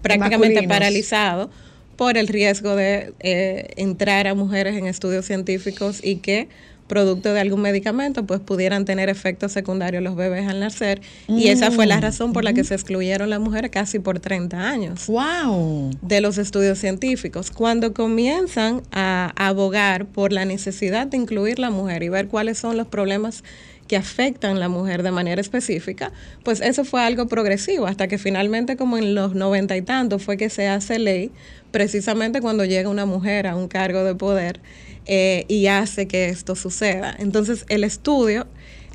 prácticamente 0.00 0.66
paralizado 0.66 1.50
por 1.96 2.16
el 2.16 2.28
riesgo 2.28 2.76
de 2.76 3.12
eh, 3.20 3.68
entrar 3.76 4.26
a 4.26 4.34
mujeres 4.34 4.76
en 4.76 4.86
estudios 4.86 5.26
científicos 5.26 6.00
y 6.02 6.16
que 6.16 6.48
producto 6.90 7.32
de 7.32 7.38
algún 7.38 7.62
medicamento 7.62 8.26
pues 8.26 8.40
pudieran 8.40 8.84
tener 8.84 9.08
efectos 9.08 9.52
secundarios 9.52 10.02
los 10.02 10.16
bebés 10.16 10.48
al 10.48 10.58
nacer 10.58 11.00
y 11.28 11.46
esa 11.46 11.70
fue 11.70 11.86
la 11.86 12.00
razón 12.00 12.32
por 12.32 12.42
la 12.42 12.52
que 12.52 12.64
se 12.64 12.74
excluyeron 12.74 13.30
las 13.30 13.38
mujeres 13.38 13.70
casi 13.70 14.00
por 14.00 14.18
30 14.18 14.60
años 14.60 15.06
¡Wow! 15.06 15.92
de 16.02 16.20
los 16.20 16.36
estudios 16.36 16.78
científicos. 16.78 17.52
Cuando 17.52 17.94
comienzan 17.94 18.82
a 18.90 19.32
abogar 19.36 20.06
por 20.06 20.32
la 20.32 20.44
necesidad 20.44 21.06
de 21.06 21.16
incluir 21.16 21.60
la 21.60 21.70
mujer 21.70 22.02
y 22.02 22.08
ver 22.08 22.26
cuáles 22.26 22.58
son 22.58 22.76
los 22.76 22.88
problemas 22.88 23.44
que 23.86 23.96
afectan 23.96 24.56
a 24.56 24.60
la 24.60 24.68
mujer 24.68 25.02
de 25.02 25.10
manera 25.10 25.40
específica, 25.40 26.12
pues 26.44 26.60
eso 26.60 26.84
fue 26.84 27.02
algo 27.02 27.26
progresivo, 27.26 27.86
hasta 27.86 28.06
que 28.06 28.18
finalmente 28.18 28.76
como 28.76 28.98
en 28.98 29.14
los 29.16 29.34
noventa 29.34 29.76
y 29.76 29.82
tantos 29.82 30.22
fue 30.22 30.36
que 30.36 30.48
se 30.48 30.68
hace 30.68 30.98
ley, 30.98 31.32
precisamente 31.70 32.40
cuando 32.40 32.64
llega 32.64 32.88
una 32.88 33.06
mujer 33.06 33.46
a 33.46 33.56
un 33.56 33.68
cargo 33.68 34.04
de 34.04 34.14
poder 34.14 34.60
eh, 35.06 35.44
y 35.48 35.66
hace 35.66 36.06
que 36.06 36.28
esto 36.28 36.54
suceda. 36.54 37.14
Entonces 37.18 37.64
el 37.68 37.84
estudio 37.84 38.46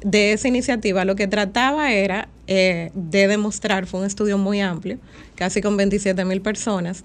de 0.03 0.33
esa 0.33 0.47
iniciativa 0.47 1.05
lo 1.05 1.15
que 1.15 1.27
trataba 1.27 1.91
era 1.91 2.29
eh, 2.47 2.91
de 2.93 3.27
demostrar, 3.27 3.87
fue 3.87 4.01
un 4.01 4.05
estudio 4.05 4.37
muy 4.37 4.61
amplio, 4.61 4.99
casi 5.35 5.61
con 5.61 5.77
27 5.77 6.23
mil 6.25 6.41
personas, 6.41 7.03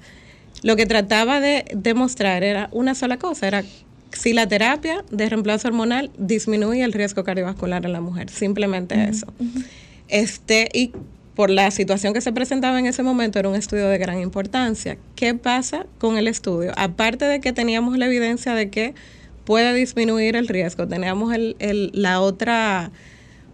lo 0.62 0.76
que 0.76 0.84
trataba 0.84 1.40
de 1.40 1.64
demostrar 1.74 2.44
era 2.44 2.68
una 2.72 2.94
sola 2.94 3.18
cosa, 3.18 3.48
era 3.48 3.64
si 4.12 4.32
la 4.32 4.46
terapia 4.46 5.04
de 5.10 5.28
reemplazo 5.28 5.68
hormonal 5.68 6.10
disminuye 6.18 6.82
el 6.82 6.92
riesgo 6.92 7.24
cardiovascular 7.24 7.86
en 7.86 7.92
la 7.92 8.00
mujer, 8.00 8.28
simplemente 8.28 9.02
eso. 9.08 9.32
Este, 10.08 10.68
y 10.74 10.92
por 11.34 11.50
la 11.50 11.70
situación 11.70 12.12
que 12.12 12.20
se 12.20 12.32
presentaba 12.32 12.78
en 12.78 12.86
ese 12.86 13.02
momento, 13.02 13.38
era 13.38 13.48
un 13.48 13.54
estudio 13.54 13.88
de 13.88 13.98
gran 13.98 14.20
importancia. 14.20 14.98
¿Qué 15.14 15.34
pasa 15.34 15.86
con 15.98 16.18
el 16.18 16.28
estudio? 16.28 16.72
Aparte 16.76 17.24
de 17.24 17.40
que 17.40 17.52
teníamos 17.52 17.96
la 17.96 18.06
evidencia 18.06 18.54
de 18.54 18.68
que 18.68 18.94
puede 19.44 19.72
disminuir 19.74 20.36
el 20.36 20.48
riesgo, 20.48 20.86
teníamos 20.86 21.32
el, 21.34 21.56
el- 21.60 21.90
la 21.94 22.20
otra, 22.20 22.90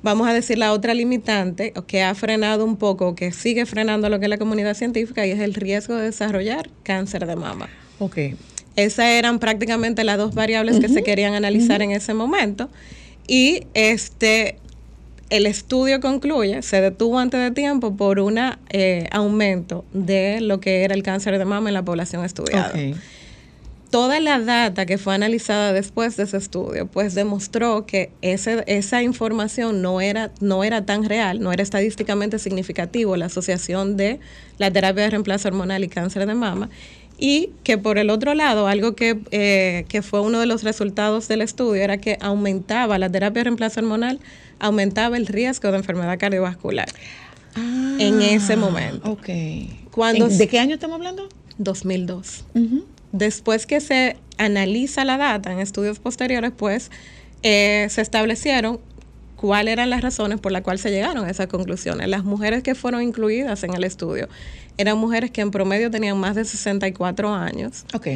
vamos 0.03 0.27
a 0.29 0.33
decir, 0.33 0.59
la 0.59 0.73
otra 0.73 0.95
limitante 0.95 1.73
que 1.87 2.03
ha 2.03 2.15
frenado 2.15 2.65
un 2.65 2.77
poco, 2.77 3.15
que 3.15 3.31
sigue 3.33 3.67
frenando 3.67 4.09
lo 4.09 4.19
que 4.19 4.27
es 4.27 4.31
la 4.31 4.39
comunidad 4.39 4.75
científica, 4.75 5.27
y 5.27 5.31
es 5.31 5.41
el 5.41 5.55
riesgo 5.55 5.95
de 5.95 6.03
desarrollar 6.05 6.69
cáncer 6.83 7.27
de 7.27 7.37
mama. 7.37 7.69
Ok. 7.99 8.19
Esas 8.75 9.07
eran 9.07 9.39
prácticamente 9.39 10.05
las 10.05 10.19
dos 10.19 10.35
variables 10.35 10.81
que 10.81 10.89
se 10.89 11.03
querían 11.03 11.35
analizar 11.35 11.81
en 11.83 11.93
ese 11.93 12.13
momento. 12.13 12.69
Y 13.27 13.63
este 13.73 14.59
el 15.31 15.47
estudio 15.47 16.01
concluye, 16.01 16.63
se 16.63 16.81
detuvo 16.81 17.19
antes 17.19 17.41
de 17.41 17.51
tiempo 17.51 17.97
por 17.97 18.21
un 18.21 18.39
aumento 19.11 19.85
de 19.93 20.41
lo 20.41 20.61
que 20.61 20.85
era 20.85 20.95
el 20.95 21.03
cáncer 21.03 21.39
de 21.39 21.45
mama 21.45 21.69
en 21.71 21.75
la 21.75 21.85
población 21.85 22.25
estudiada. 22.25 22.71
Ok. 22.71 22.97
toda 23.91 24.21
la 24.21 24.41
data 24.41 24.85
que 24.85 24.99
fue 24.99 25.15
analizada 25.15 25.73
después 25.73 26.17
de 26.17 26.25
ese 26.25 26.37
estudio, 26.37 26.87
pues 26.87 27.15
demostró 27.15 27.87
que 27.87 28.11
ese, 28.21 28.63
esa 28.67 29.03
información 29.03 29.81
no 29.81 30.01
era, 30.01 30.33
no 30.41 30.65
era 30.65 30.85
tan 30.85 31.05
real, 31.05 31.41
no 31.41 31.53
era 31.53 31.63
estadísticamente 31.63 32.39
significativo 32.39 33.17
la 33.17 33.27
asociación 33.27 33.97
de 33.97 34.21
la 34.59 34.71
terapia 34.71 35.05
de 35.05 35.11
reemplazo 35.11 35.49
hormonal 35.49 35.83
y 35.85 35.89
cáncer 35.89 36.27
de 36.27 36.35
mama. 36.35 36.69
Y 37.19 37.51
que 37.65 37.79
por 37.79 37.97
el 37.99 38.11
otro 38.11 38.35
lado, 38.35 38.67
algo 38.67 38.95
que, 38.95 39.19
eh, 39.31 39.87
que 39.89 40.03
fue 40.03 40.21
uno 40.21 40.39
de 40.39 40.47
los 40.47 40.63
resultados 40.63 41.29
del 41.29 41.41
estudio 41.41 41.83
era 41.83 41.97
que 41.99 42.19
aumentaba 42.21 42.99
la 42.99 43.09
terapia 43.11 43.41
de 43.41 43.45
reemplazo 43.45 43.81
hormonal, 43.81 44.21
aumentaba 44.59 45.17
el 45.17 45.27
riesgo 45.27 45.71
de 45.71 45.79
enfermedad 45.79 46.19
cardiovascular 46.19 46.89
en 47.99 48.21
ese 48.23 48.57
momento. 48.57 49.01
Ah, 49.05 49.11
Ok. 49.11 49.29
Cuando- 49.91 50.27
¿En- 50.27 50.37
¿De 50.37 50.47
qué 50.47 50.59
año 50.59 50.75
estamos 50.75 50.97
hablando? 50.97 51.29
2002. 51.57 52.45
Después 53.13 53.65
que 53.67 53.81
se 53.81 54.17
analiza 54.37 55.07
la 55.07 55.17
data 55.17 55.51
en 55.53 55.61
estudios 55.61 55.99
posteriores, 55.99 56.53
pues 56.55 56.91
eh, 57.43 57.87
se 57.91 58.03
establecieron 58.03 58.79
cuáles 59.37 59.73
eran 59.73 59.89
las 59.89 60.03
razones 60.03 60.39
por 60.41 60.53
las 60.53 60.63
cuales 60.63 60.83
se 60.83 60.91
llegaron 60.91 61.25
a 61.25 61.31
esas 61.31 61.47
conclusiones. 61.47 62.09
Las 62.09 62.25
mujeres 62.25 62.63
que 62.63 62.75
fueron 62.75 63.03
incluidas 63.03 63.63
en 63.65 63.73
el 63.75 63.85
estudio 63.85 64.29
eran 64.79 64.99
mujeres 64.99 65.31
que 65.31 65.41
en 65.41 65.51
promedio 65.51 65.91
tenían 65.91 66.19
más 66.19 66.35
de 66.35 66.45
64 66.45 67.33
años, 67.35 67.85
Ok. 67.95 68.09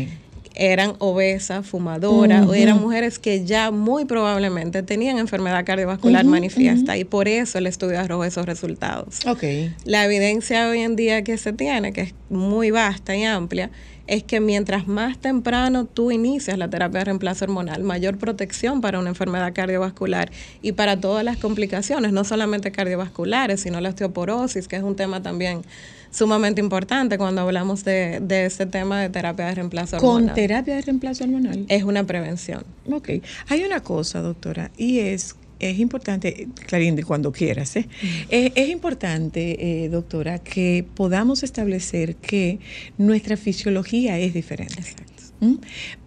eran 0.55 0.95
obesas, 0.99 1.67
fumadoras, 1.67 2.47
o 2.47 2.55
eran 2.55 2.81
mujeres 2.81 3.19
que 3.19 3.45
ya 3.47 3.71
muy 3.71 4.05
probablemente 4.05 4.83
tenían 4.83 5.19
enfermedad 5.19 5.65
cardiovascular 5.65 6.25
manifiesta 6.27 6.97
y 6.99 7.05
por 7.05 7.29
eso 7.29 7.59
el 7.59 7.67
estudio 7.67 7.99
arrojó 8.01 8.25
esos 8.25 8.47
resultados. 8.47 9.25
Ok. 9.27 9.43
La 9.85 10.05
evidencia 10.05 10.69
hoy 10.69 10.81
en 10.81 10.97
día 10.97 11.23
que 11.23 11.39
se 11.39 11.53
tiene, 11.53 11.93
que 11.93 12.01
es 12.03 12.15
muy 12.29 12.71
vasta 12.71 13.17
y 13.17 13.25
amplia, 13.25 13.71
es 14.07 14.25
que 14.25 14.41
mientras 14.41 14.89
más 14.89 15.19
temprano 15.19 15.85
tú 15.85 16.11
inicias 16.11 16.59
la 16.59 16.69
terapia 16.69 16.99
de 16.99 17.05
reemplazo 17.05 17.45
hormonal, 17.45 17.85
mayor 17.85 18.19
protección 18.19 18.81
para 18.81 18.99
una 18.99 19.11
enfermedad 19.11 19.53
cardiovascular 19.55 20.33
y 20.63 20.73
para 20.73 21.01
todas 21.01 21.25
las 21.25 21.37
complicaciones, 21.37 22.13
no 22.13 22.25
solamente 22.25 22.73
cardiovasculares, 22.73 23.61
sino 23.61 23.81
la 23.81 23.91
osteoporosis, 23.91 24.67
que 24.67 24.75
es 24.75 24.83
un 24.83 24.97
tema 24.97 25.23
también 25.23 25.63
sumamente 26.11 26.61
importante 26.61 27.19
cuando 27.19 27.43
hablamos 27.43 27.85
de, 27.85 28.21
de 28.21 28.47
este 28.47 28.67
tema 28.67 29.01
de 29.01 29.09
terapia 29.11 29.47
de 29.47 29.55
reemplazo 29.55 29.99
Con 29.99 30.09
hormonal. 30.17 30.35
terapia 30.35 30.75
de 30.77 30.83
reemplazo 30.83 31.25
hormonal. 31.25 31.65
es 31.69 31.83
una 31.85 32.05
prevención. 32.05 32.65
Ok. 32.91 33.11
Hay 33.49 33.63
una 33.65 33.81
cosa, 33.83 34.21
doctora, 34.21 34.71
y 34.77 34.99
es, 35.01 35.37
es 35.61 35.79
importante, 35.79 36.49
Clarinde, 36.67 37.05
cuando 37.05 37.33
quieras, 37.33 37.77
¿eh? 37.77 37.89
es, 38.29 38.53
es 38.55 38.69
importante, 38.71 39.85
eh, 39.85 39.89
doctora, 39.89 40.39
que 40.39 40.85
podamos 40.95 41.43
establecer 41.43 42.17
que 42.17 42.59
nuestra 42.99 43.37
fisiología 43.37 44.19
es 44.19 44.35
diferente. 44.35 44.83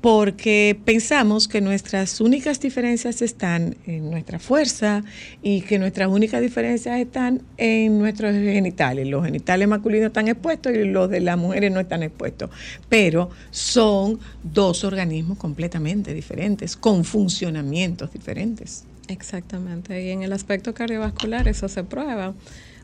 Porque 0.02 0.78
pensamos 0.86 1.48
que 1.48 1.62
nuestras 1.62 2.22
únicas 2.22 2.60
diferencias 2.60 3.22
están 3.22 3.76
en 3.86 4.12
nuestra 4.12 4.38
fuerza 4.38 5.04
y 5.42 5.62
que 5.62 5.80
nuestras 5.80 6.10
únicas 6.10 6.42
diferencias 6.42 7.00
están 7.00 7.42
en 7.58 7.98
nuestros 7.98 8.34
genitales. 8.34 9.08
Los 9.08 9.26
genitales 9.26 9.68
masculinos 9.68 10.08
están 10.08 10.28
expuestos 10.28 10.74
y 10.74 10.84
los 10.84 11.10
de 11.10 11.22
las 11.22 11.38
mujeres 11.38 11.72
no 11.72 11.80
están 11.80 12.04
expuestos. 12.04 12.50
Pero 12.90 13.30
son 13.50 14.20
dos 14.44 14.84
organismos 14.84 15.38
completamente 15.38 16.14
diferentes, 16.14 16.76
con 16.76 17.04
funcionamientos 17.04 18.12
diferentes. 18.12 18.84
Exactamente, 19.08 20.02
y 20.06 20.12
en 20.12 20.24
el 20.24 20.32
aspecto 20.32 20.74
cardiovascular 20.74 21.48
eso 21.48 21.68
se 21.68 21.84
prueba, 21.84 22.34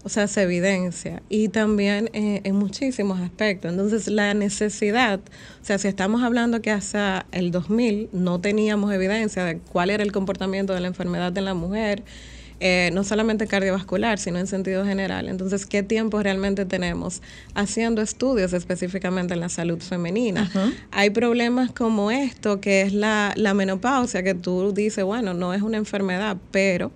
o 0.04 0.10
sea, 0.10 0.28
se 0.28 0.44
evidencia, 0.44 1.22
y 1.30 1.50
también 1.50 2.10
eh, 2.14 2.42
en 2.44 2.56
muchísimos 2.56 3.20
aspectos. 3.20 3.72
Entonces, 3.72 4.08
la 4.08 4.34
necesidad, 4.34 5.20
o 5.62 5.66
sea, 5.66 5.78
si 5.78 5.88
estamos 5.88 6.24
hablando 6.24 6.62
que 6.62 6.72
hasta 6.72 7.26
el 7.32 7.52
2000 7.52 8.10
no 8.14 8.40
teníamos 8.40 8.94
evidencia 8.94 9.44
de 9.44 9.58
cuál 9.58 9.90
era 9.90 10.04
el 10.04 10.12
comportamiento 10.12 10.74
de 10.74 10.80
la 10.80 10.88
enfermedad 10.88 11.38
en 11.38 11.46
la 11.46 11.54
mujer, 11.54 12.04
eh, 12.62 12.90
no 12.94 13.06
solamente 13.06 13.48
cardiovascular, 13.48 14.20
sino 14.20 14.38
en 14.38 14.46
sentido 14.46 14.86
general. 14.86 15.30
Entonces, 15.30 15.66
¿qué 15.66 15.82
tiempo 15.82 16.22
realmente 16.22 16.66
tenemos 16.66 17.22
haciendo 17.56 18.02
estudios 18.02 18.52
específicamente 18.52 19.34
en 19.34 19.40
la 19.40 19.48
salud 19.48 19.80
femenina? 19.80 20.50
Hay 20.92 21.10
problemas 21.10 21.72
como 21.72 22.12
esto, 22.12 22.60
que 22.60 22.82
es 22.82 22.94
la, 22.94 23.34
la 23.38 23.54
menopausia, 23.54 24.24
que 24.24 24.36
tú 24.36 24.74
dices, 24.74 25.06
bueno, 25.06 25.34
no 25.34 25.54
es 25.54 25.62
una 25.62 25.78
enfermedad, 25.78 26.36
pero 26.52 26.92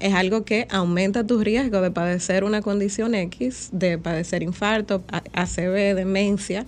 es 0.00 0.14
algo 0.14 0.44
que 0.44 0.66
aumenta 0.70 1.26
tu 1.26 1.42
riesgo 1.42 1.80
de 1.80 1.90
padecer 1.90 2.44
una 2.44 2.62
condición 2.62 3.14
X, 3.14 3.70
de 3.72 3.98
padecer 3.98 4.42
infarto, 4.42 5.02
ACV, 5.32 5.94
demencia, 5.94 6.66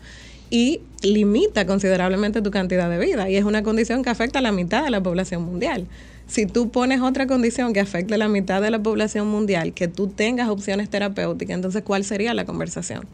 y 0.50 0.80
limita 1.02 1.64
considerablemente 1.64 2.42
tu 2.42 2.50
cantidad 2.50 2.90
de 2.90 2.98
vida. 2.98 3.30
Y 3.30 3.36
es 3.36 3.44
una 3.44 3.62
condición 3.62 4.02
que 4.02 4.10
afecta 4.10 4.40
a 4.40 4.42
la 4.42 4.52
mitad 4.52 4.84
de 4.84 4.90
la 4.90 5.00
población 5.00 5.44
mundial. 5.44 5.86
Si 6.26 6.46
tú 6.46 6.70
pones 6.70 7.00
otra 7.00 7.26
condición 7.26 7.72
que 7.72 7.80
afecte 7.80 8.14
a 8.14 8.18
la 8.18 8.28
mitad 8.28 8.60
de 8.60 8.70
la 8.70 8.80
población 8.80 9.28
mundial, 9.28 9.72
que 9.72 9.88
tú 9.88 10.08
tengas 10.08 10.48
opciones 10.48 10.90
terapéuticas, 10.90 11.54
entonces 11.54 11.82
¿cuál 11.82 12.04
sería 12.04 12.34
la 12.34 12.44
conversación? 12.44 13.06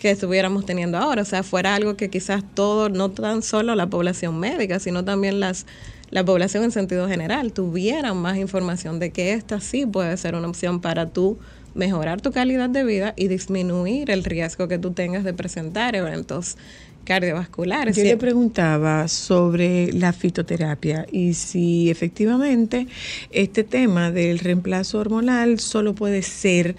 que 0.00 0.10
estuviéramos 0.10 0.64
teniendo 0.64 0.96
ahora. 0.96 1.20
O 1.20 1.24
sea, 1.26 1.42
fuera 1.42 1.74
algo 1.74 1.94
que 1.94 2.08
quizás 2.08 2.42
todo, 2.54 2.88
no 2.88 3.10
tan 3.10 3.42
solo 3.42 3.74
la 3.74 3.88
población 3.88 4.40
médica, 4.40 4.78
sino 4.78 5.04
también 5.04 5.40
las 5.40 5.66
la 6.10 6.24
población 6.24 6.64
en 6.64 6.72
sentido 6.72 7.08
general, 7.08 7.52
tuvieran 7.52 8.16
más 8.16 8.36
información 8.36 8.98
de 8.98 9.10
que 9.10 9.32
esta 9.32 9.60
sí 9.60 9.86
puede 9.86 10.16
ser 10.16 10.34
una 10.34 10.48
opción 10.48 10.80
para 10.80 11.06
tú 11.06 11.38
mejorar 11.74 12.20
tu 12.20 12.32
calidad 12.32 12.68
de 12.68 12.84
vida 12.84 13.14
y 13.16 13.28
disminuir 13.28 14.10
el 14.10 14.24
riesgo 14.24 14.66
que 14.68 14.78
tú 14.78 14.90
tengas 14.90 15.22
de 15.22 15.32
presentar 15.32 15.94
eventos 15.94 16.56
cardiovasculares. 17.04 17.96
Yo 17.96 18.04
le 18.04 18.16
preguntaba 18.16 19.08
sobre 19.08 19.92
la 19.92 20.12
fitoterapia 20.12 21.06
y 21.10 21.34
si 21.34 21.90
efectivamente 21.90 22.86
este 23.30 23.64
tema 23.64 24.10
del 24.10 24.38
reemplazo 24.38 24.98
hormonal 24.98 25.60
solo 25.60 25.94
puede 25.94 26.22
ser 26.22 26.76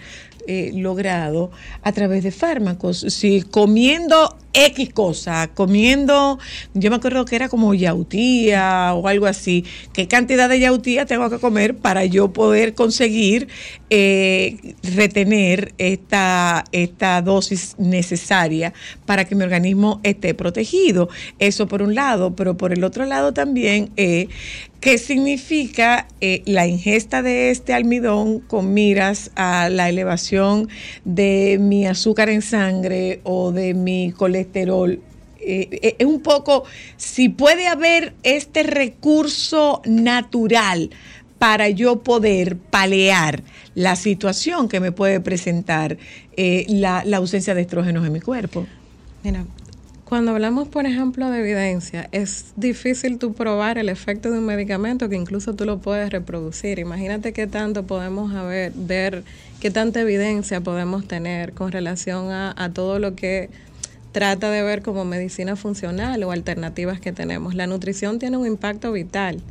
eh, 0.48 0.72
logrado 0.74 1.52
a 1.84 1.92
través 1.92 2.24
de 2.24 2.32
fármacos. 2.32 3.06
Si 3.10 3.42
comiendo 3.42 4.38
X 4.54 4.94
cosa, 4.94 5.50
comiendo, 5.54 6.38
yo 6.74 6.90
me 6.90 6.98
acuerdo 6.98 7.24
que 7.26 7.36
era 7.36 7.48
como 7.48 7.74
yautía 7.74 8.94
o 8.94 9.08
algo 9.08 9.26
así, 9.26 9.66
¿qué 9.94 10.08
cantidad 10.08 10.50
de 10.50 10.60
yautía 10.60 11.06
tengo 11.06 11.30
que 11.30 11.40
comer 11.40 11.78
para 11.78 12.06
yo 12.06 12.34
poder 12.34 12.74
conseguir 12.74 13.48
eh, 13.90 14.76
retener 14.84 15.74
esta, 15.78 16.66
esta 16.72 17.22
dosis 17.22 17.76
necesaria 17.78 18.74
para 19.06 19.26
que 19.26 19.36
mi 19.36 19.44
organismo 19.44 20.02
esté 20.04 20.34
protegido? 20.34 21.10
Eso 21.40 21.68
por 21.68 21.82
un 21.82 21.96
lado, 21.96 22.36
pero 22.36 22.58
por 22.58 22.74
el 22.74 22.84
otro 22.84 23.06
lado 23.06 23.34
también, 23.34 23.92
eh, 23.96 24.28
¿qué 24.82 24.98
significa 24.98 26.08
eh, 26.20 26.42
la 26.46 26.68
ingesta 26.68 27.22
de 27.22 27.52
este 27.52 27.74
almidón 27.74 28.40
con 28.40 28.74
miras 28.74 29.32
a 29.36 29.70
la 29.70 29.88
elevación 29.88 30.68
de 31.06 31.58
mi 31.60 31.88
azúcar 31.88 32.30
en 32.30 32.42
sangre 32.42 33.22
o 33.24 33.52
de 33.52 33.74
mi 33.74 34.12
colesterol? 34.12 34.41
Eh, 35.44 35.80
eh, 35.82 35.96
es 35.98 36.06
un 36.06 36.22
poco, 36.22 36.66
si 36.98 37.30
puede 37.30 37.68
haber 37.68 38.14
este 38.24 38.64
recurso 38.64 39.82
natural 39.86 40.92
para 41.40 41.70
yo 41.70 42.04
poder 42.04 42.58
palear 42.58 43.42
la 43.74 43.96
situación 43.96 44.70
que 44.70 44.80
me 44.80 44.92
puede 44.92 45.20
presentar 45.20 45.98
eh, 46.38 46.66
la, 46.70 47.04
la 47.06 47.18
ausencia 47.18 47.56
de 47.56 47.62
estrógenos 47.62 48.06
en 48.06 48.14
mi 48.14 48.20
cuerpo. 48.20 48.68
Mira, 49.24 49.44
cuando 50.06 50.32
hablamos, 50.32 50.68
por 50.68 50.86
ejemplo, 50.86 51.32
de 51.32 51.40
evidencia, 51.40 52.08
es 52.12 52.54
difícil 52.58 53.18
tú 53.18 53.34
probar 53.34 53.78
el 53.78 53.90
efecto 53.90 54.30
de 54.30 54.38
un 54.40 54.46
medicamento 54.46 55.10
que 55.10 55.16
incluso 55.16 55.56
tú 55.56 55.66
lo 55.66 55.80
puedes 55.80 56.12
reproducir. 56.12 56.78
Imagínate 56.80 57.34
qué 57.34 57.48
tanto 57.48 57.88
podemos 57.88 58.34
haber, 58.36 58.74
ver, 58.76 59.24
qué 59.60 59.72
tanta 59.72 60.02
evidencia 60.02 60.62
podemos 60.62 61.08
tener 61.08 61.54
con 61.54 61.72
relación 61.72 62.30
a, 62.30 62.54
a 62.56 62.74
todo 62.74 63.00
lo 63.00 63.16
que 63.16 63.50
trata 64.12 64.52
de 64.52 64.62
ver 64.62 64.82
como 64.82 65.06
medicina 65.06 65.56
funcional 65.56 66.24
o 66.24 66.32
alternativas 66.32 67.00
que 67.00 67.12
tenemos. 67.12 67.56
La 67.56 67.68
nutrición 67.68 68.20
tiene 68.20 68.38
un 68.38 68.48
impacto 68.48 68.92
vital 68.92 69.42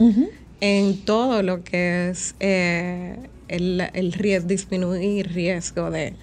en 0.61 0.99
todo 1.05 1.43
lo 1.43 1.65
que 1.65 2.11
es 2.11 2.35
eh, 2.41 3.17
el, 3.49 3.83
el 3.95 4.13
riesgo, 4.13 4.49
disminuir 4.49 5.33
riesgo 5.33 5.91
de, 5.91 6.15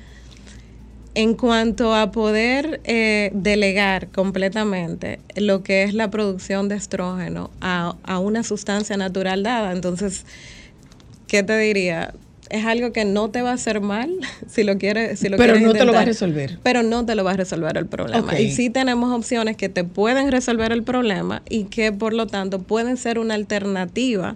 en 1.15 1.33
cuanto 1.33 1.95
a 1.95 2.11
poder 2.11 2.79
eh, 2.83 3.31
delegar 3.33 4.09
completamente 4.09 5.19
lo 5.35 5.63
que 5.63 5.81
es 5.81 5.95
la 5.95 6.11
producción 6.11 6.69
de 6.69 6.75
estrógeno 6.75 7.49
a, 7.59 7.95
a 8.03 8.19
una 8.19 8.43
sustancia 8.43 8.97
natural 8.97 9.41
dada, 9.41 9.71
entonces, 9.71 10.25
¿qué 11.27 11.41
te 11.41 11.57
diría? 11.57 12.13
Es 12.49 12.65
algo 12.65 12.91
que 12.91 13.05
no 13.05 13.29
te 13.29 13.41
va 13.41 13.51
a 13.51 13.53
hacer 13.53 13.81
mal 13.81 14.11
si 14.47 14.63
lo 14.63 14.77
quieres, 14.77 15.19
si 15.19 15.29
lo 15.29 15.37
Pero 15.37 15.53
quieres 15.53 15.67
no 15.67 15.73
te 15.73 15.85
lo 15.85 15.93
va 15.93 16.01
a 16.01 16.05
resolver. 16.05 16.59
Pero 16.63 16.83
no 16.83 17.05
te 17.05 17.15
lo 17.15 17.23
va 17.23 17.31
a 17.31 17.37
resolver 17.37 17.77
el 17.77 17.85
problema. 17.87 18.39
Y 18.39 18.51
sí 18.51 18.69
tenemos 18.69 19.11
opciones 19.11 19.57
que 19.57 19.69
te 19.69 19.83
pueden 19.83 20.31
resolver 20.31 20.71
el 20.71 20.83
problema 20.83 21.41
y 21.49 21.65
que 21.65 21.91
por 21.91 22.13
lo 22.13 22.27
tanto 22.27 22.59
pueden 22.59 22.97
ser 22.97 23.19
una 23.19 23.33
alternativa 23.35 24.35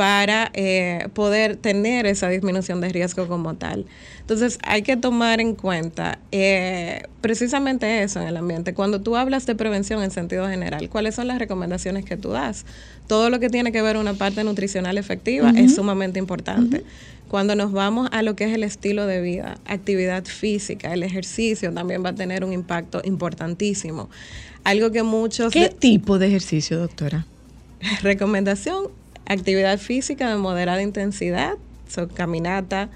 para 0.00 0.50
eh, 0.54 1.08
poder 1.12 1.56
tener 1.56 2.06
esa 2.06 2.30
disminución 2.30 2.80
de 2.80 2.88
riesgo 2.88 3.28
como 3.28 3.56
tal. 3.56 3.84
Entonces 4.22 4.58
hay 4.62 4.80
que 4.80 4.96
tomar 4.96 5.42
en 5.42 5.54
cuenta 5.54 6.18
eh, 6.32 7.02
precisamente 7.20 8.02
eso 8.02 8.18
en 8.18 8.26
el 8.26 8.38
ambiente. 8.38 8.72
Cuando 8.72 9.02
tú 9.02 9.16
hablas 9.16 9.44
de 9.44 9.54
prevención 9.54 10.02
en 10.02 10.10
sentido 10.10 10.48
general, 10.48 10.88
¿cuáles 10.88 11.16
son 11.16 11.26
las 11.26 11.38
recomendaciones 11.38 12.06
que 12.06 12.16
tú 12.16 12.30
das? 12.30 12.64
Todo 13.08 13.28
lo 13.28 13.40
que 13.40 13.50
tiene 13.50 13.72
que 13.72 13.82
ver 13.82 13.98
una 13.98 14.14
parte 14.14 14.42
nutricional 14.42 14.96
efectiva 14.96 15.50
es 15.54 15.74
sumamente 15.74 16.18
importante. 16.18 16.82
Cuando 17.28 17.54
nos 17.54 17.70
vamos 17.70 18.08
a 18.10 18.22
lo 18.22 18.36
que 18.36 18.44
es 18.44 18.54
el 18.54 18.64
estilo 18.64 19.04
de 19.04 19.20
vida, 19.20 19.58
actividad 19.66 20.24
física, 20.24 20.94
el 20.94 21.02
ejercicio 21.02 21.74
también 21.74 22.02
va 22.02 22.08
a 22.08 22.14
tener 22.14 22.42
un 22.42 22.54
impacto 22.54 23.02
importantísimo. 23.04 24.08
Algo 24.64 24.92
que 24.92 25.02
muchos... 25.02 25.52
¿Qué 25.52 25.68
tipo 25.68 26.18
de 26.18 26.28
ejercicio, 26.28 26.78
doctora? 26.78 27.26
Recomendación, 28.02 28.88
actividad 29.32 29.78
física 29.78 30.28
de 30.30 30.36
moderada 30.36 30.82
intensidad, 30.82 31.54
so, 31.88 32.08
caminata, 32.08 32.88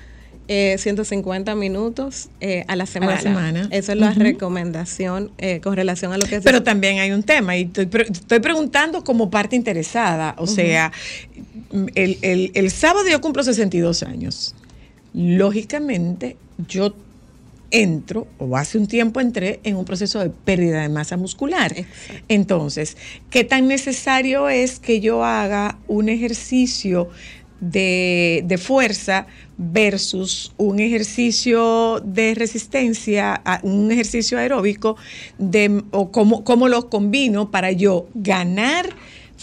eh, 0.46 0.76
150 0.78 1.54
minutos 1.54 2.28
eh, 2.40 2.64
a 2.68 2.76
la 2.76 2.84
semana. 2.86 3.18
semana. 3.20 3.68
Esa 3.70 3.92
es 3.92 3.98
la 3.98 4.10
recomendación 4.12 5.30
eh, 5.38 5.60
con 5.60 5.74
relación 5.74 6.12
a 6.12 6.18
lo 6.18 6.26
que 6.26 6.36
es... 6.36 6.44
Pero 6.44 6.62
también 6.62 6.98
hay 6.98 7.12
un 7.12 7.22
tema, 7.22 7.56
y 7.56 7.62
estoy, 7.62 7.86
pre- 7.86 8.08
estoy 8.10 8.40
preguntando 8.40 9.02
como 9.04 9.30
parte 9.30 9.56
interesada. 9.56 10.34
O 10.38 10.46
sea, 10.46 10.92
el, 11.94 12.18
el- 12.20 12.50
el 12.54 12.70
sábado 12.70 13.06
yo 13.10 13.20
cumplo 13.22 13.42
62 13.42 14.02
años. 14.02 14.54
Lógicamente, 15.14 16.36
yo 16.68 16.94
entro, 17.70 18.26
o 18.38 18.56
hace 18.56 18.78
un 18.78 18.86
tiempo 18.86 19.20
entré, 19.20 19.60
en 19.64 19.76
un 19.76 19.84
proceso 19.84 20.20
de 20.20 20.30
pérdida 20.30 20.82
de 20.82 20.88
masa 20.88 21.16
muscular. 21.16 21.72
Exacto. 21.76 22.24
Entonces, 22.28 22.96
¿qué 23.30 23.44
tan 23.44 23.68
necesario 23.68 24.48
es 24.48 24.78
que 24.80 25.00
yo 25.00 25.24
haga 25.24 25.78
un 25.88 26.08
ejercicio 26.08 27.08
de, 27.60 28.42
de 28.46 28.58
fuerza 28.58 29.26
versus 29.56 30.52
un 30.56 30.80
ejercicio 30.80 32.00
de 32.04 32.34
resistencia, 32.34 33.40
a- 33.44 33.60
un 33.62 33.90
ejercicio 33.90 34.38
aeróbico, 34.38 34.96
de, 35.38 35.82
o 35.92 36.10
cómo, 36.10 36.44
cómo 36.44 36.68
los 36.68 36.86
combino 36.86 37.50
para 37.50 37.72
yo 37.72 38.08
ganar 38.14 38.86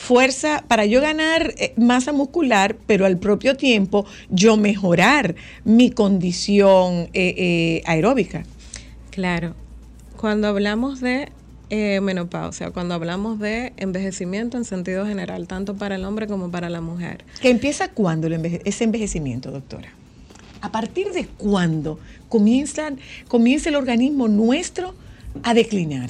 fuerza, 0.02 0.64
para 0.68 0.86
yo 0.86 0.99
ganar 0.99 1.54
eh, 1.58 1.74
masa 1.78 2.12
muscular, 2.12 2.76
pero 2.88 3.06
al 3.06 3.18
propio 3.18 3.56
tiempo 3.56 4.06
yo 4.30 4.58
mejorar 4.58 5.36
mi 5.64 5.91
condición 5.91 7.10
eh, 7.14 7.36
eh, 7.38 7.82
aeróbica. 7.86 8.43
Claro. 9.12 9.54
Cuando 10.18 10.47
hablamos 10.47 11.02
de 11.02 11.32
eh, 11.70 11.99
menopausia, 12.02 12.72
cuando 12.72 12.95
hablamos 12.95 13.39
de 13.39 13.74
envejecimiento 13.78 14.58
en 14.58 14.66
sentido 14.66 15.06
general, 15.06 15.47
tanto 15.47 15.76
para 15.76 15.95
el 15.95 16.04
hombre 16.06 16.26
como 16.28 16.49
para 16.49 16.70
la 16.70 16.82
mujer, 16.82 17.24
¿Que 17.39 17.49
empieza 17.49 17.89
cuándo 17.89 18.28
el 18.28 18.34
enveje- 18.34 18.62
ese 18.66 18.84
envejecimiento, 18.84 19.52
doctora? 19.52 19.89
¿A 20.62 20.72
partir 20.72 21.12
de 21.12 21.26
cuándo 21.26 21.99
comienzan, 22.30 22.97
comienza 23.28 23.70
el 23.70 23.76
organismo 23.76 24.28
nuestro 24.28 24.93
a 25.43 25.54
declinar? 25.54 26.10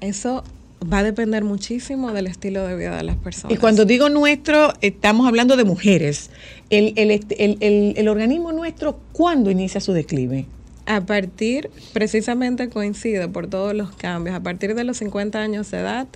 eso 0.00 0.44
va 0.92 0.98
a 0.98 1.02
depender 1.02 1.44
muchísimo 1.44 2.12
del 2.12 2.26
estilo 2.26 2.66
de 2.66 2.76
vida 2.76 2.96
de 2.96 3.02
las 3.02 3.16
personas. 3.16 3.56
Y 3.56 3.60
cuando 3.60 3.84
digo 3.84 4.08
nuestro, 4.08 4.72
estamos 4.80 5.26
hablando 5.26 5.56
de 5.56 5.64
mujeres. 5.64 6.30
El, 6.70 6.92
el, 6.96 7.10
el- 7.10 7.56
el- 7.60 7.94
el 7.96 8.08
organismo 8.08 8.52
nuestro, 8.52 8.98
¿cuándo 9.12 9.50
inicia 9.50 9.80
su 9.80 9.92
declive? 9.92 10.46
A 10.86 11.00
partir, 11.06 11.70
precisamente 11.92 12.68
coincide 12.68 13.26
por 13.28 13.46
todos 13.46 13.74
los 13.74 13.92
cambios, 13.96 14.36
a 14.36 14.40
partir 14.42 14.74
de 14.74 14.84
los 14.84 14.98
50 14.98 15.40
años 15.40 15.70
de 15.70 15.78
edad, 15.80 16.06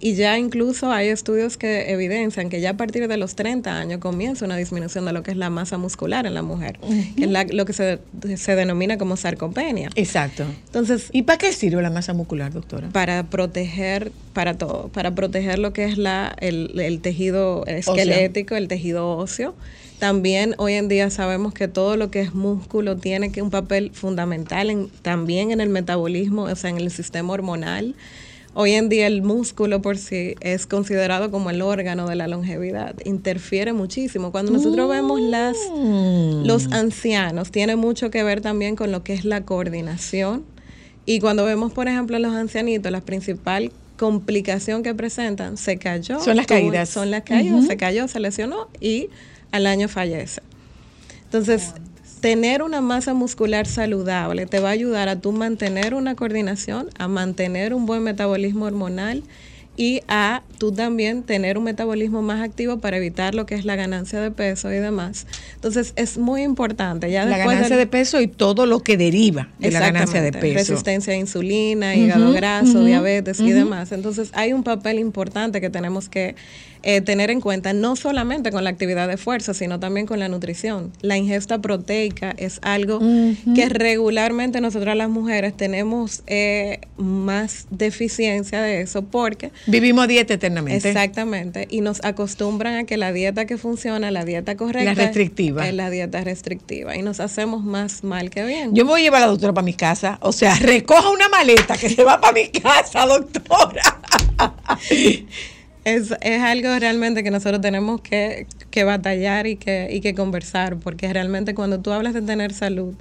y 0.00 0.14
ya 0.14 0.38
incluso 0.38 0.90
hay 0.90 1.08
estudios 1.08 1.56
que 1.58 1.90
evidencian 1.92 2.48
que 2.48 2.60
ya 2.60 2.70
a 2.70 2.76
partir 2.76 3.06
de 3.06 3.16
los 3.18 3.34
30 3.36 3.76
años 3.78 4.00
comienza 4.00 4.44
una 4.46 4.56
disminución 4.56 5.04
de 5.04 5.12
lo 5.12 5.22
que 5.22 5.30
es 5.32 5.36
la 5.36 5.50
masa 5.50 5.76
muscular 5.78 6.24
en 6.26 6.34
la 6.34 6.42
mujer, 6.42 6.78
que 7.16 7.24
es 7.24 7.30
la- 7.30 7.44
lo 7.44 7.64
que 7.66 7.72
se, 7.74 7.98
se 8.36 8.56
denomina 8.56 8.96
como 8.98 9.16
sarcopenia. 9.16 9.90
Exacto. 9.96 10.44
Entonces, 10.66 11.08
¿Y 11.12 11.22
para 11.22 11.38
qué 11.38 11.52
sirve 11.52 11.82
la 11.82 11.90
masa 11.90 12.14
muscular, 12.14 12.52
doctora? 12.52 12.88
para 12.90 13.24
proteger, 13.24 14.10
para 14.32 14.56
todo, 14.56 14.88
para 14.88 15.14
proteger 15.14 15.58
lo 15.58 15.72
que 15.72 15.84
es 15.84 15.98
la, 15.98 16.34
el, 16.40 16.78
el 16.80 17.00
tejido 17.00 17.64
esquelético, 17.66 18.56
el 18.56 18.68
tejido 18.68 19.16
óseo. 19.16 19.54
También 19.98 20.54
hoy 20.56 20.72
en 20.74 20.88
día 20.88 21.10
sabemos 21.10 21.52
que 21.52 21.68
todo 21.68 21.98
lo 21.98 22.10
que 22.10 22.20
es 22.22 22.32
músculo 22.34 22.96
tiene 22.96 23.32
que 23.32 23.42
un 23.42 23.50
papel 23.50 23.90
fundamental 23.92 24.70
en, 24.70 24.88
también 25.02 25.50
en 25.50 25.60
el 25.60 25.68
metabolismo, 25.68 26.44
o 26.44 26.56
sea, 26.56 26.70
en 26.70 26.78
el 26.78 26.90
sistema 26.90 27.34
hormonal. 27.34 27.94
Hoy 28.52 28.72
en 28.72 28.88
día 28.88 29.06
el 29.06 29.22
músculo 29.22 29.80
por 29.80 29.96
sí 29.96 30.34
es 30.40 30.66
considerado 30.66 31.30
como 31.30 31.50
el 31.50 31.62
órgano 31.62 32.08
de 32.08 32.16
la 32.16 32.26
longevidad. 32.26 32.94
Interfiere 33.04 33.72
muchísimo. 33.72 34.32
Cuando 34.32 34.50
nosotros 34.52 34.88
vemos 34.90 35.20
las, 35.20 35.56
los 36.44 36.72
ancianos, 36.72 37.52
tiene 37.52 37.76
mucho 37.76 38.10
que 38.10 38.24
ver 38.24 38.40
también 38.40 38.74
con 38.74 38.90
lo 38.90 39.04
que 39.04 39.14
es 39.14 39.24
la 39.24 39.42
coordinación. 39.42 40.44
Y 41.06 41.20
cuando 41.20 41.44
vemos, 41.44 41.72
por 41.72 41.86
ejemplo, 41.86 42.16
a 42.16 42.18
los 42.20 42.34
ancianitos, 42.34 42.90
la 42.90 43.00
principal 43.00 43.70
complicación 43.96 44.82
que 44.82 44.94
presentan, 44.94 45.56
se 45.56 45.76
cayó. 45.76 46.18
Son 46.20 46.36
las 46.36 46.46
tuvo- 46.46 46.56
caídas. 46.56 46.88
Son 46.88 47.10
las 47.10 47.22
caídas, 47.22 47.66
se 47.66 47.76
cayó, 47.76 48.08
se 48.08 48.18
lesionó 48.18 48.68
y 48.80 49.10
al 49.52 49.66
año 49.66 49.88
fallece. 49.88 50.42
Entonces, 51.24 51.72
tener 52.20 52.62
una 52.62 52.80
masa 52.80 53.14
muscular 53.14 53.66
saludable 53.66 54.46
te 54.46 54.60
va 54.60 54.68
a 54.68 54.72
ayudar 54.72 55.08
a 55.08 55.16
tú 55.20 55.32
mantener 55.32 55.94
una 55.94 56.14
coordinación, 56.14 56.88
a 56.98 57.08
mantener 57.08 57.74
un 57.74 57.86
buen 57.86 58.02
metabolismo 58.02 58.66
hormonal 58.66 59.22
y 59.76 60.02
a 60.08 60.42
tú 60.58 60.72
también 60.72 61.22
tener 61.22 61.56
un 61.56 61.64
metabolismo 61.64 62.20
más 62.20 62.42
activo 62.42 62.80
para 62.80 62.98
evitar 62.98 63.34
lo 63.34 63.46
que 63.46 63.54
es 63.54 63.64
la 63.64 63.76
ganancia 63.76 64.20
de 64.20 64.30
peso 64.30 64.70
y 64.70 64.76
demás. 64.76 65.26
Entonces, 65.54 65.94
es 65.96 66.18
muy 66.18 66.42
importante. 66.42 67.10
Ya 67.10 67.24
La 67.24 67.38
ganancia 67.38 67.68
del- 67.70 67.78
de 67.78 67.86
peso 67.86 68.20
y 68.20 68.26
todo 68.26 68.66
lo 68.66 68.80
que 68.80 68.98
deriva 68.98 69.48
de 69.58 69.70
la 69.70 69.80
ganancia 69.80 70.20
de 70.20 70.32
peso. 70.32 70.54
Resistencia 70.72 71.14
a 71.14 71.16
insulina, 71.16 71.94
hígado 71.96 72.32
graso, 72.32 72.84
diabetes 72.84 73.40
y 73.40 73.52
demás. 73.52 73.92
Entonces 73.92 74.30
hay 74.34 74.52
un 74.52 74.64
papel 74.64 74.98
importante 74.98 75.62
que 75.62 75.70
tenemos 75.70 76.10
que 76.10 76.34
eh, 76.82 77.00
tener 77.00 77.30
en 77.30 77.40
cuenta, 77.40 77.72
no 77.72 77.96
solamente 77.96 78.50
con 78.50 78.64
la 78.64 78.70
actividad 78.70 79.08
de 79.08 79.16
fuerza, 79.16 79.54
sino 79.54 79.80
también 79.80 80.06
con 80.06 80.18
la 80.18 80.28
nutrición. 80.28 80.92
La 81.02 81.16
ingesta 81.16 81.60
proteica 81.60 82.34
es 82.36 82.58
algo 82.62 83.00
que 83.54 83.68
regularmente 83.68 84.60
nosotras 84.60 84.96
las 84.96 85.08
mujeres 85.08 85.56
tenemos 85.56 86.22
eh, 86.26 86.80
más 86.96 87.66
deficiencia 87.70 88.62
de 88.62 88.80
eso 88.80 89.02
porque 89.02 89.52
Vivimos 89.66 90.08
dieta 90.08 90.34
eternamente. 90.34 90.88
Exactamente. 90.88 91.66
Y 91.70 91.80
nos 91.80 92.02
acostumbran 92.04 92.74
a 92.76 92.84
que 92.84 92.96
la 92.96 93.12
dieta 93.12 93.44
que 93.46 93.58
funciona, 93.58 94.10
la 94.10 94.24
dieta 94.24 94.56
correcta, 94.56 94.94
La 94.94 94.94
restrictiva. 94.94 95.68
es 95.68 95.74
la 95.74 95.90
dieta 95.90 96.22
restrictiva. 96.22 96.96
Y 96.96 97.02
nos 97.02 97.20
hacemos 97.20 97.62
más 97.64 98.04
mal 98.04 98.30
que 98.30 98.44
bien. 98.44 98.74
Yo 98.74 98.84
voy 98.84 99.00
a 99.00 99.04
llevar 99.04 99.22
a 99.22 99.26
la 99.26 99.30
doctora 99.32 99.52
para 99.52 99.64
mi 99.64 99.74
casa. 99.74 100.18
O 100.22 100.32
sea, 100.32 100.54
recoja 100.56 101.10
una 101.10 101.28
maleta 101.28 101.76
que 101.76 101.88
se 101.88 102.04
va 102.04 102.20
para 102.20 102.32
mi 102.32 102.48
casa, 102.48 103.06
doctora. 103.06 104.00
Es, 105.96 106.14
es 106.20 106.40
algo 106.42 106.78
realmente 106.78 107.22
que 107.22 107.30
nosotros 107.30 107.60
tenemos 107.60 108.00
que, 108.00 108.46
que 108.70 108.84
batallar 108.84 109.46
y 109.46 109.56
que, 109.56 109.88
y 109.90 110.00
que 110.00 110.14
conversar, 110.14 110.76
porque 110.76 111.12
realmente 111.12 111.54
cuando 111.54 111.80
tú 111.80 111.90
hablas 111.92 112.14
de 112.14 112.22
tener 112.22 112.52
salud, 112.52 112.94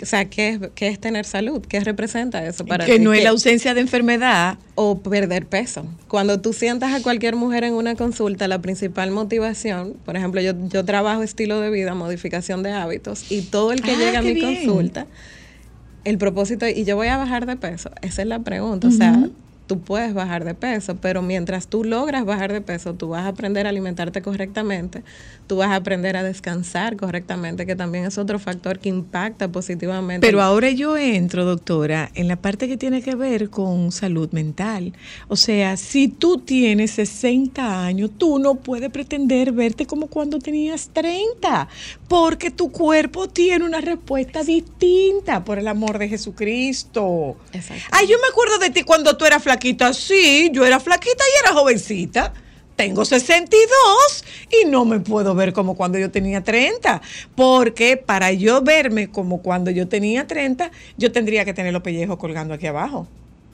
o 0.00 0.04
sea, 0.06 0.24
¿qué 0.24 0.48
es, 0.48 0.58
qué 0.74 0.88
es 0.88 0.98
tener 1.00 1.24
salud? 1.24 1.62
¿Qué 1.68 1.78
representa 1.80 2.44
eso 2.44 2.64
para 2.66 2.84
que 2.86 2.98
ti? 2.98 3.04
no 3.04 3.12
es 3.12 3.18
¿Qué- 3.20 3.24
la 3.24 3.30
ausencia 3.30 3.72
de 3.74 3.80
enfermedad. 3.82 4.58
o 4.74 4.98
perder 5.00 5.46
peso. 5.46 5.84
Cuando 6.08 6.40
tú 6.40 6.52
sientas 6.52 6.92
a 6.92 7.02
cualquier 7.02 7.36
mujer 7.36 7.62
en 7.62 7.74
una 7.74 7.94
consulta, 7.94 8.48
la 8.48 8.60
principal 8.60 9.10
motivación, 9.12 9.94
por 10.04 10.16
ejemplo, 10.16 10.40
yo, 10.40 10.54
yo 10.68 10.84
trabajo 10.84 11.22
estilo 11.22 11.60
de 11.60 11.70
vida, 11.70 11.94
modificación 11.94 12.62
de 12.64 12.72
hábitos, 12.72 13.30
y 13.30 13.42
todo 13.42 13.70
el 13.72 13.82
que 13.82 13.92
Ah, 13.92 13.96
llega 13.96 14.18
a 14.18 14.22
mi 14.22 14.34
bien. 14.34 14.46
consulta, 14.56 15.06
el 16.04 16.18
propósito, 16.18 16.66
y 16.66 16.84
yo 16.84 16.96
voy 16.96 17.06
a 17.08 17.16
bajar 17.16 17.46
de 17.46 17.54
peso, 17.56 17.90
esa 18.02 18.22
es 18.22 18.28
la 18.28 18.40
pregunta, 18.40 18.88
o 18.88 18.90
sea, 18.90 19.28
tú 19.66 19.80
puedes 19.80 20.14
bajar 20.14 20.44
de 20.44 20.54
peso, 20.54 20.96
pero 20.96 21.22
mientras 21.22 21.66
tú 21.68 21.84
logras 21.84 22.24
bajar 22.24 22.52
de 22.52 22.60
peso, 22.60 22.94
tú 22.94 23.08
vas 23.08 23.24
a 23.24 23.28
aprender 23.28 23.66
a 23.66 23.70
alimentarte 23.70 24.22
correctamente, 24.22 25.02
tú 25.46 25.56
vas 25.56 25.68
a 25.68 25.76
aprender 25.76 26.16
a 26.16 26.22
descansar 26.22 26.96
correctamente, 26.96 27.66
que 27.66 27.76
también 27.76 28.04
es 28.04 28.18
otro 28.18 28.38
factor 28.38 28.78
que 28.78 28.88
impacta 28.88 29.48
positivamente. 29.48 30.26
Pero 30.26 30.42
ahora 30.42 30.70
yo 30.70 30.96
entro, 30.96 31.44
doctora, 31.44 32.10
en 32.14 32.28
la 32.28 32.36
parte 32.36 32.68
que 32.68 32.76
tiene 32.76 33.02
que 33.02 33.14
ver 33.14 33.50
con 33.50 33.92
salud 33.92 34.30
mental. 34.32 34.92
O 35.28 35.36
sea, 35.36 35.76
si 35.76 36.08
tú 36.08 36.38
tienes 36.38 36.92
60 36.92 37.84
años, 37.84 38.10
tú 38.16 38.38
no 38.38 38.56
puedes 38.56 38.90
pretender 38.90 39.52
verte 39.52 39.86
como 39.86 40.08
cuando 40.08 40.38
tenías 40.38 40.90
30, 40.92 41.68
porque 42.12 42.50
tu 42.50 42.70
cuerpo 42.70 43.26
tiene 43.26 43.64
una 43.64 43.80
respuesta 43.80 44.44
distinta, 44.44 45.42
por 45.44 45.58
el 45.58 45.66
amor 45.66 45.96
de 45.96 46.10
Jesucristo. 46.10 47.38
Exacto. 47.54 47.82
Ay, 47.90 48.06
yo 48.06 48.18
me 48.20 48.28
acuerdo 48.28 48.58
de 48.58 48.68
ti 48.68 48.82
cuando 48.82 49.16
tú 49.16 49.24
eras 49.24 49.42
flaquita. 49.42 49.94
Sí, 49.94 50.50
yo 50.52 50.66
era 50.66 50.78
flaquita 50.78 51.24
y 51.24 51.42
era 51.42 51.54
jovencita. 51.58 52.34
Tengo 52.76 53.06
62 53.06 54.24
y 54.60 54.66
no 54.66 54.84
me 54.84 55.00
puedo 55.00 55.34
ver 55.34 55.54
como 55.54 55.74
cuando 55.74 55.98
yo 55.98 56.10
tenía 56.10 56.44
30, 56.44 57.00
porque 57.34 57.96
para 57.96 58.30
yo 58.30 58.60
verme 58.60 59.08
como 59.08 59.40
cuando 59.40 59.70
yo 59.70 59.88
tenía 59.88 60.26
30, 60.26 60.70
yo 60.98 61.12
tendría 61.12 61.46
que 61.46 61.54
tener 61.54 61.72
los 61.72 61.80
pellejos 61.80 62.18
colgando 62.18 62.52
aquí 62.52 62.66
abajo. 62.66 63.08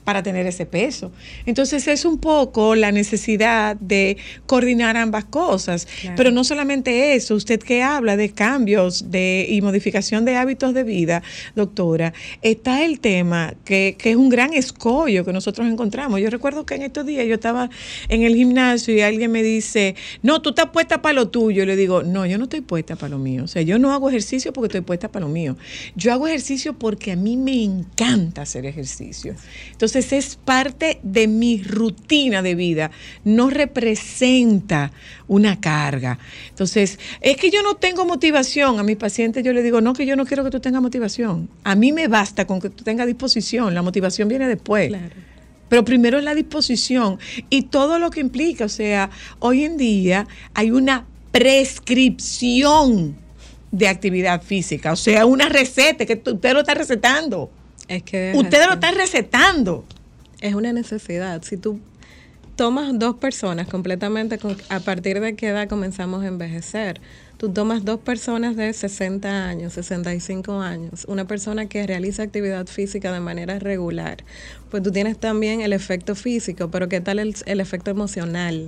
Para 0.09 0.23
tener 0.23 0.47
ese 0.47 0.65
peso. 0.65 1.11
Entonces 1.45 1.87
es 1.87 2.03
un 2.03 2.17
poco 2.17 2.73
la 2.73 2.91
necesidad 2.91 3.75
de 3.75 4.17
coordinar 4.47 4.97
ambas 4.97 5.25
cosas. 5.25 5.85
Claro. 6.01 6.15
Pero 6.17 6.31
no 6.31 6.43
solamente 6.43 7.13
eso, 7.13 7.35
usted 7.35 7.59
que 7.59 7.83
habla 7.83 8.17
de 8.17 8.31
cambios 8.31 9.11
de, 9.11 9.45
y 9.47 9.61
modificación 9.61 10.25
de 10.25 10.35
hábitos 10.35 10.73
de 10.73 10.83
vida, 10.83 11.21
doctora, 11.55 12.11
está 12.41 12.83
el 12.83 12.99
tema 13.01 13.53
que, 13.65 13.97
que 13.99 14.09
es 14.09 14.15
un 14.15 14.29
gran 14.29 14.51
escollo 14.55 15.23
que 15.23 15.31
nosotros 15.31 15.67
encontramos. 15.67 16.19
Yo 16.19 16.31
recuerdo 16.31 16.65
que 16.65 16.73
en 16.73 16.81
estos 16.81 17.05
días 17.05 17.27
yo 17.27 17.35
estaba 17.35 17.69
en 18.07 18.23
el 18.23 18.33
gimnasio 18.33 18.95
y 18.95 19.01
alguien 19.01 19.31
me 19.31 19.43
dice, 19.43 19.93
no, 20.23 20.41
tú 20.41 20.49
estás 20.49 20.71
puesta 20.71 21.03
para 21.03 21.13
lo 21.13 21.27
tuyo. 21.27 21.61
Y 21.61 21.65
le 21.67 21.75
digo, 21.75 22.01
no, 22.01 22.25
yo 22.25 22.39
no 22.39 22.45
estoy 22.45 22.61
puesta 22.61 22.95
para 22.95 23.09
lo 23.09 23.19
mío. 23.19 23.43
O 23.43 23.47
sea, 23.47 23.61
yo 23.61 23.77
no 23.77 23.93
hago 23.93 24.09
ejercicio 24.09 24.53
porque 24.53 24.69
estoy 24.69 24.81
puesta 24.81 25.11
para 25.11 25.27
lo 25.27 25.31
mío. 25.31 25.55
Yo 25.95 26.11
hago 26.11 26.27
ejercicio 26.27 26.73
porque 26.73 27.11
a 27.11 27.15
mí 27.15 27.37
me 27.37 27.63
encanta 27.63 28.41
hacer 28.41 28.65
ejercicio. 28.65 29.35
Entonces 29.71 29.98
es 29.99 30.35
parte 30.35 30.99
de 31.03 31.27
mi 31.27 31.61
rutina 31.63 32.41
de 32.41 32.55
vida. 32.55 32.91
No 33.23 33.49
representa 33.49 34.91
una 35.27 35.59
carga. 35.59 36.17
Entonces, 36.49 36.99
es 37.21 37.37
que 37.37 37.51
yo 37.51 37.61
no 37.63 37.75
tengo 37.75 38.05
motivación. 38.05 38.79
A 38.79 38.83
mis 38.83 38.97
pacientes 38.97 39.43
yo 39.43 39.53
les 39.53 39.63
digo, 39.63 39.81
no, 39.81 39.93
que 39.93 40.05
yo 40.05 40.15
no 40.15 40.25
quiero 40.25 40.43
que 40.43 40.49
tú 40.49 40.59
tengas 40.59 40.81
motivación. 40.81 41.49
A 41.63 41.75
mí 41.75 41.91
me 41.91 42.07
basta 42.07 42.45
con 42.45 42.59
que 42.59 42.69
tú 42.69 42.83
tengas 42.83 43.07
disposición. 43.07 43.73
La 43.73 43.81
motivación 43.81 44.27
viene 44.27 44.47
después. 44.47 44.89
Claro. 44.89 45.15
Pero 45.69 45.85
primero 45.85 46.17
es 46.17 46.23
la 46.23 46.33
disposición 46.33 47.19
y 47.49 47.63
todo 47.63 47.99
lo 47.99 48.09
que 48.09 48.21
implica. 48.21 48.65
O 48.65 48.69
sea, 48.69 49.11
hoy 49.37 49.63
en 49.65 49.77
día 49.77 50.27
hay 50.55 50.71
una 50.71 51.05
prescripción 51.31 53.15
de 53.71 53.87
actividad 53.87 54.41
física. 54.41 54.91
O 54.93 54.95
sea, 54.95 55.25
una 55.27 55.47
receta 55.47 56.05
que 56.05 56.15
tú- 56.15 56.33
usted 56.33 56.53
lo 56.53 56.61
está 56.61 56.73
recetando. 56.73 57.51
Es 57.89 58.03
que 58.03 58.31
es 58.31 58.37
Usted 58.37 58.59
lo 58.59 58.65
así. 58.65 58.73
está 58.75 58.91
recetando. 58.91 59.83
Es 60.39 60.53
una 60.55 60.71
necesidad. 60.71 61.41
Si 61.43 61.57
tú 61.57 61.79
tomas 62.55 62.97
dos 62.97 63.15
personas 63.15 63.67
completamente, 63.67 64.37
con- 64.37 64.55
a 64.69 64.79
partir 64.79 65.19
de 65.19 65.35
qué 65.35 65.47
edad 65.49 65.67
comenzamos 65.67 66.23
a 66.23 66.27
envejecer, 66.27 67.01
tú 67.39 67.47
tomas 67.47 67.85
dos 67.85 68.01
personas 68.01 68.57
de 68.57 68.73
60 68.73 69.47
años, 69.47 69.71
65 69.71 70.59
años, 70.59 71.05
una 71.07 71.25
persona 71.25 71.67
que 71.67 71.87
realiza 71.87 72.21
actividad 72.21 72.67
física 72.67 73.13
de 73.13 73.21
manera 73.21 73.59
regular, 73.59 74.25
pues 74.69 74.83
tú 74.83 74.91
tienes 74.91 75.17
también 75.17 75.61
el 75.61 75.71
efecto 75.71 76.15
físico, 76.15 76.69
pero 76.69 76.89
¿qué 76.89 76.99
tal 76.99 77.17
el, 77.17 77.33
el 77.45 77.61
efecto 77.61 77.91
emocional 77.91 78.67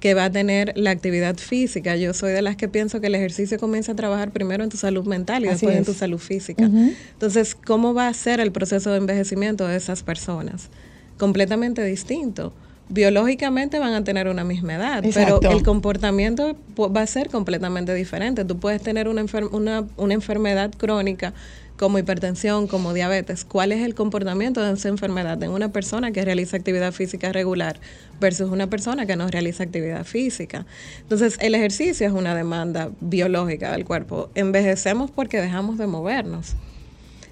que 0.00 0.12
va 0.12 0.26
a 0.26 0.30
tener 0.30 0.74
la 0.76 0.90
actividad 0.90 1.36
física? 1.38 1.96
Yo 1.96 2.12
soy 2.12 2.32
de 2.32 2.42
las 2.42 2.56
que 2.56 2.68
pienso 2.68 3.00
que 3.00 3.06
el 3.06 3.14
ejercicio 3.14 3.58
comienza 3.58 3.92
a 3.92 3.96
trabajar 3.96 4.32
primero 4.32 4.62
en 4.62 4.68
tu 4.68 4.76
salud 4.76 5.06
mental 5.06 5.44
y 5.44 5.48
Así 5.48 5.64
después 5.64 5.76
en 5.78 5.84
tu 5.86 5.94
salud 5.94 6.18
física. 6.18 6.64
Entonces, 6.64 7.54
¿cómo 7.54 7.94
va 7.94 8.08
a 8.08 8.12
ser 8.12 8.38
el 8.38 8.52
proceso 8.52 8.90
de 8.90 8.98
envejecimiento 8.98 9.66
de 9.66 9.76
esas 9.76 10.02
personas? 10.02 10.68
Completamente 11.16 11.82
distinto. 11.82 12.52
Biológicamente 12.88 13.78
van 13.78 13.94
a 13.94 14.04
tener 14.04 14.28
una 14.28 14.44
misma 14.44 14.74
edad, 14.74 15.04
Exacto. 15.04 15.40
pero 15.40 15.56
el 15.56 15.62
comportamiento 15.62 16.56
va 16.78 17.00
a 17.00 17.06
ser 17.06 17.30
completamente 17.30 17.94
diferente. 17.94 18.44
Tú 18.44 18.58
puedes 18.58 18.82
tener 18.82 19.08
una, 19.08 19.22
enfer- 19.22 19.48
una, 19.52 19.84
una 19.96 20.14
enfermedad 20.14 20.70
crónica 20.76 21.32
como 21.78 21.98
hipertensión, 21.98 22.68
como 22.68 22.92
diabetes. 22.92 23.44
¿Cuál 23.44 23.72
es 23.72 23.82
el 23.84 23.94
comportamiento 23.94 24.62
de 24.62 24.74
esa 24.74 24.88
enfermedad 24.88 25.42
en 25.42 25.50
una 25.50 25.72
persona 25.72 26.12
que 26.12 26.24
realiza 26.24 26.56
actividad 26.56 26.92
física 26.92 27.32
regular 27.32 27.80
versus 28.20 28.50
una 28.50 28.68
persona 28.68 29.06
que 29.06 29.16
no 29.16 29.26
realiza 29.28 29.64
actividad 29.64 30.04
física? 30.04 30.66
Entonces, 31.00 31.36
el 31.40 31.54
ejercicio 31.54 32.06
es 32.06 32.12
una 32.12 32.34
demanda 32.36 32.90
biológica 33.00 33.72
del 33.72 33.84
cuerpo. 33.84 34.30
Envejecemos 34.34 35.10
porque 35.10 35.40
dejamos 35.40 35.78
de 35.78 35.86
movernos. 35.86 36.54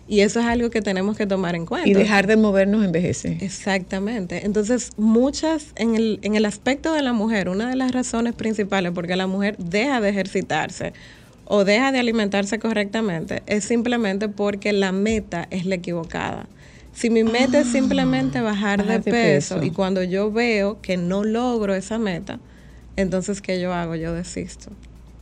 Y 0.09 0.21
eso 0.21 0.41
es 0.41 0.47
algo 0.47 0.69
que 0.71 0.83
tenemos 0.83 1.17
que 1.17 1.27
tomar 1.27 1.55
en 1.55 1.65
cuenta. 1.65 1.89
Y 1.89 1.95
dejar 1.95 2.27
de 2.27 2.37
movernos 2.37 2.85
envejece. 2.85 3.39
Exactamente. 3.41 4.45
Entonces, 4.45 4.91
muchas, 4.97 5.67
en 5.77 5.95
el, 5.95 6.19
en 6.23 6.35
el 6.35 6.45
aspecto 6.45 6.93
de 6.93 7.03
la 7.03 7.13
mujer, 7.13 7.49
una 7.49 7.69
de 7.71 7.77
las 7.77 7.93
razones 7.93 8.35
principales 8.35 8.93
por 8.93 9.07
qué 9.07 9.17
la 9.17 9.27
mujer 9.27 9.57
deja 9.59 10.01
de 10.01 10.09
ejercitarse 10.11 10.93
o 11.45 11.65
deja 11.65 11.93
de 11.93 11.99
alimentarse 12.01 12.59
correctamente 12.59 13.43
es 13.47 13.65
simplemente 13.65 14.29
porque 14.29 14.73
la 14.73 14.93
meta 14.93 15.47
es 15.51 15.67
la 15.67 15.77
equivocada. 15.77 16.47
Si 16.93 17.09
mi 17.09 17.25
meta 17.25 17.61
es 17.61 17.69
simplemente 17.69 18.41
bajar, 18.41 18.81
Ah, 18.81 18.85
bajar 18.85 19.05
de, 19.05 19.11
de 19.11 19.17
peso, 19.17 19.55
peso. 19.55 19.67
y 19.67 19.71
cuando 19.71 20.03
yo 20.03 20.31
veo 20.31 20.81
que 20.83 20.97
no 20.99 21.25
logro 21.25 21.75
esa 21.75 21.99
meta, 21.99 22.39
entonces 22.97 23.41
¿qué 23.41 23.61
yo 23.61 23.73
hago? 23.73 23.95
Yo 23.95 24.13
desisto. 24.13 24.71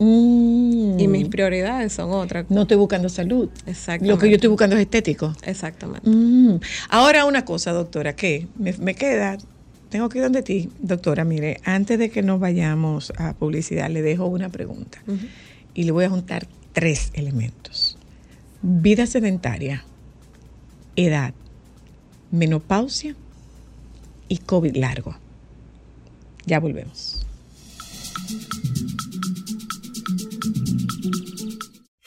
Mm. 0.03 0.99
Y 0.99 1.07
mis 1.07 1.27
prioridades 1.27 1.93
son 1.93 2.11
otras. 2.11 2.49
No 2.49 2.63
estoy 2.63 2.77
buscando 2.77 3.07
salud. 3.07 3.49
Exactamente. 3.67 4.07
Lo 4.07 4.17
que 4.17 4.29
yo 4.29 4.35
estoy 4.35 4.49
buscando 4.49 4.75
es 4.75 4.81
estético. 4.81 5.35
Exactamente. 5.43 6.09
Mm. 6.09 6.59
Ahora 6.89 7.25
una 7.25 7.45
cosa, 7.45 7.71
doctora, 7.71 8.15
que 8.15 8.47
me, 8.57 8.73
me 8.73 8.95
queda, 8.95 9.37
tengo 9.89 10.09
que 10.09 10.17
ir 10.17 10.23
donde 10.23 10.41
ti, 10.41 10.71
doctora, 10.79 11.23
mire, 11.23 11.61
antes 11.65 11.99
de 11.99 12.09
que 12.09 12.23
nos 12.23 12.39
vayamos 12.39 13.13
a 13.17 13.33
publicidad, 13.33 13.91
le 13.91 14.01
dejo 14.01 14.25
una 14.25 14.49
pregunta 14.49 15.03
y 15.75 15.83
le 15.83 15.91
voy 15.91 16.05
a 16.05 16.09
juntar 16.09 16.47
tres 16.73 17.11
elementos. 17.13 17.95
Vida 18.63 19.05
sedentaria, 19.05 19.83
edad, 20.95 21.35
menopausia 22.31 23.15
y 24.27 24.37
COVID 24.37 24.77
largo. 24.77 25.15
Ya 26.47 26.59
volvemos. 26.59 27.20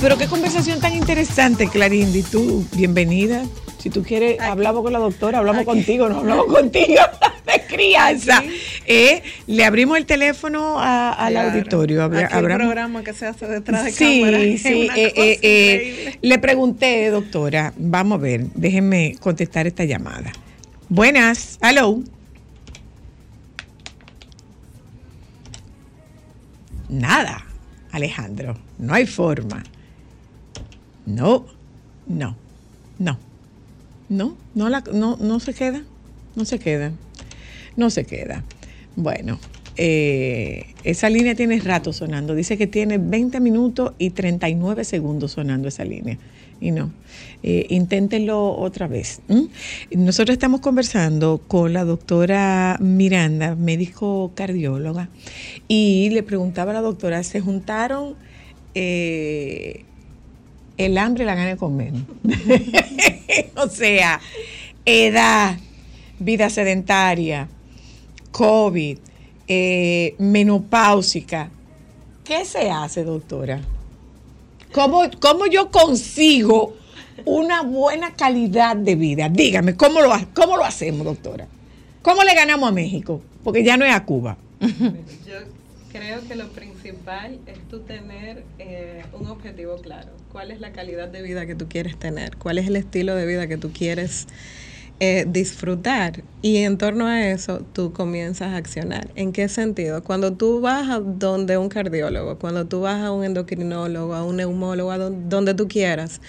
Pero 0.00 0.16
qué 0.16 0.26
conversación 0.26 0.80
tan 0.80 0.94
interesante, 0.94 1.68
Clarindy. 1.68 2.22
Tú, 2.22 2.66
bienvenida. 2.74 3.44
Si 3.78 3.90
tú 3.90 4.02
quieres, 4.02 4.40
hablamos 4.40 4.82
con 4.82 4.92
la 4.92 4.98
doctora, 4.98 5.38
hablamos 5.38 5.64
contigo, 5.64 6.08
no 6.08 6.18
hablamos 6.18 6.46
contigo 6.52 7.00
de 7.46 7.66
crianza. 7.66 8.42
Eh, 8.86 9.22
le 9.46 9.64
abrimos 9.64 9.96
el 9.98 10.06
teléfono 10.06 10.78
a- 10.78 11.12
al 11.12 11.32
Claro. 11.32 11.50
auditorio. 11.50 12.04
Aquí 12.04 12.16
el 12.34 12.44
programa 12.44 13.02
que 13.04 13.12
se 13.14 13.26
hace 13.26 13.46
detrás 13.46 13.84
de 13.84 13.92
Sí, 13.92 14.20
cámara 14.20 14.38
sí. 14.58 14.88
eh, 14.96 15.12
eh, 15.16 15.38
eh, 15.42 16.18
le 16.22 16.38
pregunté, 16.38 17.08
doctora, 17.10 17.72
vamos 17.76 18.18
a 18.18 18.22
ver, 18.22 18.46
déjenme 18.54 19.16
contestar 19.20 19.66
esta 19.66 19.84
llamada. 19.84 20.32
Buenas, 20.88 21.58
hello. 21.62 22.00
Nada, 26.88 27.44
Alejandro, 27.92 28.56
no 28.78 28.94
hay 28.94 29.06
forma. 29.06 29.62
No, 31.10 31.44
no, 32.06 32.36
no, 32.98 33.18
no, 34.08 34.36
no, 34.54 34.68
la, 34.68 34.84
no, 34.92 35.16
no 35.16 35.40
se 35.40 35.54
queda, 35.54 35.82
no 36.36 36.44
se 36.44 36.58
queda, 36.60 36.92
no 37.76 37.90
se 37.90 38.04
queda. 38.04 38.44
Bueno, 38.94 39.38
eh, 39.76 40.74
esa 40.84 41.10
línea 41.10 41.34
tiene 41.34 41.58
rato 41.58 41.92
sonando. 41.92 42.34
Dice 42.34 42.56
que 42.56 42.66
tiene 42.66 42.98
20 42.98 43.40
minutos 43.40 43.94
y 43.98 44.10
39 44.10 44.84
segundos 44.84 45.32
sonando 45.32 45.68
esa 45.68 45.84
línea. 45.84 46.18
Y 46.60 46.70
no, 46.70 46.92
eh, 47.42 47.66
inténtenlo 47.70 48.56
otra 48.56 48.86
vez. 48.86 49.20
Nosotros 49.90 50.34
estamos 50.34 50.60
conversando 50.60 51.40
con 51.48 51.72
la 51.72 51.84
doctora 51.84 52.76
Miranda, 52.80 53.56
médico 53.56 54.30
cardióloga, 54.34 55.08
y 55.66 56.10
le 56.10 56.22
preguntaba 56.22 56.70
a 56.70 56.74
la 56.74 56.82
doctora, 56.82 57.22
¿se 57.22 57.40
juntaron 57.40 58.14
eh, 58.74 59.84
el 60.86 60.98
hambre 60.98 61.24
la 61.24 61.34
gana 61.34 61.50
de 61.50 61.56
comer? 61.56 61.92
o 63.56 63.68
sea, 63.68 64.20
edad, 64.84 65.58
vida 66.18 66.50
sedentaria, 66.50 67.48
COVID, 68.30 68.98
eh, 69.46 70.14
menopáusica, 70.18 71.50
¿qué 72.24 72.44
se 72.44 72.70
hace, 72.70 73.04
doctora? 73.04 73.60
¿Cómo, 74.72 75.02
¿Cómo 75.20 75.46
yo 75.46 75.70
consigo 75.70 76.76
una 77.24 77.62
buena 77.62 78.14
calidad 78.14 78.76
de 78.76 78.94
vida? 78.94 79.28
Dígame, 79.28 79.76
¿cómo 79.76 80.00
lo, 80.00 80.12
¿cómo 80.34 80.56
lo 80.56 80.64
hacemos, 80.64 81.04
doctora? 81.04 81.46
¿Cómo 82.02 82.22
le 82.24 82.34
ganamos 82.34 82.68
a 82.68 82.72
México? 82.72 83.20
Porque 83.44 83.62
ya 83.64 83.76
no 83.76 83.84
es 83.84 83.94
a 83.94 84.04
Cuba. 84.04 84.36
Creo 85.92 86.20
que 86.26 86.34
lo 86.36 86.48
principal 86.48 87.38
es 87.46 87.58
tú 87.68 87.80
tener 87.80 88.44
eh, 88.58 89.02
un 89.12 89.26
objetivo 89.28 89.76
claro. 89.76 90.08
¿Cuál 90.32 90.50
es 90.50 90.60
la 90.60 90.72
calidad 90.72 91.08
de 91.08 91.22
vida 91.22 91.46
que 91.46 91.54
tú 91.54 91.68
quieres 91.68 91.96
tener? 91.98 92.36
¿Cuál 92.36 92.58
es 92.58 92.66
el 92.68 92.76
estilo 92.76 93.14
de 93.16 93.26
vida 93.26 93.46
que 93.48 93.56
tú 93.56 93.70
quieres 93.72 94.26
eh, 95.00 95.24
disfrutar? 95.28 96.22
Y 96.42 96.58
en 96.58 96.78
torno 96.78 97.06
a 97.06 97.28
eso, 97.28 97.66
tú 97.72 97.92
comienzas 97.92 98.48
a 98.48 98.56
accionar. 98.56 99.10
¿En 99.14 99.32
qué 99.32 99.48
sentido? 99.48 100.02
Cuando 100.04 100.32
tú 100.32 100.60
vas 100.60 100.88
a 100.88 101.00
donde 101.00 101.58
un 101.58 101.68
cardiólogo, 101.68 102.38
cuando 102.38 102.66
tú 102.66 102.82
vas 102.82 103.02
a 103.02 103.10
un 103.10 103.24
endocrinólogo, 103.24 104.14
a 104.14 104.24
un 104.24 104.36
neumólogo, 104.36 104.92
a 104.92 104.98
don- 104.98 105.28
donde 105.28 105.54
tú 105.54 105.66
quieras, 105.68 106.20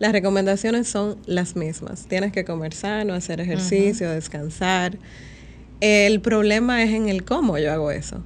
las 0.00 0.12
recomendaciones 0.12 0.88
son 0.88 1.16
las 1.26 1.54
mismas. 1.54 2.06
Tienes 2.08 2.32
que 2.32 2.44
comer 2.44 2.74
sano, 2.74 3.14
hacer 3.14 3.40
ejercicio, 3.40 4.10
descansar. 4.10 4.98
El 5.80 6.20
problema 6.20 6.82
es 6.82 6.90
en 6.90 7.08
el 7.08 7.24
cómo 7.24 7.58
yo 7.58 7.72
hago 7.72 7.90
eso. 7.92 8.24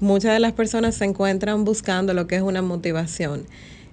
Muchas 0.00 0.32
de 0.32 0.40
las 0.40 0.52
personas 0.52 0.94
se 0.94 1.04
encuentran 1.04 1.64
buscando 1.64 2.14
lo 2.14 2.26
que 2.26 2.36
es 2.36 2.42
una 2.42 2.62
motivación. 2.62 3.46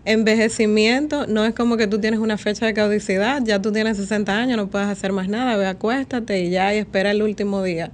Envejecimiento 0.06 1.26
no 1.26 1.46
es 1.46 1.56
como 1.56 1.78
que 1.78 1.88
tú 1.88 2.00
tienes 2.00 2.20
una 2.20 2.38
fecha 2.38 2.68
de 2.68 2.76
caducidad, 2.76 3.42
ya 3.44 3.60
tú 3.60 3.72
tienes 3.72 3.98
60 3.98 4.38
años, 4.38 4.56
no 4.56 4.68
puedes 4.68 4.88
hacer 4.88 5.12
más 5.12 5.28
nada, 5.28 5.58
ve, 5.58 5.66
acuéstate 5.66 6.44
y 6.44 6.52
ya 6.52 6.76
y 6.76 6.78
espera 6.78 7.10
el 7.10 7.24
último 7.24 7.64
día. 7.64 7.92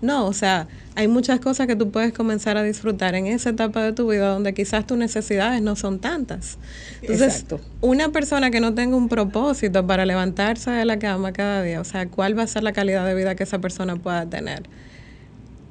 No, 0.00 0.26
o 0.26 0.32
sea, 0.32 0.66
hay 0.94 1.08
muchas 1.08 1.40
cosas 1.40 1.66
que 1.66 1.76
tú 1.76 1.90
puedes 1.90 2.14
comenzar 2.14 2.56
a 2.56 2.62
disfrutar 2.62 3.14
en 3.14 3.26
esa 3.26 3.50
etapa 3.50 3.82
de 3.82 3.92
tu 3.92 4.10
vida 4.10 4.28
donde 4.28 4.54
quizás 4.54 4.86
tus 4.86 4.96
necesidades 4.96 5.60
no 5.60 5.76
son 5.76 5.98
tantas. 5.98 6.56
Entonces, 7.02 7.42
Exacto. 7.42 7.60
una 7.82 8.08
persona 8.08 8.50
que 8.50 8.60
no 8.60 8.72
tenga 8.72 8.96
un 8.96 9.10
propósito 9.10 9.86
para 9.86 10.06
levantarse 10.06 10.70
de 10.70 10.86
la 10.86 10.98
cama 10.98 11.32
cada 11.32 11.62
día, 11.62 11.82
o 11.82 11.84
sea, 11.84 12.06
¿cuál 12.06 12.38
va 12.38 12.44
a 12.44 12.46
ser 12.46 12.62
la 12.62 12.72
calidad 12.72 13.04
de 13.04 13.14
vida 13.14 13.34
que 13.34 13.42
esa 13.42 13.58
persona 13.58 13.96
pueda 13.96 14.24
tener? 14.24 14.62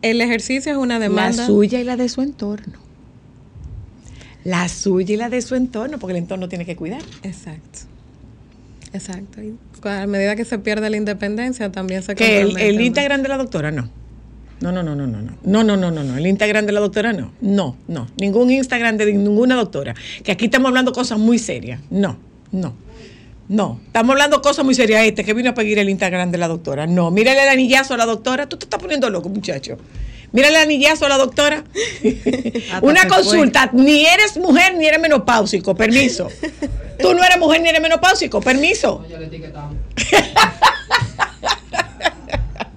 El 0.01 0.21
ejercicio 0.21 0.71
es 0.71 0.77
una 0.77 0.99
demanda. 0.99 1.37
La 1.37 1.47
suya 1.47 1.79
y 1.79 1.83
la 1.83 1.97
de 1.97 2.09
su 2.09 2.21
entorno. 2.21 2.79
La 4.43 4.67
suya 4.69 5.13
y 5.13 5.17
la 5.17 5.29
de 5.29 5.41
su 5.41 5.55
entorno, 5.55 5.99
porque 5.99 6.11
el 6.11 6.17
entorno 6.17 6.47
tiene 6.47 6.65
que 6.65 6.75
cuidar. 6.75 7.01
Exacto. 7.23 7.79
Exacto. 8.93 9.41
Y 9.41 9.55
a 9.83 10.07
medida 10.07 10.35
que 10.35 10.45
se 10.45 10.57
pierde 10.59 10.89
la 10.89 10.97
independencia, 10.97 11.71
también 11.71 12.03
se 12.03 12.15
Que 12.15 12.41
el, 12.41 12.57
el. 12.57 12.81
Instagram 12.81 13.21
de 13.21 13.29
la 13.29 13.37
doctora 13.37 13.71
no. 13.71 13.89
No, 14.61 14.71
no, 14.71 14.83
no, 14.83 14.95
no, 14.95 15.07
no, 15.07 15.21
no. 15.21 15.37
No, 15.43 15.63
no, 15.63 15.77
no, 15.77 15.91
no, 15.91 16.03
no. 16.03 16.17
El 16.17 16.27
Instagram 16.27 16.65
de 16.65 16.71
la 16.73 16.79
doctora 16.79 17.13
no. 17.13 17.31
No, 17.39 17.77
no. 17.87 18.07
Ningún 18.19 18.51
Instagram 18.51 18.97
de 18.97 19.13
ninguna 19.13 19.55
doctora. 19.55 19.95
Que 20.23 20.31
aquí 20.31 20.45
estamos 20.45 20.67
hablando 20.69 20.91
cosas 20.91 21.17
muy 21.17 21.39
serias. 21.39 21.79
No, 21.89 22.17
no. 22.51 22.73
No, 23.49 23.79
estamos 23.87 24.11
hablando 24.11 24.43
cosas 24.43 24.63
muy 24.63 24.75
serias. 24.75 25.03
Este 25.05 25.25
que 25.25 25.33
vino 25.33 25.49
a 25.49 25.53
pedir 25.55 25.79
el 25.79 25.89
Instagram 25.89 26.29
de 26.29 26.37
la 26.37 26.47
doctora. 26.47 26.85
No, 26.85 27.09
mírale 27.09 27.41
el 27.41 27.49
anillazo 27.49 27.95
a 27.95 27.97
la 27.97 28.05
doctora. 28.05 28.47
Tú 28.47 28.57
te 28.57 28.65
estás 28.65 28.79
poniendo 28.79 29.09
loco, 29.09 29.27
muchacho. 29.27 29.75
Mírale 30.31 30.55
el 30.57 30.61
anillazo 30.61 31.07
a 31.07 31.09
la 31.09 31.17
doctora. 31.17 31.63
Una 32.83 33.01
se 33.01 33.07
fue. 33.07 33.17
consulta. 33.17 33.71
Ni 33.73 34.05
eres 34.05 34.37
mujer 34.37 34.75
ni 34.75 34.85
eres 34.85 34.99
menopáusico. 34.99 35.75
Permiso. 35.75 36.27
Tú 36.99 37.15
no 37.15 37.23
eres 37.23 37.39
mujer 37.39 37.61
ni 37.61 37.69
eres 37.69 37.81
menopáusico. 37.81 38.39
Permiso. 38.39 39.03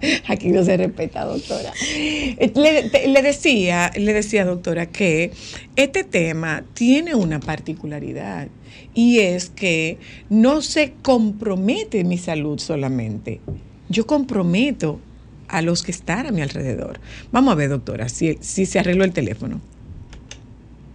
Aquí 0.28 0.48
no 0.48 0.62
se 0.64 0.76
respeta, 0.76 1.24
doctora. 1.24 1.72
Eh, 1.94 2.52
Le, 2.54 2.88
te- 2.90 3.08
le 3.08 3.22
decía, 3.22 3.90
le 3.96 4.12
decía, 4.12 4.44
doctora, 4.44 4.86
que 4.86 5.30
este 5.76 6.04
tema 6.04 6.64
tiene 6.74 7.14
una 7.14 7.40
particularidad 7.40 8.48
y 8.94 9.20
es 9.20 9.48
que 9.50 9.98
no 10.28 10.60
se 10.62 10.94
compromete 11.02 12.04
mi 12.04 12.18
salud 12.18 12.58
solamente. 12.58 13.40
Yo 13.88 14.06
comprometo 14.06 15.00
a 15.48 15.60
los 15.62 15.82
que 15.82 15.90
están 15.90 16.26
a 16.26 16.30
mi 16.32 16.40
alrededor. 16.40 16.98
Vamos 17.30 17.52
a 17.52 17.56
ver, 17.56 17.68
doctora, 17.68 18.08
si, 18.08 18.38
si 18.40 18.64
se 18.66 18.78
arregló 18.78 19.04
el 19.04 19.12
teléfono. 19.12 19.60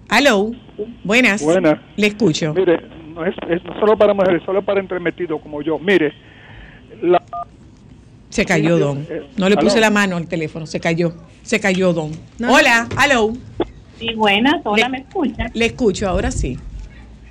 Aló, 0.10 0.51
buenas. 1.03 1.43
Buenas. 1.43 1.80
Le 1.97 2.08
escucho. 2.08 2.53
Mire, 2.53 2.80
no 3.14 3.26
es, 3.26 3.36
solo 3.80 3.97
para 3.97 4.14
mujeres, 4.14 4.41
solo 4.45 4.64
para 4.64 4.80
entremetidos 4.80 5.41
como 5.41 5.62
yo. 5.62 5.78
Mire, 5.80 6.14
la, 7.01 7.22
Se 8.30 8.45
cayó, 8.45 8.78
don. 8.78 9.07
No 9.38 9.49
le 9.49 9.57
puse 9.57 9.80
la 9.80 9.89
mano 9.89 10.17
al 10.17 10.28
teléfono, 10.28 10.65
se 10.67 10.80
cayó. 10.80 11.13
Se 11.43 11.59
cayó, 11.59 11.93
don. 11.93 12.11
Hola, 12.47 12.88
aló. 12.97 13.34
Sí, 13.99 14.13
buenas, 14.15 14.61
hola, 14.65 14.86
Le- 14.86 14.89
¿me 14.89 14.97
escuchan? 14.99 15.49
Le 15.53 15.65
escucho, 15.67 16.07
ahora 16.09 16.30
sí. 16.30 16.57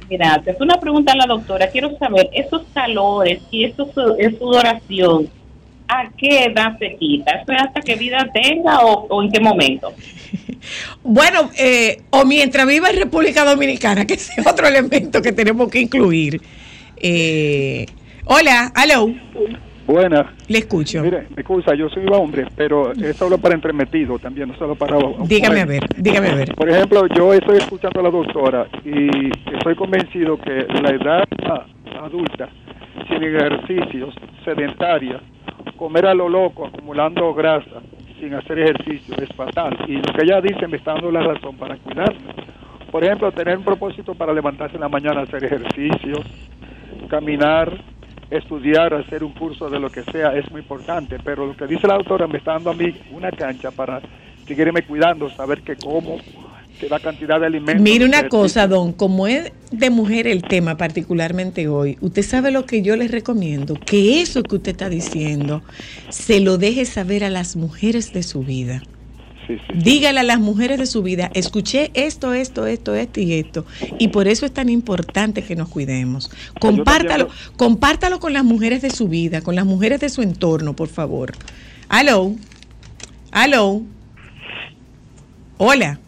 Gracias. 0.08 0.56
Una 0.60 0.78
pregunta 0.80 1.12
a 1.12 1.16
la 1.16 1.26
doctora. 1.26 1.68
Quiero 1.68 1.96
saber, 1.98 2.28
esos 2.32 2.62
calores 2.72 3.40
y 3.50 3.64
esos, 3.64 3.88
esa 4.18 4.38
sudoración, 4.38 5.28
¿a 5.88 6.08
qué 6.16 6.44
edad 6.44 6.78
se 6.78 6.96
quita? 6.96 7.32
¿Eso 7.42 7.52
es 7.52 7.62
hasta 7.62 7.80
que 7.82 7.94
vida 7.96 8.26
tenga 8.32 8.80
o, 8.80 9.06
o 9.08 9.22
en 9.22 9.30
qué 9.30 9.40
momento? 9.40 9.92
Bueno, 11.04 11.50
eh, 11.58 12.02
o 12.10 12.24
mientras 12.24 12.66
viva 12.66 12.90
en 12.90 12.96
República 12.96 13.44
Dominicana, 13.44 14.04
que 14.04 14.14
ese 14.14 14.32
es 14.40 14.46
otro 14.46 14.66
elemento 14.66 15.22
que 15.22 15.30
tenemos 15.30 15.70
que 15.70 15.78
incluir. 15.80 16.40
Eh, 16.96 17.86
hola, 18.24 18.72
aló, 18.74 19.08
buena. 19.86 20.34
le 20.48 20.58
escucho. 20.58 21.02
Mire, 21.02 21.26
me 21.34 21.42
excusa, 21.42 21.74
yo 21.74 21.88
soy 21.88 22.04
hombre, 22.12 22.46
pero 22.56 22.92
es 22.92 23.16
solo 23.16 23.38
para 23.38 23.54
entremetidos 23.54 24.20
también, 24.20 24.48
no 24.48 24.56
solo 24.56 24.74
para... 24.74 24.98
Dígame 25.26 25.60
a 25.60 25.66
ver, 25.66 25.84
dígame 25.96 26.28
a 26.28 26.34
ver. 26.34 26.54
Por 26.54 26.68
ejemplo, 26.68 27.06
yo 27.14 27.32
estoy 27.32 27.58
escuchando 27.58 28.00
a 28.00 28.02
la 28.02 28.10
doctora 28.10 28.66
y 28.84 29.30
estoy 29.54 29.74
convencido 29.76 30.36
que 30.38 30.66
la 30.82 30.90
edad 30.90 31.24
adulta, 32.02 32.48
sin 33.08 33.22
ejercicios, 33.22 34.14
sedentaria, 34.44 35.20
comer 35.76 36.06
a 36.06 36.14
lo 36.14 36.28
loco, 36.28 36.66
acumulando 36.66 37.32
grasa, 37.34 37.82
sin 38.20 38.34
hacer 38.34 38.58
ejercicio, 38.58 39.14
es 39.22 39.28
fatal. 39.36 39.76
Y 39.86 39.96
lo 39.96 40.12
que 40.12 40.24
ella 40.24 40.40
dice 40.40 40.66
me 40.68 40.78
está 40.78 40.92
dando 40.92 41.10
la 41.10 41.22
razón 41.22 41.56
para 41.56 41.76
cuidarme. 41.76 42.34
Por 42.90 43.04
ejemplo, 43.04 43.30
tener 43.32 43.58
un 43.58 43.64
propósito 43.64 44.14
para 44.14 44.32
levantarse 44.32 44.76
en 44.76 44.80
la 44.80 44.88
mañana, 44.88 45.22
hacer 45.22 45.44
ejercicio, 45.44 46.22
caminar, 47.08 47.78
estudiar, 48.30 48.94
hacer 48.94 49.22
un 49.24 49.32
curso 49.32 49.68
de 49.70 49.78
lo 49.78 49.90
que 49.90 50.02
sea, 50.04 50.36
es 50.36 50.50
muy 50.50 50.60
importante. 50.60 51.18
Pero 51.24 51.46
lo 51.46 51.56
que 51.56 51.66
dice 51.66 51.86
la 51.86 51.94
doctora 51.94 52.26
me 52.26 52.38
está 52.38 52.52
dando 52.52 52.70
a 52.70 52.74
mí 52.74 52.94
una 53.12 53.30
cancha 53.30 53.70
para 53.70 54.00
seguirme 54.46 54.82
cuidando, 54.82 55.30
saber 55.30 55.62
que 55.62 55.76
como, 55.76 56.18
que 56.78 56.88
la 56.88 57.00
cantidad 57.00 57.40
de 57.40 57.46
alimentos. 57.46 57.82
Mire 57.82 58.04
una 58.04 58.28
cosa, 58.28 58.66
don, 58.66 58.92
como 58.92 59.26
es 59.26 59.52
de 59.70 59.90
mujer 59.90 60.26
el 60.26 60.42
tema 60.42 60.76
particularmente 60.76 61.68
hoy, 61.68 61.98
usted 62.00 62.22
sabe 62.22 62.50
lo 62.50 62.66
que 62.66 62.82
yo 62.82 62.96
les 62.96 63.10
recomiendo, 63.10 63.74
que 63.74 64.20
eso 64.20 64.42
que 64.42 64.56
usted 64.56 64.72
está 64.72 64.88
diciendo 64.88 65.62
se 66.08 66.40
lo 66.40 66.58
deje 66.58 66.84
saber 66.84 67.24
a 67.24 67.30
las 67.30 67.56
mujeres 67.56 68.12
de 68.12 68.22
su 68.22 68.42
vida. 68.42 68.82
Sí, 69.46 69.58
sí. 69.58 69.62
Dígale 69.74 70.20
a 70.20 70.22
las 70.24 70.40
mujeres 70.40 70.78
de 70.78 70.86
su 70.86 71.02
vida, 71.02 71.30
escuché 71.34 71.90
esto, 71.94 72.32
esto, 72.34 72.66
esto, 72.66 72.94
esto 72.94 73.20
y 73.20 73.34
esto. 73.34 73.64
Y 73.98 74.08
por 74.08 74.26
eso 74.26 74.44
es 74.44 74.52
tan 74.52 74.68
importante 74.68 75.42
que 75.42 75.54
nos 75.54 75.68
cuidemos. 75.68 76.30
Compártalo, 76.60 77.28
compártalo 77.56 78.18
con 78.18 78.32
las 78.32 78.44
mujeres 78.44 78.82
de 78.82 78.90
su 78.90 79.08
vida, 79.08 79.42
con 79.42 79.54
las 79.54 79.64
mujeres 79.64 80.00
de 80.00 80.08
su 80.08 80.22
entorno, 80.22 80.74
por 80.74 80.88
favor. 80.88 81.32
Aló. 81.88 82.32
Aló. 83.30 83.82
Hola. 85.58 85.98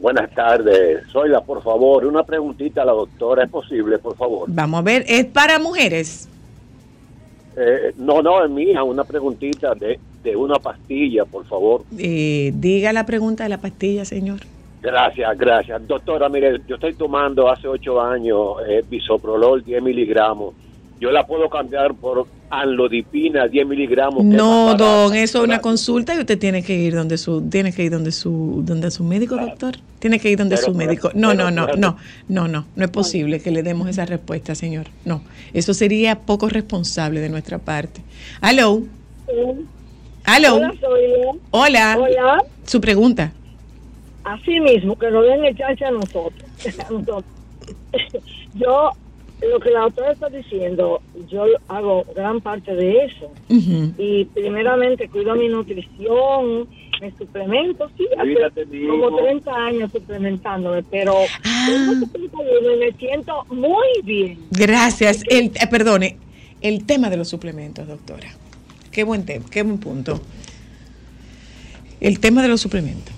Buenas 0.00 0.30
tardes. 0.34 1.06
Soyla, 1.10 1.40
por 1.40 1.62
favor, 1.62 2.04
una 2.04 2.22
preguntita 2.22 2.82
a 2.82 2.84
la 2.84 2.92
doctora, 2.92 3.44
¿es 3.44 3.50
posible, 3.50 3.98
por 3.98 4.16
favor? 4.16 4.48
Vamos 4.48 4.80
a 4.80 4.82
ver, 4.82 5.04
es 5.08 5.24
para 5.24 5.58
mujeres. 5.58 6.28
Eh, 7.56 7.94
no, 7.96 8.20
no, 8.20 8.44
es 8.44 8.50
mía, 8.50 8.82
una 8.82 9.04
preguntita 9.04 9.74
de, 9.74 9.98
de 10.26 10.36
una 10.36 10.56
pastilla, 10.58 11.24
por 11.24 11.46
favor. 11.46 11.84
Eh, 11.98 12.52
diga 12.54 12.92
la 12.92 13.06
pregunta 13.06 13.44
de 13.44 13.48
la 13.50 13.58
pastilla, 13.58 14.04
señor. 14.04 14.40
Gracias, 14.82 15.38
gracias. 15.38 15.86
Doctora, 15.88 16.28
mire, 16.28 16.60
yo 16.68 16.74
estoy 16.74 16.94
tomando 16.94 17.50
hace 17.50 17.66
ocho 17.66 18.00
años 18.00 18.38
eh, 18.68 18.84
bisoprolol 18.88 19.64
10 19.64 19.82
miligramos. 19.82 20.54
Yo 21.00 21.10
la 21.10 21.26
puedo 21.26 21.48
cambiar 21.50 21.94
por 21.94 22.26
anlodipina 22.48 23.46
10 23.48 23.66
miligramos. 23.66 24.20
es 24.20 24.24
No, 24.24 24.74
don, 24.76 25.08
barata. 25.08 25.18
eso 25.22 25.38
es 25.38 25.44
una 25.44 25.60
consulta 25.60 26.14
y 26.14 26.20
usted 26.20 26.38
tiene 26.38 26.62
que 26.62 26.74
ir 26.74 26.94
donde 26.94 27.18
su, 27.18 27.42
tiene 27.50 27.72
que 27.72 27.84
ir 27.84 27.90
donde 27.92 28.12
su, 28.12 28.62
donde 28.64 28.90
su 28.90 29.04
médico, 29.04 29.36
doctor. 29.36 29.74
Tiene 29.98 30.18
que 30.20 30.30
ir 30.30 30.38
donde 30.38 30.54
Pero, 30.56 30.66
su 30.66 30.72
pero, 30.76 30.86
médico. 30.88 31.10
No, 31.14 31.30
pero, 31.32 31.44
no, 31.44 31.50
no, 31.50 31.66
pero- 31.66 31.78
no, 31.78 31.96
no, 32.28 32.48
no, 32.48 32.66
no 32.76 32.84
es 32.84 32.90
posible 32.90 33.40
que 33.40 33.50
le 33.50 33.62
demos 33.62 33.88
esa 33.88 34.06
respuesta, 34.06 34.54
señor. 34.54 34.86
No, 35.04 35.22
eso 35.52 35.74
sería 35.74 36.20
poco 36.20 36.48
responsable 36.48 37.20
de 37.20 37.28
nuestra 37.28 37.58
parte. 37.58 38.00
Aló, 38.40 38.82
aló, 40.26 40.56
Hola, 40.56 40.74
Zoila. 40.80 41.32
hola, 41.50 41.96
Hola. 41.98 42.44
su 42.64 42.80
pregunta. 42.80 43.32
Así 44.24 44.58
mismo, 44.60 44.98
que 44.98 45.10
nos 45.10 45.24
den 45.24 45.44
el 45.44 45.56
chance 45.56 45.84
a 45.84 45.90
nosotros. 45.90 46.42
A 46.86 46.90
nosotros. 46.92 47.24
Yo 48.54 48.90
lo 49.50 49.60
que 49.60 49.70
la 49.70 49.80
doctora 49.80 50.12
está 50.12 50.28
diciendo, 50.30 51.02
yo 51.28 51.44
hago 51.68 52.04
gran 52.14 52.40
parte 52.40 52.74
de 52.74 53.04
eso. 53.04 53.30
Y 53.50 54.24
primeramente 54.24 55.08
cuido 55.10 55.34
mi 55.36 55.48
nutrición, 55.48 56.66
me 57.02 57.12
suplemento, 57.18 57.90
sí, 57.98 58.06
hace 58.16 58.64
como 58.88 59.08
hijo. 59.10 59.16
30 59.18 59.54
años 59.54 59.92
suplementándome, 59.92 60.82
pero 60.84 61.14
Ah. 61.44 61.66
tengo 61.68 62.06
71 62.06 62.74
y 62.74 62.78
me 62.78 62.92
siento 62.92 63.44
muy 63.50 63.86
bien. 64.04 64.38
Gracias. 64.52 65.22
El, 65.28 65.52
eh, 65.54 65.66
perdone, 65.70 66.16
el 66.62 66.86
tema 66.86 67.10
de 67.10 67.18
los 67.18 67.28
suplementos, 67.28 67.86
doctora. 67.86 68.28
Qué 68.96 69.04
buen 69.04 69.26
tema, 69.26 69.44
qué 69.50 69.62
buen 69.62 69.76
punto. 69.76 70.22
El 72.00 72.18
tema 72.18 72.40
de 72.40 72.48
los 72.48 72.62
suplementos. 72.62 73.14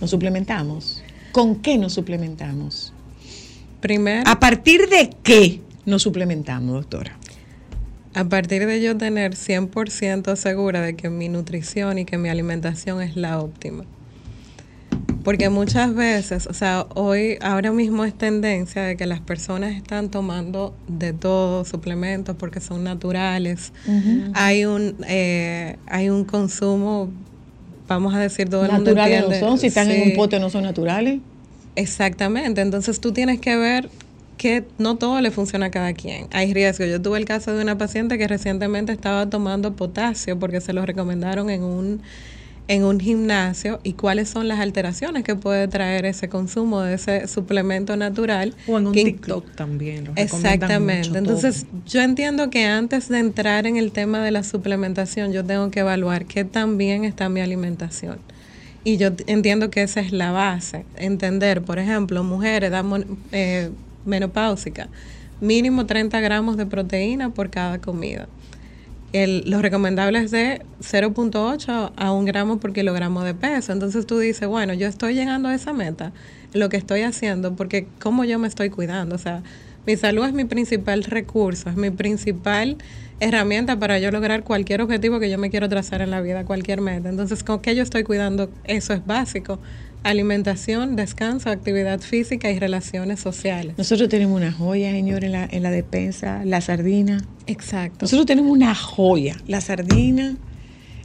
Nos 0.00 0.10
suplementamos. 0.10 1.04
¿Con 1.30 1.62
qué 1.62 1.78
nos 1.78 1.92
suplementamos? 1.92 2.92
Primero, 3.80 4.28
¿A 4.28 4.40
partir 4.40 4.88
de 4.88 5.10
qué 5.22 5.60
nos 5.86 6.02
suplementamos, 6.02 6.74
doctora? 6.74 7.16
a 8.12 8.24
partir 8.24 8.66
de 8.66 8.82
yo 8.82 8.96
tener 8.96 9.36
100% 9.36 10.34
segura 10.34 10.80
de 10.80 10.96
que 10.96 11.10
mi 11.10 11.28
nutrición 11.28 11.98
y 11.98 12.04
que 12.04 12.18
mi 12.18 12.28
alimentación 12.28 13.00
es 13.00 13.14
la 13.14 13.38
óptima. 13.38 13.84
Porque 15.24 15.50
muchas 15.50 15.94
veces, 15.94 16.46
o 16.46 16.54
sea, 16.54 16.86
hoy, 16.94 17.36
ahora 17.42 17.70
mismo 17.70 18.04
es 18.04 18.14
tendencia 18.16 18.82
de 18.82 18.96
que 18.96 19.04
las 19.04 19.20
personas 19.20 19.74
están 19.74 20.10
tomando 20.10 20.74
de 20.86 21.12
todo, 21.12 21.64
suplementos, 21.64 22.34
porque 22.36 22.60
son 22.60 22.84
naturales. 22.84 23.72
Hay 24.32 24.64
un 24.64 24.96
eh, 25.06 25.76
hay 25.86 26.08
un 26.08 26.24
consumo, 26.24 27.10
vamos 27.86 28.14
a 28.14 28.20
decir, 28.20 28.48
todo 28.48 28.64
el 28.64 28.72
mundo 28.72 28.94
Naturales 28.94 29.28
no 29.28 29.48
son, 29.48 29.58
si 29.58 29.66
están 29.66 29.90
en 29.90 30.10
un 30.10 30.16
pote 30.16 30.40
no 30.40 30.48
son 30.50 30.62
naturales. 30.62 31.20
Exactamente, 31.76 32.60
entonces 32.60 33.00
tú 33.00 33.12
tienes 33.12 33.38
que 33.38 33.56
ver 33.56 33.90
que 34.38 34.64
no 34.78 34.96
todo 34.96 35.20
le 35.20 35.30
funciona 35.30 35.66
a 35.66 35.70
cada 35.70 35.92
quien. 35.92 36.28
Hay 36.32 36.54
riesgo. 36.54 36.86
Yo 36.86 37.02
tuve 37.02 37.18
el 37.18 37.26
caso 37.26 37.54
de 37.54 37.62
una 37.62 37.76
paciente 37.76 38.16
que 38.16 38.26
recientemente 38.26 38.92
estaba 38.92 39.28
tomando 39.28 39.74
potasio 39.74 40.38
porque 40.38 40.62
se 40.62 40.72
lo 40.72 40.86
recomendaron 40.86 41.50
en 41.50 41.64
un 41.64 42.00
en 42.68 42.84
un 42.84 43.00
gimnasio 43.00 43.80
y 43.82 43.94
cuáles 43.94 44.28
son 44.28 44.46
las 44.46 44.60
alteraciones 44.60 45.24
que 45.24 45.34
puede 45.34 45.66
traer 45.68 46.04
ese 46.04 46.28
consumo 46.28 46.82
de 46.82 46.94
ese 46.94 47.26
suplemento 47.26 47.96
natural. 47.96 48.54
O 48.66 48.78
en 48.78 48.88
un 48.88 48.92
que 48.92 49.04
TikTok 49.04 49.54
también. 49.54 50.10
Exactamente. 50.16 51.08
mucho 51.08 51.18
Entonces, 51.18 51.64
todo. 51.64 51.80
yo 51.86 52.02
entiendo 52.02 52.50
que 52.50 52.66
antes 52.66 53.08
de 53.08 53.18
entrar 53.18 53.66
en 53.66 53.78
el 53.78 53.90
tema 53.90 54.22
de 54.22 54.30
la 54.30 54.44
suplementación, 54.44 55.32
yo 55.32 55.44
tengo 55.44 55.70
que 55.70 55.80
evaluar 55.80 56.26
qué 56.26 56.44
tan 56.44 56.76
bien 56.76 57.04
está 57.04 57.30
mi 57.30 57.40
alimentación. 57.40 58.18
Y 58.84 58.98
yo 58.98 59.08
entiendo 59.26 59.70
que 59.70 59.82
esa 59.82 60.00
es 60.00 60.12
la 60.12 60.30
base. 60.30 60.84
Entender, 60.96 61.62
por 61.62 61.78
ejemplo, 61.78 62.22
mujeres, 62.22 62.68
edad 62.70 62.84
eh, 63.32 63.70
menopáusica, 64.04 64.88
mínimo 65.40 65.86
30 65.86 66.20
gramos 66.20 66.58
de 66.58 66.66
proteína 66.66 67.30
por 67.30 67.48
cada 67.48 67.78
comida. 67.78 68.28
El, 69.12 69.50
lo 69.50 69.62
recomendable 69.62 70.18
es 70.18 70.30
de 70.30 70.62
0.8 70.82 71.92
a 71.96 72.12
1 72.12 72.24
gramo 72.26 72.58
por 72.58 72.72
kilogramo 72.72 73.24
de 73.24 73.34
peso. 73.34 73.72
Entonces 73.72 74.06
tú 74.06 74.18
dices, 74.18 74.46
bueno, 74.48 74.74
yo 74.74 74.86
estoy 74.86 75.14
llegando 75.14 75.48
a 75.48 75.54
esa 75.54 75.72
meta, 75.72 76.12
lo 76.52 76.68
que 76.68 76.76
estoy 76.76 77.02
haciendo, 77.02 77.56
porque 77.56 77.86
cómo 78.00 78.24
yo 78.24 78.38
me 78.38 78.48
estoy 78.48 78.68
cuidando. 78.70 79.14
O 79.14 79.18
sea, 79.18 79.42
mi 79.86 79.96
salud 79.96 80.26
es 80.26 80.34
mi 80.34 80.44
principal 80.44 81.04
recurso, 81.04 81.70
es 81.70 81.76
mi 81.76 81.90
principal 81.90 82.76
herramienta 83.20 83.78
para 83.78 83.98
yo 83.98 84.10
lograr 84.10 84.44
cualquier 84.44 84.82
objetivo 84.82 85.18
que 85.18 85.30
yo 85.30 85.38
me 85.38 85.50
quiero 85.50 85.68
trazar 85.68 86.02
en 86.02 86.10
la 86.10 86.20
vida, 86.20 86.44
cualquier 86.44 86.80
meta. 86.80 87.08
Entonces, 87.08 87.42
¿con 87.42 87.60
qué 87.60 87.74
yo 87.74 87.82
estoy 87.82 88.04
cuidando? 88.04 88.50
Eso 88.64 88.92
es 88.92 89.04
básico. 89.06 89.58
Alimentación, 90.02 90.96
descanso, 90.96 91.50
actividad 91.50 92.00
física 92.00 92.50
y 92.50 92.58
relaciones 92.58 93.20
sociales. 93.20 93.74
Nosotros 93.76 94.08
tenemos 94.08 94.36
una 94.36 94.52
joya, 94.52 94.90
señor, 94.92 95.24
en 95.24 95.32
la, 95.32 95.48
en 95.50 95.62
la 95.62 95.70
despensa, 95.70 96.44
la 96.44 96.60
sardina. 96.60 97.24
Exacto. 97.46 97.98
Nosotros 98.02 98.26
tenemos 98.26 98.50
una 98.52 98.74
joya, 98.74 99.36
la 99.46 99.60
sardina. 99.60 100.36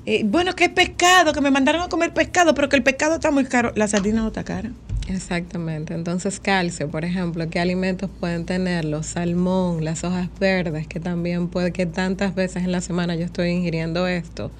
Eh, 0.05 0.23
bueno, 0.25 0.53
que 0.53 0.69
pescado, 0.69 1.33
que 1.33 1.41
me 1.41 1.49
mandaron 1.49 1.81
a 1.81 1.89
comer 1.89 2.13
pescado, 2.13 2.53
pero 2.53 2.69
que 2.69 2.75
el 2.75 2.83
pescado 2.83 3.15
está 3.15 3.31
muy 3.31 3.45
caro. 3.45 3.71
La 3.75 3.87
sardina 3.87 4.21
no 4.21 4.27
está 4.27 4.43
cara. 4.43 4.71
Exactamente. 5.07 5.93
Entonces, 5.93 6.39
calcio, 6.39 6.89
por 6.89 7.05
ejemplo, 7.05 7.49
¿qué 7.49 7.59
alimentos 7.59 8.09
pueden 8.19 8.45
tenerlo? 8.45 9.03
Salmón, 9.03 9.83
las 9.83 10.03
hojas 10.03 10.29
verdes, 10.39 10.87
que 10.87 10.99
también 10.99 11.47
puede 11.47 11.71
que 11.71 11.85
tantas 11.85 12.35
veces 12.35 12.63
en 12.63 12.71
la 12.71 12.81
semana 12.81 13.15
yo 13.15 13.25
estoy 13.25 13.49
ingiriendo 13.49 14.07
esto. 14.07 14.51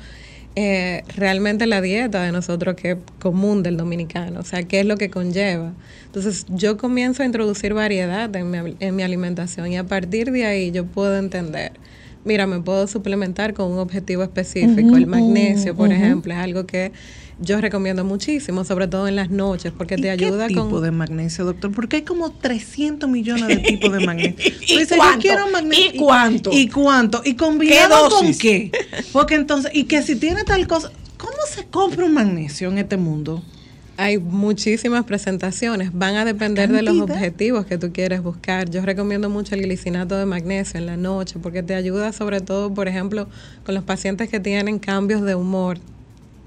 Eh, 0.55 1.03
realmente 1.15 1.65
la 1.65 1.81
dieta 1.81 2.21
de 2.21 2.31
nosotros 2.31 2.75
que 2.75 2.91
es 2.91 2.97
común 3.19 3.63
del 3.63 3.75
dominicano, 3.75 4.39
o 4.39 4.43
sea, 4.43 4.61
¿qué 4.61 4.81
es 4.81 4.85
lo 4.85 4.97
que 4.97 5.09
conlleva? 5.09 5.73
Entonces, 6.05 6.45
yo 6.49 6.77
comienzo 6.77 7.23
a 7.23 7.25
introducir 7.25 7.73
variedad 7.73 8.35
en 8.35 8.51
mi, 8.51 8.75
en 8.79 8.95
mi 8.95 9.01
alimentación 9.01 9.71
y 9.71 9.77
a 9.77 9.83
partir 9.83 10.31
de 10.31 10.45
ahí 10.45 10.71
yo 10.71 10.85
puedo 10.85 11.17
entender. 11.17 11.71
Mira, 12.25 12.47
me 12.47 12.61
puedo 12.61 12.87
suplementar 12.87 13.53
con 13.53 13.71
un 13.71 13.79
objetivo 13.79 14.23
específico. 14.23 14.95
El 14.95 15.07
magnesio, 15.07 15.75
por 15.75 15.91
ejemplo, 15.91 16.33
es 16.33 16.39
algo 16.39 16.65
que 16.65 16.93
yo 17.39 17.59
recomiendo 17.59 18.03
muchísimo, 18.03 18.63
sobre 18.63 18.87
todo 18.87 19.07
en 19.07 19.15
las 19.15 19.29
noches, 19.29 19.73
porque 19.75 19.97
te 19.97 20.09
ayuda 20.09 20.47
¿Qué 20.47 20.53
tipo 20.53 20.69
con... 20.69 20.83
de 20.83 20.91
magnesio, 20.91 21.45
doctor? 21.45 21.71
Porque 21.71 21.97
hay 21.97 22.01
como 22.03 22.31
300 22.31 23.09
millones 23.09 23.47
de 23.47 23.57
tipos 23.57 23.91
de 23.91 23.99
magnesio. 24.05 24.53
¿Y 24.61 24.77
dices, 24.77 24.89
yo 24.91 24.97
cuánto? 24.97 25.19
quiero 25.19 25.47
magnesio. 25.49 25.91
¿Y 25.93 25.97
cuánto? 25.97 26.49
¿Y 26.53 26.67
cuánto? 26.69 27.21
¿Y 27.25 27.35
combinado 27.35 28.09
con 28.09 28.27
dosis? 28.27 28.39
qué? 28.39 28.71
Porque 29.11 29.35
entonces, 29.35 29.71
y 29.73 29.85
que 29.85 30.01
si 30.01 30.15
tiene 30.15 30.43
tal 30.43 30.67
cosa, 30.67 30.91
¿cómo 31.17 31.37
se 31.47 31.65
compra 31.65 32.05
un 32.05 32.13
magnesio 32.13 32.69
en 32.69 32.77
este 32.77 32.97
mundo? 32.97 33.43
Hay 33.95 34.17
muchísimas 34.17 35.05
presentaciones, 35.05 35.91
van 35.93 36.15
a 36.15 36.25
depender 36.25 36.71
de 36.71 36.81
los 36.81 36.99
objetivos 36.99 37.67
que 37.67 37.77
tú 37.77 37.93
quieres 37.93 38.23
buscar. 38.23 38.67
Yo 38.69 38.81
recomiendo 38.81 39.29
mucho 39.29 39.53
el 39.53 39.61
glicinato 39.61 40.17
de 40.17 40.25
magnesio 40.25 40.79
en 40.79 40.87
la 40.87 40.97
noche 40.97 41.37
porque 41.39 41.61
te 41.61 41.75
ayuda 41.75 42.11
sobre 42.11 42.41
todo, 42.41 42.73
por 42.73 42.87
ejemplo, 42.87 43.27
con 43.63 43.75
los 43.75 43.83
pacientes 43.83 44.29
que 44.29 44.39
tienen 44.39 44.79
cambios 44.79 45.21
de 45.21 45.35
humor, 45.35 45.77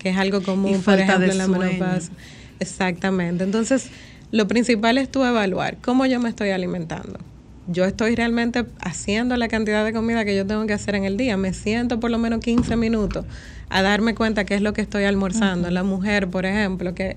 que 0.06 0.10
es 0.10 0.18
algo 0.18 0.40
común, 0.40 0.80
por 0.84 1.00
ejemplo, 1.00 1.32
en 1.32 1.36
la 1.36 1.48
menopausia. 1.48 2.14
Exactamente. 2.60 3.42
Entonces, 3.42 3.90
lo 4.30 4.46
principal 4.46 4.98
es 4.98 5.10
tú 5.10 5.24
evaluar 5.24 5.78
cómo 5.78 6.06
yo 6.06 6.20
me 6.20 6.28
estoy 6.28 6.50
alimentando. 6.50 7.18
Yo 7.66 7.84
estoy 7.84 8.14
realmente 8.14 8.66
haciendo 8.78 9.36
la 9.36 9.48
cantidad 9.48 9.84
de 9.84 9.92
comida 9.92 10.24
que 10.24 10.36
yo 10.36 10.46
tengo 10.46 10.64
que 10.64 10.74
hacer 10.74 10.94
en 10.94 11.02
el 11.02 11.16
día. 11.16 11.36
Me 11.36 11.52
siento 11.52 11.98
por 11.98 12.12
lo 12.12 12.18
menos 12.18 12.38
15 12.38 12.76
minutos 12.76 13.24
a 13.68 13.82
darme 13.82 14.14
cuenta 14.14 14.44
qué 14.44 14.54
es 14.54 14.62
lo 14.62 14.72
que 14.74 14.80
estoy 14.80 15.02
almorzando. 15.02 15.72
La 15.72 15.82
mujer, 15.82 16.28
por 16.28 16.46
ejemplo, 16.46 16.94
que, 16.94 17.16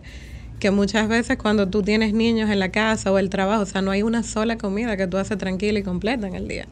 que 0.59 0.71
muchas 0.71 1.07
veces 1.07 1.37
cuando 1.37 1.67
tú 1.67 1.83
tienes 1.83 2.15
niños 2.15 2.49
en 2.49 2.57
la 2.57 2.69
casa 2.69 3.11
o 3.11 3.19
el 3.19 3.29
trabajo, 3.29 3.61
o 3.61 3.67
sea, 3.67 3.83
no 3.83 3.91
hay 3.91 4.01
una 4.01 4.23
sola 4.23 4.57
comida 4.57 4.97
que 4.97 5.05
tú 5.05 5.17
haces 5.17 5.37
tranquila 5.37 5.77
y 5.77 5.83
completa 5.83 6.25
en 6.25 6.33
el 6.33 6.47
día. 6.47 6.65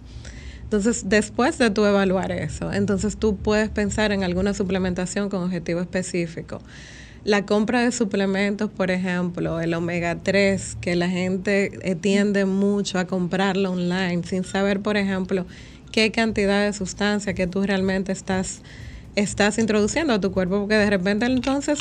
Entonces, 0.68 1.07
después 1.07 1.57
de 1.57 1.70
tú 1.70 1.86
evaluar 1.86 2.34
eso, 2.34 2.74
entonces 2.74 3.15
tú 3.15 3.38
puedes 3.38 3.70
pensar 3.70 4.11
en 4.11 4.26
alguna 4.26 4.53
suplementación 4.53 5.30
con 5.30 5.41
objetivo 5.43 5.80
específico. 5.80 6.59
La 7.24 7.45
compra 7.45 7.80
de 7.84 7.93
suplementos, 7.93 8.70
por 8.70 8.91
ejemplo, 8.91 9.61
el 9.61 9.74
omega 9.74 10.18
3, 10.22 10.76
que 10.82 10.97
la 10.97 11.07
gente 11.07 11.72
eh, 11.89 11.95
tiende 11.95 12.43
mucho 12.43 12.99
a 12.99 13.05
comprarlo 13.05 13.72
online 13.72 14.24
sin 14.24 14.43
saber, 14.43 14.82
por 14.82 14.97
ejemplo, 14.97 15.45
qué 15.93 16.11
cantidad 16.11 16.65
de 16.65 16.74
sustancia 16.74 17.34
que 17.34 17.47
tú 17.47 17.63
realmente 17.63 18.11
estás, 18.11 18.61
estás 19.15 19.59
introduciendo 19.59 20.11
a 20.11 20.20
tu 20.20 20.34
cuerpo, 20.34 20.59
porque 20.59 20.76
de 20.76 20.89
repente 20.89 21.28
entonces 21.28 21.80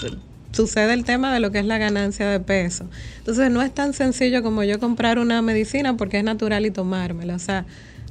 sucede 0.52 0.94
el 0.94 1.02
tema 1.02 1.34
de 1.34 1.40
lo 1.40 1.50
que 1.50 1.58
es 1.58 1.66
la 1.66 1.78
ganancia 1.78 2.28
de 2.30 2.38
peso. 2.38 2.88
Entonces 3.18 3.50
no 3.50 3.62
es 3.62 3.74
tan 3.74 3.94
sencillo 3.94 4.44
como 4.44 4.62
yo 4.62 4.78
comprar 4.78 5.18
una 5.18 5.42
medicina 5.42 5.96
porque 5.96 6.18
es 6.18 6.24
natural 6.24 6.64
y 6.66 6.70
tomármela. 6.70 7.34
O 7.34 7.40
sea, 7.40 7.66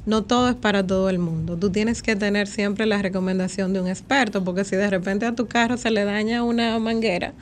no 0.06 0.22
todo 0.22 0.48
es 0.48 0.54
para 0.54 0.86
todo 0.86 1.10
el 1.10 1.18
mundo. 1.18 1.56
Tú 1.56 1.70
tienes 1.70 2.00
que 2.00 2.16
tener 2.16 2.46
siempre 2.46 2.86
la 2.86 3.02
recomendación 3.02 3.72
de 3.72 3.80
un 3.80 3.88
experto, 3.88 4.42
porque 4.44 4.64
si 4.64 4.76
de 4.76 4.88
repente 4.88 5.26
a 5.26 5.34
tu 5.34 5.46
carro 5.46 5.76
se 5.76 5.90
le 5.90 6.04
daña 6.04 6.44
una 6.44 6.78
manguera, 6.78 7.34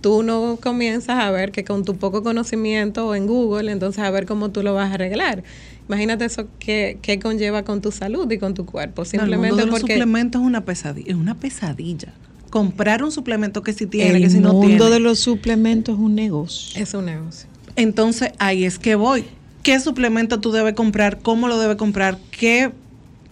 tú 0.00 0.22
no 0.22 0.58
comienzas 0.60 1.22
a 1.22 1.30
ver 1.30 1.52
que 1.52 1.64
con 1.64 1.84
tu 1.84 1.96
poco 1.96 2.22
conocimiento 2.22 3.06
o 3.06 3.14
en 3.14 3.26
Google, 3.26 3.70
entonces 3.70 4.02
a 4.02 4.10
ver 4.10 4.26
cómo 4.26 4.50
tú 4.50 4.62
lo 4.62 4.74
vas 4.74 4.90
a 4.90 4.94
arreglar. 4.94 5.44
Imagínate 5.86 6.24
eso 6.24 6.46
que, 6.58 6.98
que 7.02 7.18
conlleva 7.18 7.62
con 7.62 7.80
tu 7.80 7.92
salud 7.92 8.30
y 8.30 8.38
con 8.38 8.54
tu 8.54 8.64
cuerpo. 8.64 9.02
No, 9.02 9.04
el 9.04 9.08
Simplemente 9.08 9.48
mundo 9.48 9.56
de 9.56 9.70
los 9.70 9.80
porque 9.80 9.94
suplementos 9.94 10.40
es 10.40 10.46
una 10.46 10.64
pesadilla. 10.64 11.10
Es 11.10 11.16
una 11.16 11.34
pesadilla. 11.34 12.14
Comprar 12.50 13.02
un 13.02 13.12
suplemento 13.12 13.62
que 13.62 13.74
si 13.74 13.86
tiene, 13.86 14.16
el 14.16 14.22
que 14.22 14.30
si 14.30 14.40
no 14.40 14.54
mundo 14.54 14.86
tiene. 14.86 14.90
de 14.90 15.00
los 15.00 15.18
suplementos 15.18 15.94
es 15.96 16.00
un 16.00 16.14
negocio. 16.14 16.80
es 16.80 16.94
un 16.94 17.04
negocio. 17.04 17.48
Entonces 17.76 18.32
ahí 18.38 18.64
es 18.64 18.78
que 18.78 18.94
voy. 18.94 19.26
¿Qué 19.62 19.80
suplemento 19.80 20.40
tú 20.40 20.52
debes 20.52 20.74
comprar? 20.74 21.18
¿Cómo 21.20 21.48
lo 21.48 21.58
debes 21.58 21.76
comprar? 21.76 22.18
¿Qué? 22.30 22.72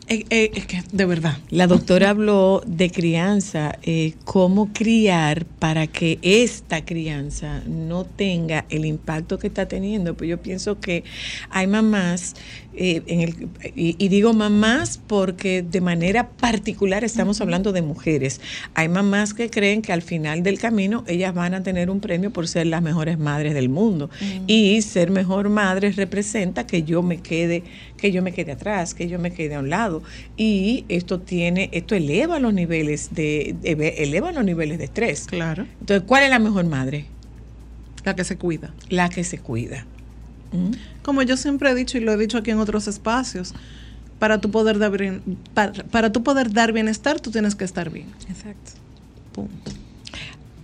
eh, 0.08 0.24
eh, 0.30 0.50
que 0.66 0.82
de 0.92 1.04
verdad. 1.04 1.38
La 1.50 1.66
doctora 1.66 2.10
habló 2.10 2.62
de 2.66 2.90
crianza, 2.90 3.78
eh, 3.82 4.14
cómo 4.24 4.72
criar 4.72 5.44
para 5.46 5.86
que 5.86 6.18
esta 6.22 6.84
crianza 6.84 7.62
no 7.66 8.04
tenga 8.04 8.66
el 8.68 8.84
impacto 8.84 9.38
que 9.38 9.48
está 9.48 9.66
teniendo. 9.66 10.14
Pues 10.14 10.30
yo 10.30 10.40
pienso 10.40 10.78
que 10.80 11.04
hay 11.50 11.66
mamás 11.66 12.34
eh, 12.76 13.02
en 13.06 13.20
el, 13.20 13.34
y, 13.74 13.96
y 13.98 14.08
digo 14.08 14.32
mamás 14.34 15.00
porque 15.06 15.62
de 15.62 15.80
manera 15.80 16.28
particular 16.28 17.04
estamos 17.04 17.40
hablando 17.40 17.72
de 17.72 17.82
mujeres. 17.82 18.40
Hay 18.74 18.88
mamás 18.88 19.34
que 19.34 19.50
creen 19.50 19.82
que 19.82 19.92
al 19.92 20.02
final 20.02 20.42
del 20.42 20.58
camino 20.58 21.02
ellas 21.06 21.34
van 21.34 21.54
a 21.54 21.62
tener 21.62 21.90
un 21.90 22.00
premio 22.00 22.30
por 22.32 22.46
ser 22.48 22.66
las 22.66 22.82
mejores 22.82 23.18
madres 23.18 23.54
del 23.54 23.68
mundo. 23.68 24.10
Y 24.46 24.82
ser 24.82 25.10
mejor 25.10 25.48
madre 25.48 25.90
representa 25.92 26.66
que 26.66 26.82
yo 26.82 27.02
me 27.02 27.18
quede, 27.18 27.62
que 27.96 28.12
yo 28.12 28.22
me 28.22 28.32
quede 28.32 28.52
atrás, 28.52 28.94
que 28.94 29.08
yo 29.08 29.18
me 29.18 29.32
quede 29.32 29.54
a 29.54 29.60
un 29.60 29.70
lado. 29.70 30.02
Y 30.36 30.84
esto 30.88 31.20
tiene, 31.20 31.70
esto 31.72 31.94
eleva 31.94 32.38
los 32.38 32.52
niveles 32.54 33.14
de- 33.14 33.54
eleva 33.62 34.32
los 34.32 34.44
niveles 34.44 34.78
de 34.78 34.84
estrés. 34.84 35.26
Claro. 35.26 35.66
Entonces, 35.80 36.04
¿cuál 36.06 36.24
es 36.24 36.30
la 36.30 36.38
mejor 36.38 36.64
madre? 36.66 37.06
La 38.04 38.14
que 38.14 38.24
se 38.24 38.36
cuida. 38.36 38.72
La 38.88 39.08
que 39.08 39.24
se 39.24 39.38
cuida. 39.38 39.86
Como 41.02 41.22
yo 41.22 41.36
siempre 41.36 41.70
he 41.70 41.74
dicho 41.74 41.98
y 41.98 42.00
lo 42.00 42.12
he 42.12 42.16
dicho 42.16 42.38
aquí 42.38 42.50
en 42.50 42.58
otros 42.58 42.88
espacios, 42.88 43.54
para 44.18 44.40
tu 44.40 44.50
poder 44.50 44.78
dar 44.78 44.92
para, 45.54 45.72
para 45.84 46.12
tu 46.12 46.22
poder 46.22 46.52
dar 46.52 46.72
bienestar, 46.72 47.20
tú 47.20 47.30
tienes 47.30 47.54
que 47.54 47.64
estar 47.64 47.90
bien. 47.90 48.06
Exacto. 48.28 48.72
Punto. 49.32 49.72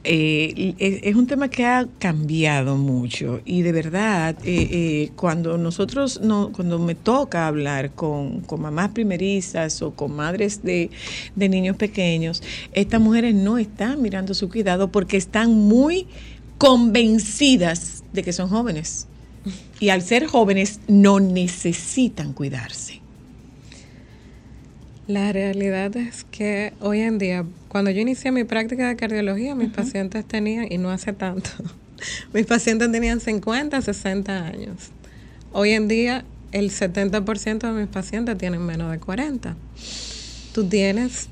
Eh, 0.04 0.74
es, 0.78 0.98
es 1.04 1.14
un 1.14 1.28
tema 1.28 1.48
que 1.48 1.64
ha 1.64 1.86
cambiado 2.00 2.76
mucho 2.76 3.40
y 3.44 3.62
de 3.62 3.70
verdad 3.70 4.36
eh, 4.42 4.68
eh, 4.72 5.12
cuando 5.14 5.56
nosotros 5.58 6.20
no 6.20 6.50
cuando 6.50 6.80
me 6.80 6.96
toca 6.96 7.46
hablar 7.46 7.92
con, 7.92 8.40
con 8.40 8.62
mamás 8.62 8.88
primerizas 8.88 9.80
o 9.80 9.92
con 9.92 10.16
madres 10.16 10.64
de, 10.64 10.90
de 11.36 11.48
niños 11.48 11.76
pequeños 11.76 12.42
estas 12.72 13.00
mujeres 13.00 13.32
no 13.32 13.58
están 13.58 14.02
mirando 14.02 14.34
su 14.34 14.48
cuidado 14.48 14.90
porque 14.90 15.16
están 15.16 15.54
muy 15.54 16.08
convencidas 16.58 18.02
de 18.12 18.24
que 18.24 18.32
son 18.32 18.48
jóvenes 18.48 19.06
y 19.80 19.88
al 19.88 20.02
ser 20.02 20.26
jóvenes 20.26 20.80
no 20.88 21.20
necesitan 21.20 22.32
cuidarse 22.32 23.00
La 25.06 25.32
realidad 25.32 25.96
es 25.96 26.24
que 26.24 26.72
hoy 26.80 27.00
en 27.00 27.18
día, 27.18 27.44
cuando 27.68 27.90
yo 27.90 28.00
inicié 28.00 28.30
mi 28.30 28.44
práctica 28.44 28.88
de 28.88 28.96
cardiología, 28.96 29.54
mis 29.54 29.70
pacientes 29.70 30.24
tenían, 30.24 30.70
y 30.70 30.78
no 30.78 30.90
hace 30.90 31.12
tanto, 31.12 31.50
mis 32.32 32.46
pacientes 32.46 32.90
tenían 32.90 33.20
50, 33.20 33.82
60 33.82 34.46
años. 34.46 34.90
Hoy 35.52 35.72
en 35.72 35.88
día, 35.88 36.24
el 36.52 36.70
70% 36.70 37.58
de 37.58 37.72
mis 37.72 37.88
pacientes 37.88 38.38
tienen 38.38 38.62
menos 38.64 38.90
de 38.92 38.98
40. 38.98 39.56
Tú 40.54 40.68
tienes 40.68 41.28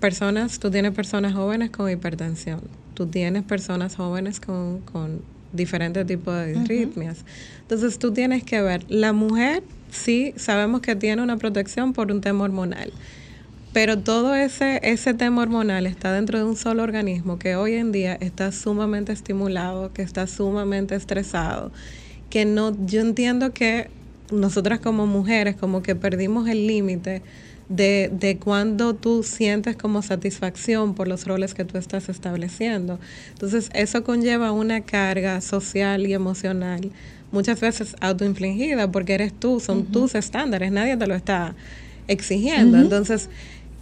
personas, 0.00 0.58
tú 0.58 0.70
tienes 0.70 0.92
personas 0.92 1.34
jóvenes 1.34 1.70
con 1.70 1.90
hipertensión, 1.90 2.60
tú 2.94 3.06
tienes 3.06 3.44
personas 3.44 3.96
jóvenes 3.96 4.40
con, 4.40 4.80
con 4.80 5.20
diferentes 5.56 6.06
tipos 6.06 6.34
de 6.34 6.58
arritmias. 6.58 7.24
Entonces 7.62 7.98
tú 7.98 8.12
tienes 8.12 8.44
que 8.44 8.60
ver, 8.60 8.84
la 8.88 9.12
mujer 9.12 9.62
sí 9.90 10.34
sabemos 10.36 10.80
que 10.80 10.96
tiene 10.96 11.22
una 11.22 11.36
protección 11.36 11.92
por 11.92 12.12
un 12.12 12.20
tema 12.20 12.44
hormonal, 12.44 12.92
pero 13.72 13.98
todo 13.98 14.34
ese, 14.34 14.80
ese 14.82 15.14
tema 15.14 15.42
hormonal 15.42 15.86
está 15.86 16.12
dentro 16.12 16.38
de 16.38 16.44
un 16.44 16.56
solo 16.56 16.82
organismo 16.82 17.38
que 17.38 17.56
hoy 17.56 17.74
en 17.74 17.92
día 17.92 18.14
está 18.14 18.52
sumamente 18.52 19.12
estimulado, 19.12 19.92
que 19.92 20.02
está 20.02 20.26
sumamente 20.26 20.94
estresado, 20.94 21.72
que 22.30 22.44
no, 22.44 22.76
yo 22.86 23.00
entiendo 23.00 23.52
que 23.52 23.90
nosotras 24.30 24.80
como 24.80 25.06
mujeres 25.06 25.56
como 25.56 25.82
que 25.82 25.94
perdimos 25.94 26.48
el 26.48 26.66
límite 26.66 27.22
de, 27.68 28.10
de 28.12 28.38
cuando 28.38 28.94
tú 28.94 29.22
sientes 29.22 29.76
como 29.76 30.02
satisfacción 30.02 30.94
por 30.94 31.08
los 31.08 31.26
roles 31.26 31.54
que 31.54 31.64
tú 31.64 31.78
estás 31.78 32.08
estableciendo. 32.08 32.98
Entonces, 33.30 33.70
eso 33.74 34.04
conlleva 34.04 34.52
una 34.52 34.82
carga 34.82 35.40
social 35.40 36.06
y 36.06 36.14
emocional, 36.14 36.90
muchas 37.32 37.60
veces 37.60 37.96
autoinfligida, 38.00 38.90
porque 38.90 39.14
eres 39.14 39.32
tú, 39.32 39.60
son 39.60 39.86
tus 39.86 40.14
estándares, 40.14 40.70
nadie 40.70 40.96
te 40.96 41.06
lo 41.06 41.14
está 41.14 41.54
exigiendo. 42.08 42.78
Entonces, 42.78 43.28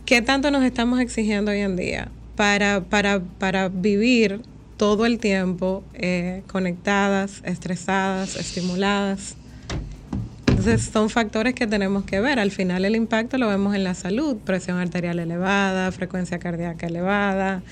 ¿qué 0.07 0.23
tanto 0.23 0.51
nos 0.51 0.65
estamos 0.65 1.01
exigiendo 1.01 1.51
hoy 1.51 1.61
en 1.61 1.77
día 1.77 2.09
para, 2.37 2.83
para, 2.83 3.21
para 3.21 3.69
vivir 3.69 4.41
todo 4.77 5.07
el 5.07 5.19
tiempo 5.19 5.85
eh, 5.95 6.43
conectadas, 6.47 7.43
estresadas, 7.45 8.37
estimuladas? 8.37 9.37
Entonces 10.65 10.91
son 10.91 11.11
factores 11.11 11.55
que 11.55 11.67
tenemos 11.67 12.05
que 12.05 12.21
ver. 12.21 12.39
Al 12.39 12.51
final 12.51 12.85
el 12.87 12.97
impacto 12.97 13.37
lo 13.37 13.49
vemos 13.49 13.75
en 13.75 13.85
la 13.85 13.95
salud, 13.95 14.37
presión 14.39 14.79
arterial 14.79 15.19
elevada, 15.19 15.93
frecuencia 15.93 16.39
cardíaca 16.39 16.87
elevada, 16.87 17.63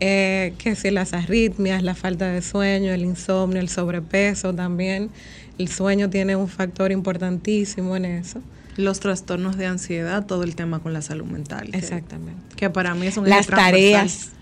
eh, 0.00 0.52
que 0.58 0.74
si 0.74 0.90
las 0.90 1.12
arritmias, 1.12 1.84
la 1.84 1.94
falta 1.94 2.26
de 2.26 2.42
sueño, 2.42 2.92
el 2.92 3.02
insomnio, 3.02 3.60
el 3.60 3.68
sobrepeso 3.68 4.52
también. 4.52 5.10
El 5.58 5.68
sueño 5.68 6.10
tiene 6.10 6.34
un 6.34 6.48
factor 6.48 6.90
importantísimo 6.90 7.94
en 7.94 8.06
eso. 8.06 8.42
Los 8.76 8.98
trastornos 8.98 9.56
de 9.56 9.66
ansiedad, 9.66 10.26
todo 10.26 10.42
el 10.42 10.56
tema 10.56 10.80
con 10.80 10.92
la 10.92 11.02
salud 11.02 11.26
mental. 11.26 11.68
Exactamente. 11.72 12.56
Que 12.56 12.70
para 12.70 12.94
mí 12.94 13.06
es 13.06 13.16
un 13.16 13.28
Las 13.28 13.46
tareas. 13.46 14.32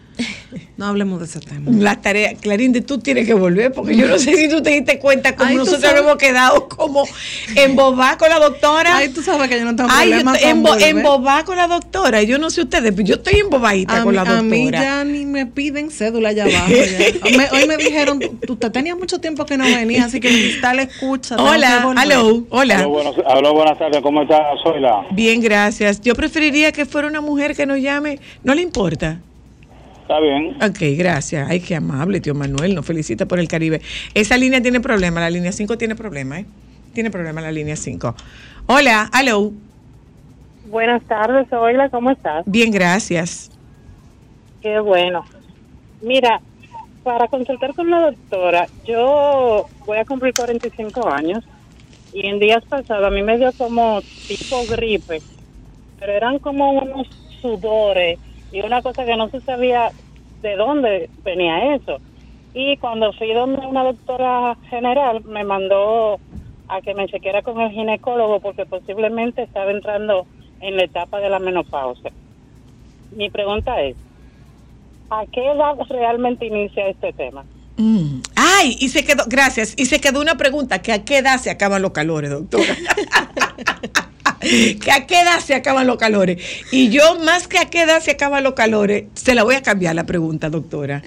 No 0.76 0.86
hablemos 0.86 1.20
de 1.20 1.26
ese 1.26 1.40
tema. 1.40 1.70
Las 1.70 2.00
tareas, 2.00 2.34
Clarinde, 2.40 2.80
tú 2.80 2.98
tienes 2.98 3.26
que 3.26 3.34
volver, 3.34 3.72
porque 3.72 3.94
yo 3.96 4.06
no 4.08 4.18
sé 4.18 4.34
si 4.34 4.48
tú 4.48 4.62
te 4.62 4.70
diste 4.70 4.98
cuenta 4.98 5.36
cómo 5.36 5.50
Ay, 5.50 5.56
nosotros 5.56 5.82
sabes. 5.82 6.00
hemos 6.00 6.16
quedado 6.16 6.68
como 6.68 7.04
embobá 7.56 8.16
con 8.18 8.28
la 8.28 8.38
doctora. 8.38 8.96
Ay, 8.96 9.08
tú 9.10 9.22
sabes 9.22 9.48
que 9.48 9.58
yo 9.58 9.64
no 9.64 9.76
tengo 9.76 9.90
Ay, 9.92 10.08
yo 10.10 10.16
problema 10.16 10.36
estoy 10.36 10.50
con 10.52 10.62
embo- 10.64 10.82
embobá 10.88 11.44
con 11.44 11.56
la 11.56 11.66
doctora. 11.66 12.22
Yo 12.22 12.38
no 12.38 12.50
sé 12.50 12.62
ustedes, 12.62 12.92
pero 12.92 13.06
yo 13.06 13.14
estoy 13.16 13.40
embobadita 13.40 13.98
A, 13.98 14.02
con 14.02 14.12
mí- 14.12 14.16
la 14.16 14.22
a 14.22 14.24
doctora. 14.24 14.42
mí 14.42 14.70
ya 14.70 15.04
ni 15.04 15.26
me 15.26 15.46
piden 15.46 15.90
cédula 15.90 16.30
allá 16.30 16.44
abajo. 16.44 16.70
ya. 16.72 17.30
Me- 17.36 17.48
hoy 17.50 17.66
me 17.68 17.76
dijeron, 17.76 18.20
tú 18.46 18.56
te 18.56 18.70
tenías 18.70 18.96
mucho 18.96 19.18
tiempo 19.18 19.44
que 19.46 19.56
no 19.56 19.64
venía, 19.64 20.04
así 20.06 20.20
que 20.20 20.50
está 20.50 20.74
la 20.74 20.82
escucha. 20.82 21.36
Hola, 21.36 21.80
volver". 21.84 22.04
hello, 22.04 22.46
hola. 22.50 22.78
Aló, 22.78 22.88
buenas, 22.90 23.14
aló, 23.26 23.52
buenas 23.54 23.78
tardes, 23.78 24.00
¿cómo 24.02 24.22
está 24.22 24.38
Zoila? 24.62 25.06
Bien, 25.12 25.40
gracias. 25.40 26.00
Yo 26.00 26.14
preferiría 26.14 26.72
que 26.72 26.86
fuera 26.86 27.06
una 27.08 27.20
mujer 27.20 27.54
que 27.54 27.66
nos 27.66 27.78
llame. 27.78 28.18
¿No 28.42 28.54
le 28.54 28.62
importa? 28.62 29.20
Está 30.10 30.20
bien. 30.22 30.56
Ok, 30.60 30.98
gracias. 30.98 31.48
Ay, 31.48 31.60
qué 31.60 31.76
amable, 31.76 32.18
tío 32.18 32.34
Manuel. 32.34 32.74
Nos 32.74 32.84
felicita 32.84 33.26
por 33.26 33.38
el 33.38 33.46
Caribe. 33.46 33.80
Esa 34.12 34.36
línea 34.36 34.60
tiene 34.60 34.80
problema. 34.80 35.20
La 35.20 35.30
línea 35.30 35.52
5 35.52 35.78
tiene 35.78 35.94
problema, 35.94 36.40
¿eh? 36.40 36.46
Tiene 36.92 37.12
problema 37.12 37.40
la 37.40 37.52
línea 37.52 37.76
5. 37.76 38.16
Hola, 38.66 39.08
hello. 39.16 39.52
Buenas 40.68 41.00
tardes, 41.04 41.48
Zoila, 41.48 41.90
¿cómo 41.90 42.10
estás? 42.10 42.42
Bien, 42.46 42.72
gracias. 42.72 43.52
Qué 44.60 44.80
bueno. 44.80 45.24
Mira, 46.02 46.40
para 47.04 47.28
consultar 47.28 47.72
con 47.74 47.88
la 47.88 48.00
doctora, 48.00 48.66
yo 48.84 49.68
voy 49.86 49.98
a 49.98 50.04
cumplir 50.04 50.34
45 50.34 51.08
años 51.08 51.44
y 52.12 52.26
en 52.26 52.40
días 52.40 52.64
pasados 52.64 53.06
a 53.06 53.10
mí 53.10 53.22
me 53.22 53.38
dio 53.38 53.52
como 53.52 54.02
tipo 54.26 54.64
gripe, 54.68 55.22
pero 56.00 56.12
eran 56.12 56.40
como 56.40 56.72
unos 56.72 57.06
sudores 57.40 58.18
y 58.52 58.60
una 58.60 58.82
cosa 58.82 59.04
que 59.04 59.16
no 59.16 59.28
se 59.28 59.40
sabía 59.40 59.90
de 60.42 60.56
dónde 60.56 61.10
venía 61.22 61.74
eso. 61.74 61.98
Y 62.54 62.76
cuando 62.78 63.12
fui 63.12 63.32
donde 63.32 63.64
una 63.66 63.84
doctora 63.84 64.56
general 64.68 65.24
me 65.24 65.44
mandó 65.44 66.18
a 66.68 66.80
que 66.80 66.94
me 66.94 67.06
chequeara 67.08 67.42
con 67.42 67.60
el 67.60 67.70
ginecólogo 67.70 68.40
porque 68.40 68.66
posiblemente 68.66 69.42
estaba 69.42 69.70
entrando 69.70 70.26
en 70.60 70.76
la 70.76 70.84
etapa 70.84 71.20
de 71.20 71.30
la 71.30 71.38
menopausia. 71.38 72.12
Mi 73.12 73.30
pregunta 73.30 73.80
es, 73.80 73.96
¿a 75.10 75.24
qué 75.26 75.44
edad 75.50 75.74
realmente 75.88 76.46
inicia 76.46 76.88
este 76.88 77.12
tema? 77.12 77.44
Mm. 77.76 78.20
Ay, 78.36 78.76
y 78.78 78.88
se 78.88 79.04
quedó, 79.04 79.24
gracias. 79.26 79.74
Y 79.76 79.86
se 79.86 80.00
quedó 80.00 80.20
una 80.20 80.36
pregunta, 80.36 80.82
que 80.82 80.92
a 80.92 81.04
qué 81.04 81.18
edad 81.18 81.38
se 81.38 81.50
acaban 81.50 81.82
los 81.82 81.92
calores, 81.92 82.30
doctora. 82.30 82.74
que 84.80 84.90
a 84.90 85.06
qué 85.06 85.20
edad 85.20 85.40
se 85.40 85.54
acaban 85.54 85.86
los 85.86 85.98
calores. 85.98 86.42
Y 86.72 86.88
yo, 86.88 87.18
más 87.20 87.46
que 87.46 87.58
a 87.58 87.66
qué 87.66 87.82
edad 87.82 88.00
se 88.00 88.12
acaban 88.12 88.42
los 88.42 88.54
calores, 88.54 89.04
se 89.14 89.34
la 89.34 89.42
voy 89.42 89.54
a 89.54 89.62
cambiar 89.62 89.94
la 89.94 90.04
pregunta, 90.04 90.48
doctora. 90.50 91.02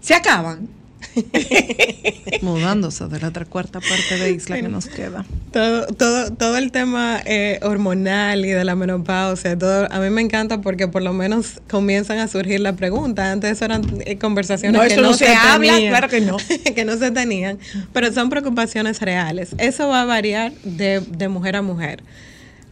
¿Se 0.00 0.14
acaban? 0.14 0.68
Mudándose 2.42 3.06
de 3.06 3.20
la 3.20 3.28
otra 3.28 3.44
cuarta 3.44 3.80
parte 3.80 4.18
de 4.18 4.32
isla 4.32 4.56
que 4.56 4.68
nos 4.68 4.86
queda. 4.86 5.24
Todo, 5.52 5.86
todo, 5.86 6.32
todo 6.32 6.56
el 6.56 6.72
tema 6.72 7.20
eh, 7.24 7.58
hormonal 7.62 8.44
y 8.44 8.50
de 8.50 8.64
la 8.64 8.74
menopausia, 8.74 9.58
todo, 9.58 9.88
a 9.90 10.00
mí 10.00 10.10
me 10.10 10.22
encanta 10.22 10.60
porque 10.60 10.88
por 10.88 11.02
lo 11.02 11.12
menos 11.12 11.60
comienzan 11.68 12.18
a 12.18 12.28
surgir 12.28 12.60
las 12.60 12.76
preguntas. 12.76 13.26
Antes 13.26 13.52
eso 13.52 13.64
eran 13.64 13.82
eh, 14.06 14.16
conversaciones 14.18 14.80
No, 14.80 14.86
que 14.86 14.94
eso 14.94 15.02
no 15.02 15.12
se 15.12 15.34
habla, 15.34 15.74
tenían, 15.74 15.90
claro 15.90 16.08
que 16.08 16.20
no. 16.20 16.36
que 16.74 16.84
no 16.84 16.96
se 16.96 17.10
tenían, 17.10 17.58
pero 17.92 18.12
son 18.12 18.30
preocupaciones 18.30 19.00
reales. 19.00 19.54
Eso 19.58 19.88
va 19.88 20.02
a 20.02 20.04
variar 20.04 20.52
de, 20.64 21.00
de 21.00 21.28
mujer 21.28 21.56
a 21.56 21.62
mujer. 21.62 22.02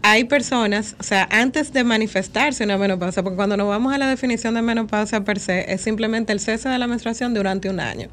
Hay 0.03 0.25
personas, 0.25 0.97
o 0.99 1.03
sea, 1.03 1.29
antes 1.31 1.73
de 1.73 1.85
manifestarse 1.85 2.65
una 2.65 2.79
menopausia, 2.79 3.23
porque 3.23 3.37
cuando 3.37 3.57
nos 3.57 3.69
vamos 3.69 3.93
a 3.93 3.99
la 3.99 4.09
definición 4.09 4.55
de 4.55 4.63
menopausia 4.63 5.25
per 5.25 5.39
se, 5.39 5.73
es 5.73 5.83
simplemente 5.83 6.33
el 6.33 6.41
cese 6.41 6.71
de 6.71 6.79
la 6.79 6.87
menstruación 6.87 7.35
durante 7.35 7.69
un 7.69 7.81
año. 7.81 8.09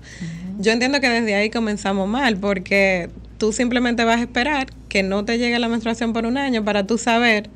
Yo 0.60 0.74
entiendo 0.74 1.00
que 1.00 1.10
desde 1.10 1.36
ahí 1.36 1.50
comenzamos 1.50 2.08
mal, 2.10 2.38
porque 2.38 3.10
tú 3.38 3.54
simplemente 3.54 4.04
vas 4.04 4.18
a 4.18 4.22
esperar 4.22 4.68
que 4.90 5.02
no 5.04 5.24
te 5.24 5.38
llegue 5.38 5.60
la 5.60 5.70
menstruación 5.70 6.12
por 6.12 6.26
un 6.26 6.38
año 6.38 6.66
para 6.66 6.86
tú 6.86 6.98
saber 6.98 7.50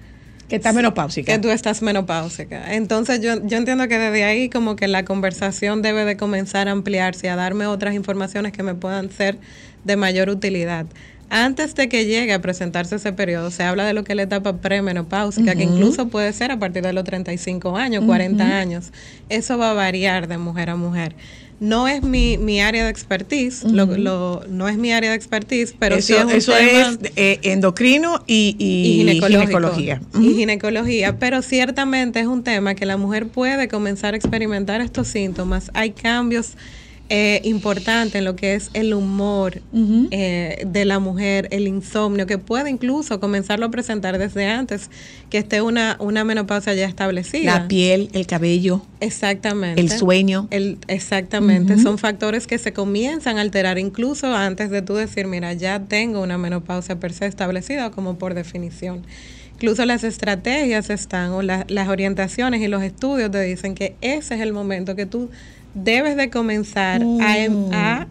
que 0.48 0.58
estás 0.58 0.76
menopáusica. 0.76 1.34
Que 1.34 1.40
tú 1.40 1.50
estás 1.50 1.82
menopáusica. 1.82 2.74
Entonces 2.74 3.22
yo, 3.22 3.46
yo 3.46 3.58
entiendo 3.58 3.88
que 3.88 3.98
desde 3.98 4.26
ahí 4.26 4.50
como 4.50 4.76
que 4.76 4.88
la 4.88 5.06
conversación 5.06 5.82
debe 5.82 6.04
de 6.06 6.18
comenzar 6.18 6.68
a 6.68 6.72
ampliarse, 6.72 7.30
a 7.30 7.36
darme 7.36 7.68
otras 7.68 7.96
informaciones 7.96 8.52
que 8.52 8.62
me 8.62 8.76
puedan 8.76 9.10
ser 9.12 9.38
de 9.86 9.96
mayor 9.96 10.30
utilidad. 10.30 10.86
Antes 11.34 11.74
de 11.76 11.88
que 11.90 12.06
llegue 12.06 12.34
a 12.34 12.42
presentarse 12.42 12.98
ese 12.98 13.14
periodo, 13.14 13.50
se 13.52 13.64
habla 13.64 13.86
de 13.86 13.94
lo 13.94 14.04
que 14.04 14.12
es 14.12 14.16
la 14.18 14.24
etapa 14.24 14.58
premenopáusica, 14.58 15.56
que 15.56 15.64
incluso 15.64 16.10
puede 16.10 16.34
ser 16.34 16.52
a 16.52 16.60
partir 16.60 16.84
de 16.84 16.92
los 16.94 17.06
35 17.06 17.78
años, 17.78 18.04
40 18.06 18.44
Ujú. 18.44 18.54
años. 18.54 18.92
Eso 19.30 19.58
va 19.58 19.72
a 19.72 19.74
variar 19.74 20.28
de 20.28 20.38
mujer 20.38 20.70
a 20.70 20.76
mujer. 20.76 21.16
No 21.62 21.88
es 21.88 22.02
mi, 22.02 22.38
mi 22.40 22.60
área 22.60 22.84
de 22.84 22.90
expertise, 22.90 23.64
lo- 23.64 24.44
no 24.50 24.68
es 24.68 24.78
mi 24.78 24.92
área 24.92 25.12
de 25.12 25.16
expertise, 25.16 25.74
pero 25.78 25.96
eso 25.96 26.08
sí 26.08 26.14
es 26.16 26.24
un 26.26 26.32
eso 26.32 26.52
tema- 26.54 26.90
es 27.06 27.12
eh, 27.16 27.40
endocrino 27.44 28.24
y, 28.28 28.56
y, 28.58 28.66
y 28.92 28.96
ginecológico. 28.98 29.42
ginecología. 29.42 30.02
Y 30.20 30.34
ginecología, 30.34 31.18
pero 31.20 31.42
ciertamente 31.44 32.20
es 32.20 32.26
un 32.26 32.44
tema 32.44 32.74
que 32.76 32.86
la 32.88 32.98
mujer 32.98 33.28
puede 33.28 33.68
comenzar 33.68 34.16
a 34.16 34.18
experimentar 34.18 34.82
estos 34.82 35.08
síntomas. 35.08 35.70
Hay 35.76 35.92
cambios 35.92 36.54
eh, 37.14 37.42
importantes 37.44 38.16
en 38.16 38.24
lo 38.24 38.38
que 38.38 38.56
es 38.56 38.70
el 38.74 38.94
humor 38.94 39.62
eh, 40.12 40.64
de 40.66 40.86
la 40.86 41.00
mujer, 41.00 41.50
el 41.52 41.68
insomnio, 41.68 42.26
que 42.26 42.38
puede 42.38 42.70
incluso 42.70 43.20
comenzarlo 43.20 43.66
a 43.66 43.70
presentar 43.70 44.18
desde 44.18 44.48
antes 44.48 44.90
que 45.30 45.40
esté 45.40 45.62
una, 45.62 45.98
una 46.00 46.24
menopausia 46.24 46.74
ya 46.74 46.86
establecida. 46.86 47.60
La 47.60 47.68
piel, 47.68 48.10
el 48.14 48.28
cabello. 48.28 48.82
Exactamente. 49.02 49.82
El 49.82 49.90
sueño. 49.92 50.48
El, 50.52 50.78
exactamente. 50.88 51.78
Son 51.80 51.98
factores 51.98 52.48
que 52.48 52.58
se 52.58 52.72
comienzan 52.72 53.38
a 53.38 53.42
alterar 53.42 53.78
incluso 53.78 54.34
antes 54.34 54.70
de 54.70 54.82
tú 54.82 54.94
decir, 54.94 55.28
mira, 55.28 55.52
ya 55.52 55.82
tengo 55.82 56.22
una 56.22 56.38
menopausia 56.38 56.98
per 56.98 57.12
se 57.12 57.26
establecida 57.26 57.92
como 57.92 58.18
por 58.18 58.36
definición. 58.36 59.04
Incluso 59.56 59.86
las 59.86 60.04
estrategias 60.06 60.90
están 60.90 61.32
o 61.32 61.42
la- 61.42 61.66
las 61.68 61.90
orientaciones 61.90 62.62
y 62.62 62.68
los 62.68 62.82
estudios 62.84 63.30
te 63.32 63.42
dicen 63.42 63.76
que 63.76 63.96
ese 64.02 64.36
es 64.36 64.42
el 64.42 64.54
momento 64.54 64.96
que 64.96 65.06
tú 65.06 65.30
debes 65.74 66.16
de 66.18 66.30
comenzar 66.30 67.02
a, 67.22 67.38
em- 67.38 67.74
a 67.74 68.08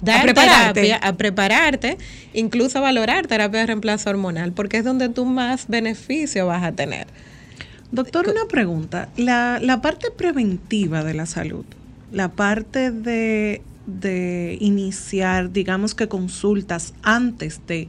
dar 0.00 0.20
A 0.20 0.22
prepararte. 0.22 0.82
terapia, 0.82 0.96
a 0.96 1.12
prepararte, 1.16 1.98
incluso 2.32 2.78
a 2.78 2.80
valorar 2.82 3.26
terapia 3.26 3.60
de 3.60 3.66
reemplazo 3.66 4.10
hormonal, 4.10 4.52
porque 4.52 4.78
es 4.78 4.84
donde 4.84 5.08
tú 5.08 5.24
más 5.24 5.66
beneficio 5.68 6.46
vas 6.46 6.62
a 6.62 6.72
tener. 6.72 7.06
Doctor, 7.90 8.28
una 8.28 8.44
pregunta. 8.48 9.08
La, 9.16 9.58
la 9.62 9.80
parte 9.80 10.08
preventiva 10.10 11.02
de 11.04 11.14
la 11.14 11.26
salud, 11.26 11.64
la 12.12 12.28
parte 12.28 12.90
de, 12.90 13.62
de 13.86 14.58
iniciar, 14.60 15.52
digamos 15.52 15.94
que 15.94 16.06
consultas 16.06 16.92
antes 17.02 17.60
de 17.66 17.88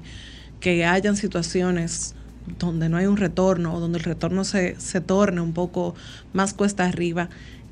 que 0.62 0.86
hayan 0.86 1.16
situaciones 1.18 2.16
donde 2.58 2.90
no 2.90 2.98
hay 2.98 3.06
un 3.06 3.18
retorno 3.18 3.74
o 3.76 3.80
donde 3.80 4.00
el 4.00 4.04
retorno 4.04 4.44
se, 4.44 4.80
se 4.80 5.02
torne 5.02 5.41
un 5.41 5.54
poco 5.54 5.96
más 6.34 6.54
cuesta 6.54 6.86
arriba, 6.86 7.30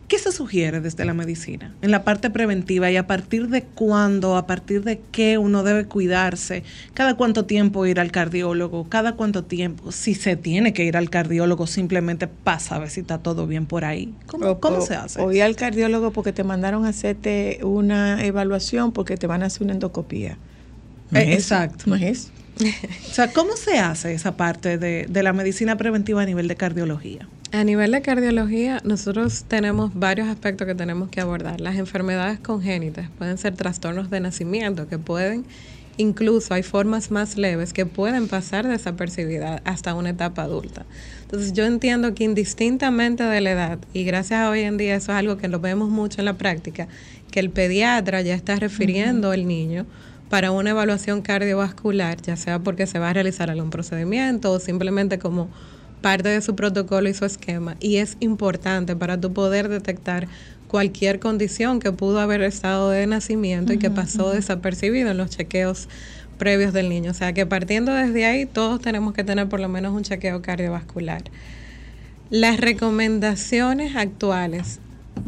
¿qué 0.08 0.18
se 0.20 0.32
sugiere 0.32 0.80
desde 0.80 1.04
la 1.06 1.14
medicina 1.14 1.76
en 1.82 1.92
la 1.92 2.04
parte 2.04 2.30
preventiva 2.30 2.90
y 2.90 2.96
a 2.98 3.08
partir 3.08 3.50
de 3.50 3.64
cuándo, 3.64 4.38
a 4.38 4.48
partir 4.48 4.84
de 4.84 5.02
qué 5.12 5.38
uno 5.38 5.64
debe 5.64 5.86
cuidarse? 5.86 6.64
¿Cada 6.94 7.16
cuánto 7.16 7.46
tiempo 7.46 7.86
ir 7.86 8.00
al 8.00 8.12
cardiólogo? 8.12 8.88
¿Cada 8.90 9.14
cuánto 9.14 9.44
tiempo? 9.44 9.92
Si 9.92 10.16
se 10.16 10.36
tiene 10.38 10.72
que 10.74 10.86
ir 10.86 10.96
al 10.98 11.10
cardiólogo 11.10 11.68
simplemente 11.68 12.28
pasa 12.28 12.76
a 12.76 12.80
ver 12.80 12.90
si 12.90 13.02
está 13.02 13.18
todo 13.18 13.48
bien 13.48 13.66
por 13.66 13.84
ahí. 13.86 14.14
¿Cómo, 14.28 14.48
O- 14.52 14.60
cómo 14.60 14.78
o- 14.78 14.82
se 14.82 14.96
hace? 14.96 15.22
O 15.22 15.32
ir 15.32 15.44
al 15.44 15.56
cardiólogo 15.56 16.12
porque 16.12 16.32
te 16.34 16.44
mandaron 16.44 16.86
a 16.86 16.90
hacerte 16.90 17.60
una 17.64 18.24
evaluación 18.26 18.92
porque 18.94 19.18
te 19.18 19.28
van 19.28 19.44
a 19.44 19.48
hacer 19.48 19.64
una 19.64 19.74
endoscopía. 19.74 20.38
¿No 21.12 21.20
Eh, 21.20 21.34
es 21.34 21.40
exacto. 21.40 21.84
¿No 21.90 21.96
es? 21.96 22.32
O 23.12 23.14
sea, 23.14 23.32
¿cómo 23.32 23.56
se 23.56 23.80
hace 23.80 24.14
esa 24.14 24.36
parte 24.38 24.78
de, 24.78 25.06
de 25.10 25.24
la 25.24 25.34
medicina 25.34 25.76
preventiva 25.78 26.22
a 26.22 26.26
nivel 26.26 26.48
de 26.48 26.56
cardiología? 26.56 27.28
A 27.54 27.64
nivel 27.64 27.92
de 27.92 28.02
cardiología, 28.02 28.82
nosotros 28.84 29.46
tenemos 29.48 29.94
varios 29.94 30.28
aspectos 30.28 30.68
que 30.68 30.76
tenemos 30.76 31.08
que 31.10 31.22
abordar. 31.22 31.62
Las 31.62 31.78
enfermedades 31.78 32.40
congénitas 32.40 33.10
pueden 33.18 33.38
ser 33.38 33.56
trastornos 33.56 34.10
de 34.10 34.20
nacimiento 34.20 34.90
que 34.90 35.00
pueden, 35.00 35.46
incluso 35.96 36.54
hay 36.54 36.62
formas 36.62 37.10
más 37.10 37.38
leves 37.38 37.72
que 37.72 37.86
pueden 37.86 38.28
pasar 38.28 38.68
desapercibidas 38.68 39.62
hasta 39.64 39.94
una 39.94 40.10
etapa 40.10 40.42
adulta. 40.42 40.86
Entonces 41.22 41.54
yo 41.54 41.64
entiendo 41.64 42.14
que 42.14 42.26
indistintamente 42.26 43.24
de 43.24 43.40
la 43.40 43.52
edad, 43.52 43.80
y 43.94 44.04
gracias 44.04 44.42
a 44.42 44.50
hoy 44.50 44.62
en 44.62 44.76
día 44.76 44.96
eso 44.96 45.14
es 45.14 45.18
algo 45.18 45.38
que 45.38 45.48
lo 45.48 45.62
vemos 45.62 45.90
mucho 45.90 46.20
en 46.20 46.26
la 46.26 46.34
práctica, 46.34 46.90
que 47.32 47.40
el 47.40 47.50
pediatra 47.50 48.22
ya 48.24 48.36
está 48.36 48.58
refiriendo 48.58 49.32
al 49.32 49.48
niño 49.48 49.86
para 50.30 50.52
una 50.52 50.72
evaluación 50.72 51.22
cardiovascular, 51.22 52.22
ya 52.22 52.36
sea 52.36 52.60
porque 52.60 52.88
se 52.88 53.00
va 53.00 53.12
a 53.12 53.14
realizar 53.14 53.50
algún 53.50 53.70
procedimiento 53.70 54.52
o 54.52 54.60
simplemente 54.60 55.18
como 55.18 55.50
parte 56.02 56.30
de 56.30 56.42
su 56.42 56.56
protocolo 56.56 57.10
y 57.10 57.14
su 57.14 57.26
esquema. 57.26 57.76
Y 57.80 57.98
es 57.98 58.18
importante 58.20 58.96
para 58.96 59.20
tu 59.20 59.34
poder 59.34 59.70
detectar 59.70 60.28
cualquier 60.68 61.20
condición 61.20 61.80
que 61.80 61.92
pudo 61.92 62.20
haber 62.20 62.42
estado 62.42 62.90
de 62.90 63.08
nacimiento 63.08 63.74
y 63.74 63.80
que 63.80 63.90
pasó 63.90 64.32
desapercibido 64.32 65.12
en 65.12 65.18
los 65.18 65.30
chequeos 65.30 65.88
previos 66.38 66.74
del 66.74 66.90
niño. 66.90 67.12
O 67.12 67.14
sea 67.14 67.34
que 67.34 67.46
partiendo 67.46 67.94
desde 67.94 68.26
ahí, 68.26 68.46
todos 68.46 68.82
tenemos 68.82 69.14
que 69.14 69.24
tener 69.24 69.48
por 69.50 69.60
lo 69.60 69.70
menos 69.70 69.94
un 69.94 70.04
chequeo 70.04 70.42
cardiovascular. 70.42 71.24
Las 72.30 72.60
recomendaciones 72.60 73.96
actuales 73.96 74.80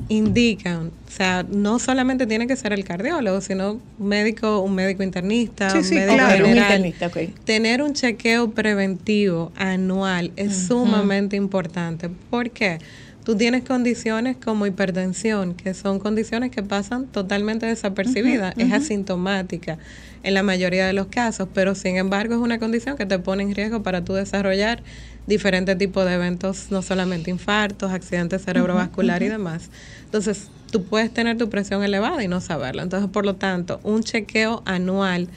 indican, 0.07 0.87
o 1.07 1.11
sea, 1.11 1.43
no 1.49 1.79
solamente 1.79 2.25
tiene 2.27 2.47
que 2.47 2.55
ser 2.55 2.73
el 2.73 2.83
cardiólogo, 2.83 3.41
sino 3.41 3.79
un 3.99 4.07
médico, 4.07 4.59
un 4.61 4.75
médico 4.75 5.03
internista, 5.03 5.69
Sí, 5.69 5.77
un 5.79 5.83
sí, 5.83 5.95
médico 5.95 6.13
claro, 6.15 6.43
un 6.45 6.49
general. 6.49 6.85
internista, 6.85 7.07
ok. 7.07 7.17
Tener 7.45 7.81
un 7.81 7.93
chequeo 7.93 8.51
preventivo 8.51 9.51
anual 9.55 10.31
es 10.35 10.55
sumamente 10.67 11.35
importante. 11.35 12.09
¿Por 12.29 12.51
qué? 12.51 12.79
Tú 13.23 13.35
tienes 13.35 13.63
condiciones 13.63 14.37
como 14.43 14.65
hipertensión, 14.65 15.53
que 15.53 15.73
son 15.75 15.99
condiciones 15.99 16.49
que 16.49 16.63
pasan 16.63 17.05
totalmente 17.05 17.65
desapercibidas, 17.67 18.55
es 18.57 18.71
asintomática 18.71 19.77
en 20.23 20.33
la 20.33 20.41
mayoría 20.41 20.87
de 20.87 20.93
los 20.93 21.07
casos, 21.07 21.47
pero 21.53 21.75
sin 21.75 21.97
embargo 21.97 22.33
es 22.33 22.41
una 22.41 22.57
condición 22.59 22.97
que 22.97 23.05
te 23.05 23.19
pone 23.19 23.43
en 23.43 23.53
riesgo 23.53 23.83
para 23.83 24.03
tú 24.03 24.13
desarrollar 24.13 24.81
diferentes 25.29 25.77
tipos 25.77 26.05
de 26.05 26.15
eventos, 26.15 26.67
no 26.71 26.81
solamente 26.81 27.29
infartos, 27.31 27.91
accidentes 27.93 28.43
cerebrovasculares 28.43 29.27
y 29.27 29.31
demás. 29.31 29.69
Entonces, 30.03 30.47
tú 30.71 30.83
puedes 30.83 31.13
tener 31.13 31.37
tu 31.37 31.49
presión 31.49 31.83
elevada 31.83 32.21
y 32.23 32.27
no 32.27 32.41
saberlo. 32.41 32.81
Entonces, 32.81 33.09
por 33.09 33.25
lo 33.25 33.35
tanto, 33.35 33.79
un 33.83 34.03
chequeo 34.03 34.61
anual 34.65 35.29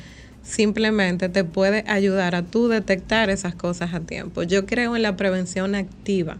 simplemente 0.42 1.28
te 1.28 1.44
puede 1.44 1.84
ayudar 1.86 2.34
a 2.34 2.42
tú 2.42 2.66
detectar 2.68 3.30
esas 3.30 3.54
cosas 3.54 3.94
a 3.94 4.00
tiempo. 4.00 4.42
Yo 4.42 4.66
creo 4.66 4.96
en 4.96 5.02
la 5.02 5.16
prevención 5.16 5.74
activa. 5.76 6.36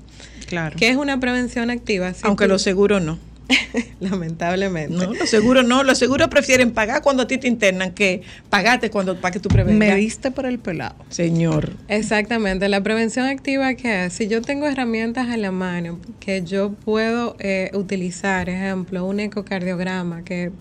Claro. 0.49 0.77
¿Qué 0.77 0.89
es 0.91 0.97
una 0.97 1.21
prevención 1.21 1.71
activa? 1.71 2.13
Si 2.13 2.27
Aunque 2.27 2.45
tú- 2.47 2.51
los 2.51 2.63
seguros 2.63 3.01
no. 3.03 3.19
Lamentablemente. 4.01 4.95
No, 4.95 5.13
los 5.15 5.29
seguros 5.29 5.65
no. 5.65 5.83
Los 5.83 5.99
seguros 5.99 6.29
prefieren 6.29 6.73
pagar 6.73 7.03
cuando 7.03 7.25
a 7.25 7.27
ti 7.27 7.39
te 7.39 7.49
internan 7.49 7.93
que 7.93 8.23
pagarte 8.51 8.91
cuando 8.91 9.21
para 9.21 9.33
que 9.33 9.41
tú 9.41 9.49
prevengas. 9.49 9.79
Me 9.79 9.97
diste 9.97 10.31
por 10.31 10.47
el 10.47 10.59
pelado. 10.59 10.97
Señor. 11.09 11.73
Exactamente, 11.89 12.69
la 12.69 12.83
prevención 12.83 13.27
activa 13.27 13.75
que 13.75 14.07
es, 14.07 14.13
si 14.13 14.29
yo 14.29 14.43
tengo 14.43 14.67
herramientas 14.67 15.29
a 15.29 15.37
la 15.37 15.51
mano 15.51 15.99
que 16.21 16.43
yo 16.43 16.73
puedo 16.73 17.37
eh, 17.39 17.71
utilizar, 17.75 18.49
ejemplo, 18.49 19.05
un 19.05 19.21
ecocardiograma, 19.21 20.23
que 20.25 20.53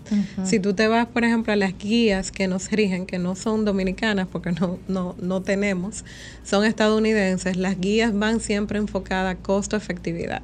si 0.44 0.58
tú 0.60 0.74
te 0.74 0.88
vas, 0.88 1.06
por 1.06 1.24
ejemplo, 1.24 1.52
a 1.52 1.56
las 1.56 1.76
guías 1.76 2.30
que 2.30 2.48
nos 2.48 2.70
rigen, 2.70 3.06
que 3.06 3.18
no 3.18 3.34
son 3.34 3.64
dominicanas 3.64 4.28
porque 4.30 4.52
no, 4.52 4.78
no, 4.88 5.14
no 5.20 5.42
tenemos, 5.42 6.04
son 6.44 6.64
estadounidenses, 6.64 7.56
las 7.56 7.78
guías 7.78 8.12
van 8.14 8.40
siempre 8.40 8.78
enfocadas 8.78 9.34
a 9.34 9.38
costo-efectividad. 9.38 10.42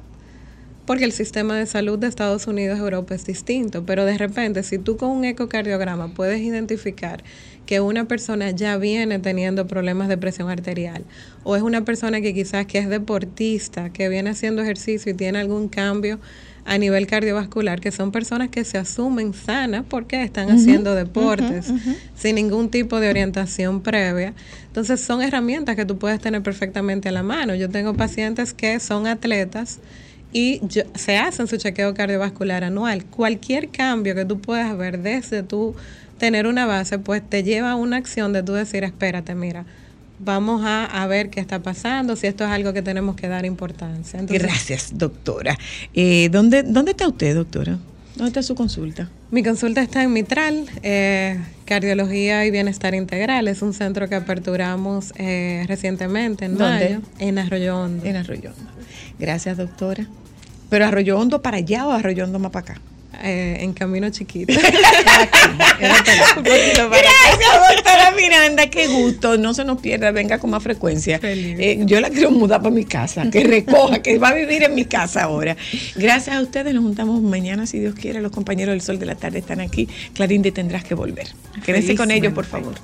Porque 0.89 1.05
el 1.05 1.11
sistema 1.11 1.55
de 1.55 1.67
salud 1.67 1.99
de 1.99 2.07
Estados 2.07 2.47
Unidos 2.47 2.79
y 2.79 2.81
Europa 2.81 3.13
es 3.13 3.23
distinto, 3.23 3.85
pero 3.85 4.05
de 4.05 4.17
repente 4.17 4.63
si 4.63 4.79
tú 4.79 4.97
con 4.97 5.11
un 5.11 5.23
ecocardiograma 5.23 6.15
puedes 6.15 6.41
identificar 6.41 7.23
que 7.67 7.79
una 7.79 8.05
persona 8.05 8.49
ya 8.49 8.75
viene 8.77 9.19
teniendo 9.19 9.67
problemas 9.67 10.07
de 10.07 10.17
presión 10.17 10.49
arterial 10.49 11.05
o 11.43 11.55
es 11.55 11.61
una 11.61 11.85
persona 11.85 12.21
que 12.21 12.33
quizás 12.33 12.65
que 12.65 12.79
es 12.79 12.89
deportista, 12.89 13.93
que 13.93 14.09
viene 14.09 14.31
haciendo 14.31 14.63
ejercicio 14.63 15.11
y 15.11 15.15
tiene 15.15 15.37
algún 15.37 15.67
cambio 15.69 16.19
a 16.65 16.79
nivel 16.79 17.05
cardiovascular, 17.05 17.79
que 17.79 17.91
son 17.91 18.11
personas 18.11 18.49
que 18.49 18.63
se 18.63 18.79
asumen 18.79 19.35
sanas 19.35 19.85
porque 19.87 20.23
están 20.23 20.49
haciendo 20.49 20.95
deportes 20.95 21.71
sin 22.15 22.33
ningún 22.33 22.71
tipo 22.71 22.99
de 22.99 23.11
orientación 23.11 23.81
previa. 23.81 24.33
Entonces 24.65 24.99
son 24.99 25.21
herramientas 25.21 25.75
que 25.75 25.85
tú 25.85 25.99
puedes 25.99 26.19
tener 26.19 26.41
perfectamente 26.41 27.09
a 27.09 27.11
la 27.11 27.21
mano. 27.21 27.53
Yo 27.53 27.69
tengo 27.69 27.93
pacientes 27.93 28.55
que 28.55 28.79
son 28.79 29.05
atletas 29.05 29.79
y 30.31 30.61
se 30.95 31.17
hacen 31.17 31.47
su 31.47 31.57
chequeo 31.57 31.93
cardiovascular 31.93 32.63
anual. 32.63 33.05
Cualquier 33.05 33.69
cambio 33.69 34.15
que 34.15 34.25
tú 34.25 34.39
puedas 34.39 34.77
ver 34.77 34.99
desde 34.99 35.43
tú 35.43 35.75
tener 36.17 36.47
una 36.47 36.65
base, 36.65 36.99
pues 36.99 37.27
te 37.27 37.43
lleva 37.43 37.71
a 37.71 37.75
una 37.75 37.97
acción 37.97 38.33
de 38.33 38.43
tú 38.43 38.53
decir, 38.53 38.83
espérate, 38.83 39.33
mira, 39.35 39.65
vamos 40.19 40.63
a, 40.65 40.85
a 40.85 41.07
ver 41.07 41.29
qué 41.29 41.39
está 41.39 41.59
pasando, 41.59 42.15
si 42.15 42.27
esto 42.27 42.43
es 42.43 42.51
algo 42.51 42.73
que 42.73 42.81
tenemos 42.81 43.15
que 43.15 43.27
dar 43.27 43.45
importancia. 43.45 44.21
Gracias, 44.23 44.91
doctora. 44.97 45.57
Eh, 45.93 46.29
¿dónde, 46.29 46.63
¿Dónde 46.63 46.91
está 46.91 47.07
usted, 47.07 47.35
doctora? 47.35 47.79
¿Dónde 48.19 48.31
está 48.31 48.43
su 48.43 48.53
consulta? 48.53 49.07
Mi 49.31 49.43
consulta 49.43 49.81
está 49.81 50.03
en 50.03 50.11
Mitral, 50.11 50.65
eh, 50.83 51.39
Cardiología 51.63 52.45
y 52.45 52.51
Bienestar 52.51 52.93
Integral. 52.93 53.47
Es 53.47 53.61
un 53.61 53.73
centro 53.73 54.09
que 54.09 54.15
aperturamos 54.15 55.13
eh, 55.15 55.63
recientemente, 55.69 56.43
en 56.43 56.57
¿Dónde? 56.57 56.89
mayo, 56.89 57.01
en 57.17 57.39
Arroyo 57.39 57.79
Hondo. 57.79 58.05
En 58.05 58.17
Arroyo 58.17 58.49
Hondo. 58.49 58.71
Gracias, 59.19 59.55
doctora. 59.55 60.05
¿Pero 60.69 60.85
Arroyo 60.85 61.17
Hondo 61.17 61.41
para 61.41 61.57
allá 61.57 61.87
o 61.87 61.91
Arroyo 61.91 62.25
Hondo 62.25 62.39
más 62.39 62.51
para 62.51 62.73
acá? 62.73 62.81
Eh, 63.21 63.57
en 63.61 63.73
camino 63.73 64.09
chiquito. 64.09 64.53
Gracias, 65.79 66.35
doctora 66.37 68.11
Miranda, 68.15 68.69
qué 68.69 68.87
gusto. 68.87 69.37
No 69.37 69.53
se 69.53 69.65
nos 69.65 69.81
pierda, 69.81 70.11
venga 70.11 70.37
con 70.37 70.51
más 70.51 70.61
frecuencia. 70.61 71.19
Eh, 71.23 71.81
yo 71.85 71.99
la 72.01 72.09
quiero 72.09 72.31
mudar 72.31 72.61
para 72.61 72.73
mi 72.73 72.85
casa, 72.85 73.29
que 73.29 73.43
recoja, 73.43 74.01
que 74.01 74.17
va 74.19 74.29
a 74.29 74.33
vivir 74.33 74.63
en 74.63 74.75
mi 74.75 74.85
casa 74.85 75.23
ahora. 75.23 75.57
Gracias 75.95 76.35
a 76.35 76.41
ustedes, 76.41 76.73
nos 76.73 76.83
juntamos 76.83 77.21
mañana, 77.21 77.65
si 77.65 77.79
Dios 77.79 77.95
quiere. 77.95 78.21
Los 78.21 78.31
compañeros 78.31 78.73
del 78.73 78.81
Sol 78.81 78.99
de 78.99 79.05
la 79.07 79.15
Tarde 79.15 79.39
están 79.39 79.59
aquí. 79.59 79.87
Clarinde, 80.13 80.51
tendrás 80.51 80.83
que 80.83 80.93
volver. 80.93 81.27
Quédense 81.65 81.95
con 81.95 82.11
ellos, 82.11 82.33
por 82.33 82.45
favor. 82.45 82.75